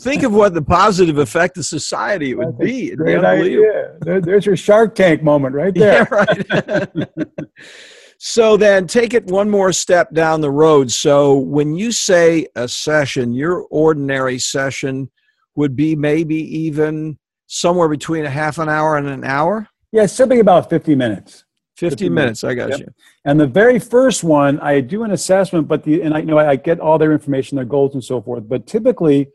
think 0.00 0.22
of 0.22 0.32
what 0.32 0.52
the 0.52 0.62
positive 0.62 1.16
effect 1.16 1.56
of 1.56 1.64
society 1.64 2.30
it 2.30 2.38
would 2.38 2.58
be. 2.58 2.88
It'd 2.88 2.98
great 2.98 3.20
be 3.20 3.26
idea. 3.26 3.96
There, 4.00 4.20
there's 4.20 4.44
your 4.44 4.56
Shark 4.56 4.94
Tank 4.94 5.22
moment 5.22 5.54
right 5.54 5.74
there. 5.74 6.06
Yeah, 6.10 6.66
right. 6.66 7.08
so 8.18 8.58
then 8.58 8.86
take 8.86 9.14
it 9.14 9.24
one 9.26 9.48
more 9.48 9.72
step 9.72 10.12
down 10.12 10.42
the 10.42 10.50
road. 10.50 10.92
So 10.92 11.38
when 11.38 11.74
you 11.74 11.90
say 11.90 12.46
a 12.56 12.68
session, 12.68 13.32
your 13.32 13.66
ordinary 13.70 14.38
session 14.38 15.10
would 15.56 15.76
be 15.76 15.96
maybe 15.96 16.36
even 16.36 17.18
somewhere 17.46 17.88
between 17.88 18.26
a 18.26 18.30
half 18.30 18.58
an 18.58 18.68
hour 18.68 18.98
and 18.98 19.08
an 19.08 19.24
hour? 19.24 19.66
Yeah, 19.92 20.06
something 20.06 20.40
about 20.40 20.68
50 20.68 20.94
minutes. 20.94 21.44
50 21.76 22.08
minutes, 22.08 22.44
I 22.44 22.54
got 22.54 22.70
yep. 22.70 22.80
you. 22.80 22.86
And 23.24 23.40
the 23.40 23.46
very 23.46 23.78
first 23.78 24.22
one, 24.22 24.60
I 24.60 24.80
do 24.80 25.02
an 25.02 25.10
assessment, 25.10 25.66
but 25.66 25.82
the 25.82 26.02
and 26.02 26.14
I 26.14 26.18
you 26.18 26.26
know 26.26 26.38
I 26.38 26.56
get 26.56 26.78
all 26.78 26.98
their 26.98 27.12
information, 27.12 27.56
their 27.56 27.64
goals, 27.64 27.94
and 27.94 28.04
so 28.04 28.20
forth. 28.20 28.46
But 28.46 28.66
typically, 28.66 29.28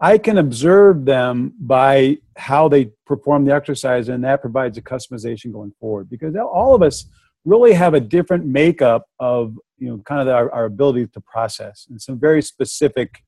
I 0.00 0.18
can 0.18 0.38
observe 0.38 1.04
them 1.04 1.54
by 1.58 2.18
how 2.36 2.68
they 2.68 2.92
perform 3.06 3.44
the 3.44 3.54
exercise, 3.54 4.08
and 4.08 4.22
that 4.22 4.40
provides 4.40 4.78
a 4.78 4.82
customization 4.82 5.52
going 5.52 5.72
forward. 5.80 6.08
Because 6.08 6.36
all 6.36 6.74
of 6.76 6.82
us 6.82 7.06
really 7.44 7.72
have 7.72 7.94
a 7.94 8.00
different 8.00 8.46
makeup 8.46 9.06
of 9.18 9.56
you 9.78 9.88
know 9.88 9.98
kind 10.04 10.20
of 10.20 10.28
our, 10.28 10.52
our 10.52 10.66
ability 10.66 11.08
to 11.08 11.20
process 11.20 11.88
in 11.90 11.98
some 11.98 12.20
very 12.20 12.40
specific 12.40 13.24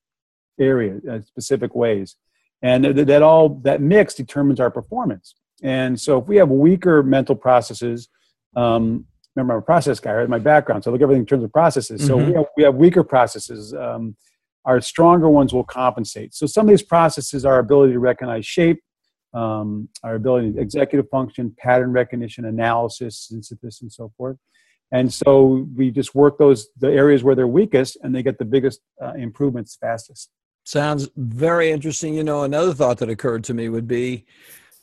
areas, 0.60 1.02
uh, 1.10 1.20
specific 1.22 1.74
ways, 1.74 2.14
and 2.62 2.84
that, 2.84 3.06
that 3.08 3.22
all 3.22 3.48
that 3.64 3.80
mix 3.80 4.14
determines 4.14 4.60
our 4.60 4.70
performance. 4.70 5.34
And 5.64 6.00
so, 6.00 6.18
if 6.18 6.28
we 6.28 6.36
have 6.36 6.48
weaker 6.48 7.02
mental 7.02 7.34
processes 7.34 8.08
um, 8.54 9.06
remember, 9.36 9.54
I'm 9.54 9.58
a 9.60 9.62
process 9.62 10.00
guy, 10.00 10.12
right? 10.12 10.28
My 10.28 10.38
background. 10.38 10.84
So 10.84 10.90
I 10.90 10.92
look 10.92 11.00
at 11.00 11.04
everything 11.04 11.22
in 11.22 11.26
terms 11.26 11.44
of 11.44 11.52
processes. 11.52 12.06
So 12.06 12.16
mm-hmm. 12.16 12.28
we, 12.28 12.34
have, 12.34 12.46
we 12.56 12.62
have 12.64 12.74
weaker 12.74 13.04
processes. 13.04 13.74
Um, 13.74 14.16
our 14.64 14.80
stronger 14.80 15.28
ones 15.28 15.54
will 15.54 15.64
compensate. 15.64 16.34
So 16.34 16.46
some 16.46 16.66
of 16.66 16.70
these 16.70 16.82
processes, 16.82 17.44
our 17.44 17.58
ability 17.58 17.92
to 17.94 17.98
recognize 17.98 18.44
shape, 18.44 18.80
um, 19.32 19.88
our 20.02 20.16
ability 20.16 20.52
to 20.52 20.60
executive 20.60 21.08
function, 21.08 21.54
pattern 21.58 21.92
recognition, 21.92 22.44
analysis, 22.44 23.28
synthesis, 23.28 23.80
and 23.80 23.92
so 23.92 24.12
forth. 24.16 24.36
And 24.92 25.12
so 25.12 25.68
we 25.76 25.90
just 25.92 26.14
work 26.16 26.36
those 26.36 26.68
the 26.78 26.90
areas 26.90 27.22
where 27.22 27.36
they're 27.36 27.46
weakest, 27.46 27.96
and 28.02 28.12
they 28.12 28.24
get 28.24 28.38
the 28.38 28.44
biggest 28.44 28.80
uh, 29.00 29.12
improvements 29.12 29.78
fastest. 29.80 30.30
Sounds 30.64 31.08
very 31.16 31.70
interesting. 31.70 32.14
You 32.14 32.24
know, 32.24 32.42
another 32.42 32.74
thought 32.74 32.98
that 32.98 33.08
occurred 33.08 33.44
to 33.44 33.54
me 33.54 33.68
would 33.68 33.86
be 33.86 34.26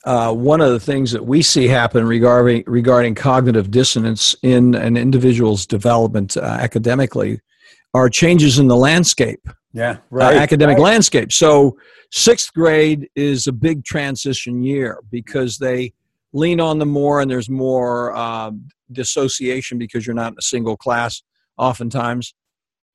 uh, 0.06 0.34
one 0.34 0.62
of 0.62 0.72
the 0.72 0.80
things 0.80 1.12
that 1.12 1.26
we 1.26 1.42
see 1.42 1.68
happen 1.68 2.06
regarding 2.06 2.64
regarding 2.68 3.16
cognitive 3.16 3.72
dissonance 3.72 4.36
in 4.44 4.76
an 4.76 4.96
individual's 4.96 5.66
development 5.66 6.38
uh, 6.38 6.42
academically 6.42 7.40
are 7.94 8.10
changes 8.10 8.60
in 8.60 8.68
the 8.68 8.76
landscape. 8.76 9.48
Yeah, 9.74 9.92
uh, 9.92 9.98
right. 10.10 10.38
Uh, 10.38 10.40
academic 10.40 10.78
right. 10.78 10.84
landscape. 10.84 11.32
So 11.32 11.78
sixth 12.12 12.54
grade 12.54 13.10
is 13.16 13.48
a 13.48 13.52
big 13.52 13.84
transition 13.84 14.62
year 14.62 15.00
because 15.12 15.58
they 15.58 15.94
lean 16.34 16.60
on 16.60 16.80
them 16.80 16.90
more, 16.90 17.22
and 17.22 17.30
there's 17.30 17.50
more 17.50 18.16
uh, 18.16 18.52
dissociation 18.92 19.78
because 19.78 20.06
you're 20.06 20.16
not 20.16 20.34
in 20.34 20.38
a 20.38 20.44
single 20.44 20.78
class. 20.78 21.22
Oftentimes, 21.58 22.34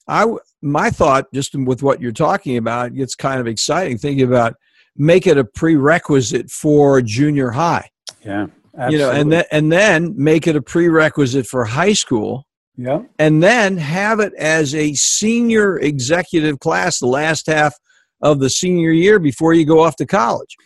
I 0.09 0.27
my 0.63 0.91
thought 0.91 1.27
just 1.35 1.55
with 1.55 1.83
what 1.83 2.01
you're 2.01 2.13
talking 2.13 2.57
about 2.57 2.95
gets 2.95 3.15
kind 3.15 3.41
of 3.41 3.47
exciting. 3.47 3.99
Thinking 3.99 4.27
about 4.27 4.55
make 4.97 5.27
it 5.27 5.39
a 5.39 5.45
prerequisite 5.45 6.51
for 6.51 7.01
junior 7.03 7.51
high. 7.51 7.91
Yeah. 8.25 8.47
Absolutely. 8.75 8.99
You 8.99 8.99
know, 8.99 9.11
and 9.11 9.33
then 9.33 9.45
and 9.53 9.73
then 9.73 10.15
make 10.17 10.47
it 10.47 10.57
a 10.57 10.63
prerequisite 10.63 11.47
for 11.47 11.65
high 11.65 11.93
school. 11.93 12.47
Yeah. 12.77 13.03
And 13.19 13.43
then 13.43 13.77
have 13.77 14.19
it 14.21 14.33
as 14.39 14.75
a 14.75 14.95
senior 14.95 15.79
executive 15.79 16.59
class 16.59 16.99
the 16.99 17.07
last 17.07 17.47
half 17.47 17.75
of 18.23 18.41
the 18.41 18.49
senior 18.49 18.91
year 18.93 19.19
before 19.19 19.53
you 19.53 19.67
go 19.67 19.81
off 19.81 19.97
to 19.97 20.07
college. 20.07 20.57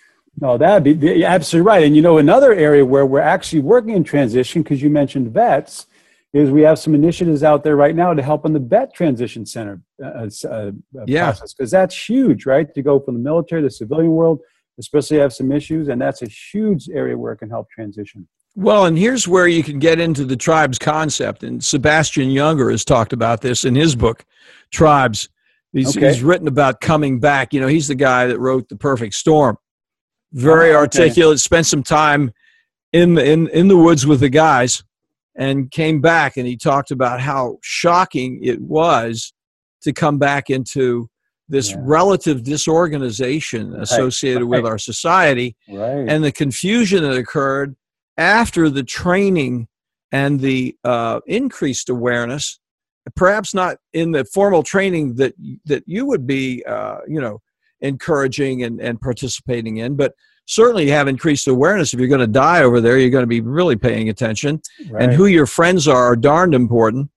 No, 0.40 0.56
that'd 0.56 1.00
be 1.00 1.24
absolutely 1.24 1.66
right. 1.66 1.84
And 1.84 1.96
you 1.96 2.02
know, 2.02 2.18
another 2.18 2.52
area 2.52 2.84
where 2.84 3.06
we're 3.06 3.20
actually 3.20 3.62
working 3.62 3.94
in 3.94 4.04
transition, 4.04 4.62
because 4.62 4.82
you 4.82 4.90
mentioned 4.90 5.32
vets, 5.32 5.86
is 6.36 6.50
we 6.50 6.60
have 6.60 6.78
some 6.78 6.94
initiatives 6.94 7.42
out 7.42 7.64
there 7.64 7.76
right 7.76 7.96
now 7.96 8.12
to 8.12 8.22
help 8.22 8.44
in 8.44 8.52
the 8.52 8.60
vet 8.60 8.92
transition 8.92 9.46
center 9.46 9.80
uh, 10.04 10.28
uh, 10.44 10.48
uh 10.48 10.70
yeah. 11.06 11.24
process 11.24 11.54
because 11.54 11.70
that's 11.70 12.08
huge, 12.08 12.44
right? 12.44 12.72
To 12.74 12.82
go 12.82 13.00
from 13.00 13.14
the 13.14 13.20
military 13.20 13.62
to 13.62 13.68
the 13.68 13.70
civilian 13.70 14.10
world, 14.10 14.40
especially 14.78 15.16
have 15.16 15.32
some 15.32 15.50
issues, 15.50 15.88
and 15.88 16.00
that's 16.00 16.20
a 16.20 16.28
huge 16.28 16.90
area 16.90 17.16
where 17.16 17.32
it 17.32 17.38
can 17.38 17.48
help 17.48 17.70
transition. 17.70 18.28
Well, 18.54 18.84
and 18.84 18.98
here's 18.98 19.26
where 19.26 19.48
you 19.48 19.62
can 19.62 19.78
get 19.78 19.98
into 19.98 20.26
the 20.26 20.36
tribes 20.36 20.78
concept, 20.78 21.42
and 21.42 21.64
Sebastian 21.64 22.28
Junger 22.28 22.70
has 22.70 22.84
talked 22.84 23.14
about 23.14 23.40
this 23.40 23.64
in 23.64 23.74
his 23.74 23.96
book, 23.96 24.24
Tribes. 24.70 25.30
He's, 25.72 25.96
okay. 25.96 26.08
he's 26.08 26.22
written 26.22 26.48
about 26.48 26.80
coming 26.80 27.18
back. 27.18 27.54
You 27.54 27.60
know, 27.60 27.66
he's 27.66 27.88
the 27.88 27.94
guy 27.94 28.26
that 28.26 28.38
wrote 28.38 28.68
The 28.68 28.76
Perfect 28.76 29.14
Storm. 29.14 29.56
Very 30.32 30.70
oh, 30.70 30.80
okay. 30.82 31.00
articulate. 31.00 31.38
Spent 31.38 31.66
some 31.66 31.82
time 31.82 32.30
in 32.92 33.14
the 33.14 33.24
in 33.24 33.48
in 33.48 33.68
the 33.68 33.76
woods 33.76 34.06
with 34.06 34.20
the 34.20 34.28
guys 34.28 34.82
and 35.36 35.70
came 35.70 36.00
back 36.00 36.36
and 36.36 36.46
he 36.46 36.56
talked 36.56 36.90
about 36.90 37.20
how 37.20 37.58
shocking 37.62 38.40
it 38.42 38.60
was 38.60 39.32
to 39.82 39.92
come 39.92 40.18
back 40.18 40.50
into 40.50 41.08
this 41.48 41.70
yeah. 41.70 41.76
relative 41.80 42.42
disorganization 42.42 43.74
associated 43.76 44.42
right. 44.42 44.62
with 44.62 44.66
our 44.66 44.78
society 44.78 45.54
right. 45.68 46.08
and 46.08 46.24
the 46.24 46.32
confusion 46.32 47.02
that 47.02 47.16
occurred 47.16 47.76
after 48.16 48.68
the 48.68 48.82
training 48.82 49.68
and 50.10 50.40
the 50.40 50.74
uh, 50.84 51.20
increased 51.26 51.88
awareness 51.88 52.58
perhaps 53.14 53.54
not 53.54 53.76
in 53.92 54.10
the 54.10 54.24
formal 54.24 54.62
training 54.62 55.14
that 55.14 55.34
that 55.64 55.84
you 55.86 56.06
would 56.06 56.26
be 56.26 56.64
uh, 56.64 56.98
you 57.06 57.20
know 57.20 57.40
encouraging 57.80 58.62
and, 58.64 58.80
and 58.80 59.00
participating 59.00 59.76
in 59.76 59.94
but 59.94 60.14
certainly 60.46 60.86
you 60.86 60.92
have 60.92 61.08
increased 61.08 61.46
awareness. 61.48 61.92
If 61.92 62.00
you're 62.00 62.08
going 62.08 62.20
to 62.20 62.26
die 62.26 62.62
over 62.62 62.80
there, 62.80 62.98
you're 62.98 63.10
going 63.10 63.22
to 63.22 63.28
be 63.28 63.40
really 63.40 63.76
paying 63.76 64.08
attention. 64.08 64.60
Right. 64.90 65.02
And 65.02 65.12
who 65.12 65.26
your 65.26 65.46
friends 65.46 65.86
are 65.86 66.06
are 66.06 66.16
darned 66.16 66.54
important. 66.54 67.10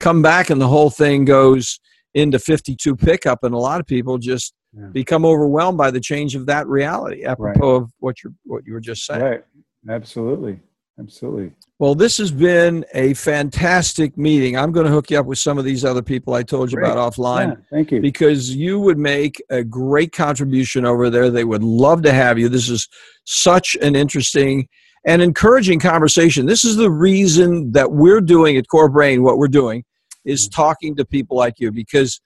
Come 0.00 0.22
back, 0.22 0.50
and 0.50 0.60
the 0.60 0.68
whole 0.68 0.90
thing 0.90 1.24
goes 1.24 1.80
into 2.14 2.38
52 2.38 2.96
pickup, 2.96 3.42
and 3.42 3.54
a 3.54 3.58
lot 3.58 3.80
of 3.80 3.86
people 3.86 4.18
just 4.18 4.54
yeah. 4.76 4.86
become 4.92 5.24
overwhelmed 5.24 5.78
by 5.78 5.90
the 5.90 6.00
change 6.00 6.34
of 6.34 6.46
that 6.46 6.66
reality, 6.66 7.24
apropos 7.24 7.78
right. 7.78 7.82
of 7.82 7.90
what 7.98 8.22
you're 8.22 8.34
what 8.44 8.66
you 8.66 8.72
were 8.72 8.80
just 8.80 9.06
saying. 9.06 9.22
Right. 9.22 9.44
Absolutely. 9.88 10.60
Absolutely. 10.98 11.50
Well, 11.80 11.96
this 11.96 12.18
has 12.18 12.30
been 12.30 12.84
a 12.94 13.14
fantastic 13.14 14.16
meeting. 14.16 14.56
I'm 14.56 14.70
going 14.70 14.86
to 14.86 14.92
hook 14.92 15.10
you 15.10 15.18
up 15.18 15.26
with 15.26 15.38
some 15.38 15.58
of 15.58 15.64
these 15.64 15.84
other 15.84 16.02
people 16.02 16.34
I 16.34 16.44
told 16.44 16.70
you 16.70 16.78
great. 16.78 16.90
about 16.90 17.12
offline. 17.12 17.48
Yeah, 17.48 17.64
thank 17.70 17.90
you. 17.90 18.00
Because 18.00 18.54
you 18.54 18.78
would 18.78 18.98
make 18.98 19.42
a 19.50 19.64
great 19.64 20.12
contribution 20.12 20.84
over 20.84 21.10
there. 21.10 21.30
They 21.30 21.44
would 21.44 21.64
love 21.64 22.02
to 22.02 22.12
have 22.12 22.38
you. 22.38 22.48
This 22.48 22.68
is 22.68 22.88
such 23.24 23.76
an 23.82 23.96
interesting 23.96 24.68
and 25.04 25.20
encouraging 25.20 25.80
conversation. 25.80 26.46
This 26.46 26.64
is 26.64 26.76
the 26.76 26.90
reason 26.90 27.72
that 27.72 27.90
we're 27.90 28.20
doing 28.20 28.56
at 28.56 28.68
Core 28.68 28.88
Brain 28.88 29.22
what 29.22 29.36
we're 29.36 29.48
doing 29.48 29.84
is 30.24 30.48
talking 30.48 30.96
to 30.96 31.04
people 31.04 31.36
like 31.36 31.54
you 31.58 31.72
because 31.72 32.20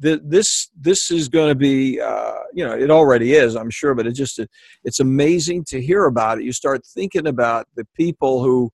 the, 0.00 0.20
this 0.24 0.70
this 0.80 1.10
is 1.10 1.28
going 1.28 1.50
to 1.50 1.54
be 1.54 2.00
uh, 2.00 2.38
you 2.52 2.66
know 2.66 2.76
it 2.76 2.90
already 2.90 3.34
is 3.34 3.54
i'm 3.54 3.70
sure 3.70 3.94
but 3.94 4.06
it 4.06 4.12
just 4.12 4.40
it's 4.84 5.00
amazing 5.00 5.64
to 5.64 5.80
hear 5.80 6.06
about 6.06 6.38
it 6.38 6.44
you 6.44 6.52
start 6.52 6.84
thinking 6.84 7.26
about 7.26 7.66
the 7.76 7.86
people 7.94 8.42
who 8.42 8.70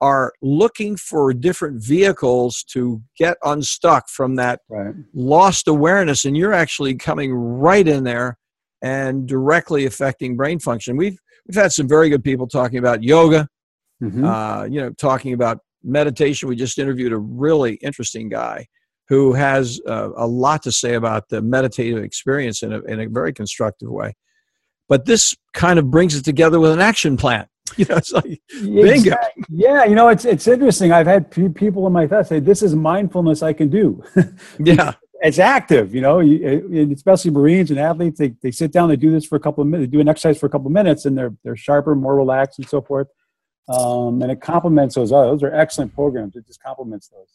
are 0.00 0.32
looking 0.42 0.96
for 0.96 1.32
different 1.32 1.80
vehicles 1.80 2.64
to 2.64 3.00
get 3.16 3.36
unstuck 3.44 4.08
from 4.08 4.34
that 4.34 4.60
right. 4.68 4.94
lost 5.14 5.68
awareness 5.68 6.24
and 6.24 6.36
you're 6.36 6.52
actually 6.52 6.94
coming 6.94 7.32
right 7.32 7.86
in 7.86 8.02
there 8.02 8.36
and 8.82 9.28
directly 9.28 9.84
affecting 9.86 10.36
brain 10.36 10.58
function 10.58 10.96
we've 10.96 11.18
we've 11.46 11.62
had 11.62 11.70
some 11.70 11.86
very 11.86 12.08
good 12.08 12.24
people 12.24 12.48
talking 12.48 12.78
about 12.78 13.02
yoga 13.02 13.46
mm-hmm. 14.02 14.24
uh, 14.24 14.64
you 14.64 14.80
know 14.80 14.90
talking 14.92 15.34
about 15.34 15.58
meditation 15.84 16.48
we 16.48 16.56
just 16.56 16.78
interviewed 16.78 17.12
a 17.12 17.18
really 17.18 17.74
interesting 17.74 18.28
guy 18.28 18.66
who 19.12 19.34
has 19.34 19.78
uh, 19.86 20.08
a 20.16 20.26
lot 20.26 20.62
to 20.62 20.72
say 20.72 20.94
about 20.94 21.28
the 21.28 21.42
meditative 21.42 22.02
experience 22.02 22.62
in 22.62 22.72
a, 22.72 22.80
in 22.92 22.98
a 22.98 23.08
very 23.08 23.32
constructive 23.32 23.90
way 23.90 24.14
but 24.88 25.04
this 25.04 25.36
kind 25.52 25.78
of 25.78 25.90
brings 25.90 26.14
it 26.14 26.24
together 26.24 26.58
with 26.58 26.72
an 26.72 26.80
action 26.80 27.16
plan 27.16 27.46
you 27.76 27.86
know, 27.88 27.96
it's 27.96 28.12
like 28.12 28.40
bingo. 28.60 29.16
Yeah, 29.48 29.84
you 29.84 29.94
know, 29.94 30.08
it's 30.08 30.26
it's 30.26 30.46
interesting. 30.46 30.92
I've 30.92 31.06
had 31.06 31.30
people 31.54 31.86
in 31.86 31.92
my 31.92 32.06
class 32.06 32.28
say, 32.28 32.38
"This 32.38 32.60
is 32.60 32.74
mindfulness 32.74 33.42
I 33.42 33.54
can 33.54 33.70
do." 33.70 34.02
yeah, 34.58 34.92
it's 35.22 35.38
active, 35.38 35.94
you 35.94 36.00
know, 36.00 36.20
especially 36.92 37.30
Marines 37.30 37.70
and 37.70 37.78
athletes. 37.78 38.18
They, 38.18 38.34
they 38.42 38.50
sit 38.50 38.72
down, 38.72 38.88
they 38.88 38.96
do 38.96 39.12
this 39.12 39.24
for 39.24 39.36
a 39.36 39.40
couple 39.40 39.62
of 39.62 39.68
minutes, 39.68 39.88
they 39.88 39.96
do 39.96 40.00
an 40.00 40.08
exercise 40.08 40.38
for 40.38 40.46
a 40.46 40.50
couple 40.50 40.66
of 40.66 40.72
minutes, 40.72 41.04
and 41.04 41.16
they're 41.16 41.34
they're 41.44 41.56
sharper, 41.56 41.94
more 41.94 42.16
relaxed, 42.16 42.58
and 42.58 42.68
so 42.68 42.82
forth. 42.82 43.06
Um, 43.68 44.20
and 44.20 44.32
it 44.32 44.40
complements 44.40 44.96
those. 44.96 45.12
Others. 45.12 45.40
Those 45.40 45.42
are 45.44 45.54
excellent 45.54 45.94
programs. 45.94 46.34
It 46.34 46.46
just 46.46 46.62
complements 46.62 47.08
those. 47.08 47.28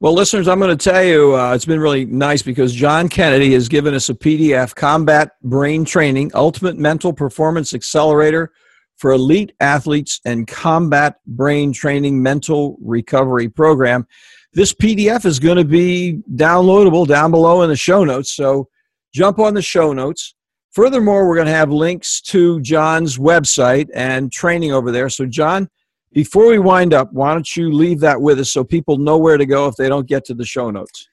Well, 0.00 0.14
listeners, 0.14 0.48
I'm 0.48 0.58
going 0.58 0.76
to 0.76 0.90
tell 0.90 1.02
you, 1.02 1.36
uh, 1.36 1.54
it's 1.54 1.64
been 1.64 1.80
really 1.80 2.04
nice 2.04 2.42
because 2.42 2.72
John 2.72 3.08
Kennedy 3.08 3.52
has 3.54 3.68
given 3.68 3.94
us 3.94 4.08
a 4.08 4.14
PDF, 4.14 4.74
Combat 4.74 5.32
Brain 5.42 5.84
Training, 5.84 6.30
Ultimate 6.34 6.76
Mental 6.76 7.12
Performance 7.12 7.74
Accelerator 7.74 8.52
for 8.96 9.12
Elite 9.12 9.52
Athletes 9.60 10.20
and 10.24 10.46
Combat 10.46 11.16
Brain 11.26 11.72
Training 11.72 12.22
Mental 12.22 12.76
Recovery 12.80 13.48
Program. 13.48 14.06
This 14.52 14.72
PDF 14.72 15.26
is 15.26 15.38
going 15.38 15.58
to 15.58 15.64
be 15.64 16.20
downloadable 16.34 17.06
down 17.06 17.30
below 17.30 17.62
in 17.62 17.68
the 17.68 17.76
show 17.76 18.04
notes. 18.04 18.32
So 18.32 18.68
jump 19.12 19.38
on 19.38 19.54
the 19.54 19.62
show 19.62 19.92
notes. 19.92 20.34
Furthermore, 20.72 21.26
we're 21.26 21.36
going 21.36 21.46
to 21.46 21.52
have 21.52 21.70
links 21.70 22.20
to 22.20 22.60
John's 22.60 23.16
website 23.16 23.88
and 23.94 24.30
training 24.30 24.72
over 24.72 24.92
there. 24.92 25.08
So, 25.08 25.24
John, 25.24 25.70
before 26.16 26.46
we 26.46 26.58
wind 26.58 26.92
up, 26.94 27.12
why 27.12 27.34
don't 27.34 27.54
you 27.54 27.70
leave 27.70 28.00
that 28.00 28.22
with 28.22 28.40
us 28.40 28.50
so 28.50 28.64
people 28.64 28.96
know 28.96 29.18
where 29.18 29.36
to 29.36 29.44
go 29.44 29.68
if 29.68 29.76
they 29.76 29.86
don't 29.86 30.06
get 30.06 30.24
to 30.24 30.32
the 30.32 30.46
show 30.46 30.70
notes? 30.70 31.10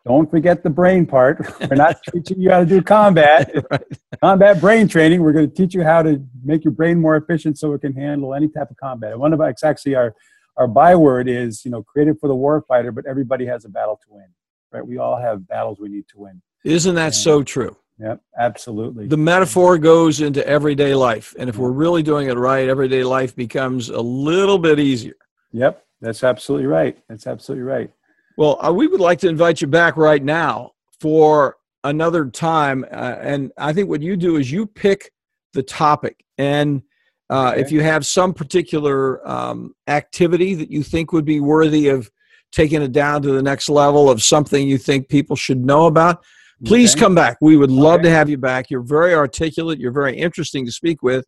Don't 0.06 0.30
forget 0.30 0.62
the 0.62 0.68
brain 0.68 1.06
part. 1.06 1.50
We're 1.70 1.76
not 1.76 1.96
teaching 2.12 2.38
you 2.38 2.50
how 2.50 2.60
to 2.60 2.66
do 2.66 2.82
combat. 2.82 3.50
right. 3.70 3.80
Combat 4.20 4.60
brain 4.60 4.86
training. 4.86 5.22
We're 5.22 5.32
going 5.32 5.48
to 5.48 5.56
teach 5.56 5.74
you 5.74 5.82
how 5.82 6.02
to 6.02 6.22
make 6.44 6.62
your 6.62 6.72
brain 6.72 7.00
more 7.00 7.16
efficient 7.16 7.58
so 7.58 7.72
it 7.72 7.80
can 7.80 7.94
handle 7.94 8.34
any 8.34 8.48
type 8.48 8.70
of 8.70 8.76
combat. 8.76 9.12
And 9.12 9.20
one 9.20 9.32
of 9.32 9.40
it's 9.40 9.64
actually 9.64 9.94
our 9.94 10.14
our 10.58 10.68
byword 10.68 11.26
is, 11.26 11.64
you 11.64 11.70
know, 11.70 11.82
created 11.82 12.20
for 12.20 12.28
the 12.28 12.34
warfighter, 12.34 12.94
but 12.94 13.06
everybody 13.06 13.46
has 13.46 13.64
a 13.64 13.70
battle 13.70 13.96
to 13.96 14.06
win. 14.10 14.26
Right? 14.74 14.86
We 14.86 14.98
all 14.98 15.16
have 15.16 15.46
battles 15.46 15.78
we 15.78 15.88
need 15.88 16.08
to 16.08 16.18
win. 16.18 16.42
Isn't 16.64 16.96
that 16.96 17.06
and, 17.06 17.14
so 17.14 17.42
true? 17.44 17.76
Yep, 18.00 18.20
absolutely. 18.36 19.06
The 19.06 19.16
metaphor 19.16 19.78
goes 19.78 20.20
into 20.20 20.44
everyday 20.46 20.94
life. 20.94 21.32
And 21.38 21.48
if 21.48 21.56
we're 21.56 21.70
really 21.70 22.02
doing 22.02 22.28
it 22.28 22.36
right, 22.36 22.68
everyday 22.68 23.04
life 23.04 23.36
becomes 23.36 23.88
a 23.88 24.00
little 24.00 24.58
bit 24.58 24.80
easier. 24.80 25.14
Yep, 25.52 25.84
that's 26.00 26.24
absolutely 26.24 26.66
right. 26.66 26.98
That's 27.08 27.28
absolutely 27.28 27.62
right. 27.62 27.90
Well, 28.36 28.58
uh, 28.66 28.72
we 28.72 28.88
would 28.88 29.00
like 29.00 29.20
to 29.20 29.28
invite 29.28 29.60
you 29.60 29.68
back 29.68 29.96
right 29.96 30.22
now 30.22 30.72
for 31.00 31.56
another 31.84 32.26
time. 32.26 32.84
Uh, 32.90 33.16
and 33.20 33.52
I 33.56 33.72
think 33.72 33.88
what 33.88 34.02
you 34.02 34.16
do 34.16 34.36
is 34.36 34.50
you 34.50 34.66
pick 34.66 35.12
the 35.52 35.62
topic. 35.62 36.24
And 36.36 36.82
uh, 37.30 37.50
okay. 37.50 37.60
if 37.60 37.70
you 37.70 37.80
have 37.82 38.04
some 38.04 38.34
particular 38.34 39.26
um, 39.28 39.74
activity 39.86 40.54
that 40.56 40.70
you 40.70 40.82
think 40.82 41.12
would 41.12 41.24
be 41.24 41.38
worthy 41.38 41.88
of 41.88 42.10
taking 42.54 42.82
it 42.82 42.92
down 42.92 43.22
to 43.22 43.32
the 43.32 43.42
next 43.42 43.68
level 43.68 44.08
of 44.08 44.22
something 44.22 44.66
you 44.66 44.78
think 44.78 45.08
people 45.08 45.36
should 45.36 45.58
know 45.58 45.86
about, 45.86 46.24
please 46.64 46.92
okay. 46.92 47.00
come 47.00 47.14
back. 47.14 47.36
We 47.40 47.56
would 47.56 47.70
love 47.70 48.00
okay. 48.00 48.04
to 48.04 48.10
have 48.10 48.28
you 48.28 48.38
back. 48.38 48.70
You're 48.70 48.82
very 48.82 49.14
articulate, 49.14 49.78
you're 49.78 49.92
very 49.92 50.16
interesting 50.16 50.64
to 50.66 50.72
speak 50.72 51.02
with. 51.02 51.26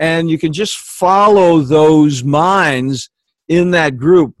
And 0.00 0.28
you 0.28 0.38
can 0.38 0.52
just 0.52 0.76
follow 0.76 1.60
those 1.60 2.24
minds 2.24 3.10
in 3.48 3.70
that 3.72 3.96
group 3.96 4.34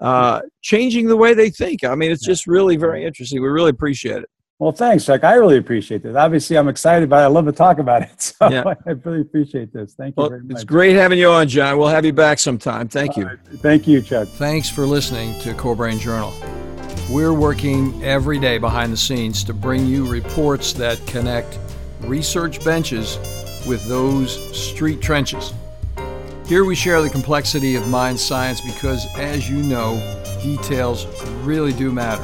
uh, 0.00 0.42
changing 0.62 1.06
the 1.08 1.16
way 1.16 1.34
they 1.34 1.50
think. 1.50 1.84
I 1.84 1.94
mean, 1.94 2.10
it's 2.10 2.24
just 2.24 2.46
really 2.46 2.76
very 2.76 3.04
interesting. 3.04 3.40
We 3.40 3.48
really 3.48 3.70
appreciate 3.70 4.22
it. 4.22 4.30
Well, 4.60 4.72
thanks, 4.72 5.04
Chuck. 5.06 5.22
I 5.22 5.34
really 5.34 5.56
appreciate 5.56 6.02
this. 6.02 6.16
Obviously, 6.16 6.58
I'm 6.58 6.66
excited, 6.66 7.08
but 7.08 7.20
I 7.20 7.26
love 7.28 7.44
to 7.44 7.52
talk 7.52 7.78
about 7.78 8.02
it. 8.02 8.08
So 8.38 8.48
yeah. 8.50 8.62
I 8.86 8.90
really 8.90 9.22
appreciate 9.22 9.72
this. 9.72 9.94
Thank 9.94 10.16
you 10.16 10.22
well, 10.22 10.28
very 10.28 10.42
much. 10.42 10.52
It's 10.52 10.64
great 10.64 10.94
having 10.94 11.18
you 11.18 11.28
on, 11.28 11.48
John. 11.48 11.76
We'll 11.76 11.88
have 11.88 12.04
you 12.04 12.12
back 12.12 12.38
sometime. 12.38 12.86
Thank 12.86 13.16
you. 13.16 13.26
Right. 13.26 13.38
Thank 13.56 13.88
you, 13.88 14.00
Chuck. 14.00 14.28
Thanks 14.28 14.68
for 14.68 14.86
listening 14.86 15.38
to 15.40 15.54
Core 15.54 15.74
Brain 15.74 15.98
Journal. 15.98 16.32
We're 17.10 17.32
working 17.32 18.00
every 18.04 18.38
day 18.38 18.58
behind 18.58 18.92
the 18.92 18.96
scenes 18.96 19.42
to 19.44 19.54
bring 19.54 19.86
you 19.86 20.08
reports 20.08 20.72
that 20.74 21.04
connect 21.06 21.58
research 22.02 22.64
benches 22.64 23.16
with 23.66 23.84
those 23.88 24.56
street 24.56 25.00
trenches. 25.00 25.52
Here 26.46 26.64
we 26.64 26.74
share 26.74 27.02
the 27.02 27.10
complexity 27.10 27.74
of 27.74 27.88
mind 27.88 28.20
science 28.20 28.60
because, 28.60 29.06
as 29.16 29.50
you 29.50 29.56
know, 29.56 29.96
details 30.42 31.06
really 31.44 31.72
do 31.72 31.90
matter. 31.90 32.22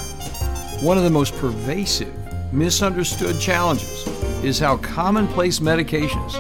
One 0.81 0.97
of 0.97 1.05
the 1.05 1.11
most 1.11 1.35
pervasive, 1.37 2.15
misunderstood 2.55 3.41
challenges 3.41 4.07
is 4.45 4.59
how 4.59 4.77
commonplace 4.77 5.59
medications, 5.59 6.39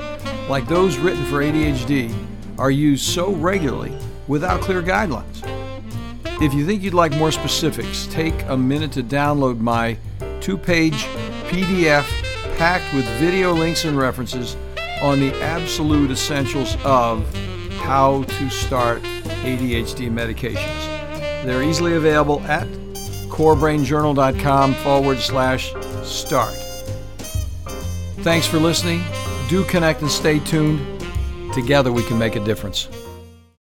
like 0.48 0.66
those 0.68 0.96
written 0.96 1.24
for 1.26 1.42
ADHD, 1.42 2.14
are 2.58 2.70
used 2.70 3.04
so 3.04 3.32
regularly 3.32 3.96
without 4.28 4.60
clear 4.60 4.82
guidelines. 4.82 5.42
If 6.40 6.54
you 6.54 6.64
think 6.66 6.82
you'd 6.82 6.94
like 6.94 7.12
more 7.16 7.32
specifics, 7.32 8.06
take 8.06 8.34
a 8.48 8.56
minute 8.56 8.92
to 8.92 9.02
download 9.02 9.58
my 9.58 9.96
two 10.40 10.56
page 10.56 11.04
PDF 11.48 12.04
packed 12.56 12.92
with 12.94 13.04
video 13.18 13.52
links 13.52 13.84
and 13.84 13.98
references 13.98 14.56
on 15.02 15.20
the 15.20 15.34
absolute 15.42 16.10
essentials 16.10 16.76
of 16.84 17.24
how 17.78 18.22
to 18.24 18.50
start 18.50 19.02
ADHD 19.02 20.10
medications. 20.10 21.44
They're 21.44 21.62
easily 21.62 21.94
available 21.94 22.40
at 22.42 22.66
corebrainjournal.com 23.28 24.74
forward 24.74 25.18
slash 25.18 25.74
start. 26.04 26.54
Thanks 28.22 28.46
for 28.46 28.58
listening. 28.58 29.02
Do 29.48 29.64
connect 29.64 30.02
and 30.02 30.10
stay 30.10 30.38
tuned. 30.38 30.80
Together 31.52 31.92
we 31.92 32.02
can 32.02 32.18
make 32.18 32.36
a 32.36 32.44
difference. 32.44 32.88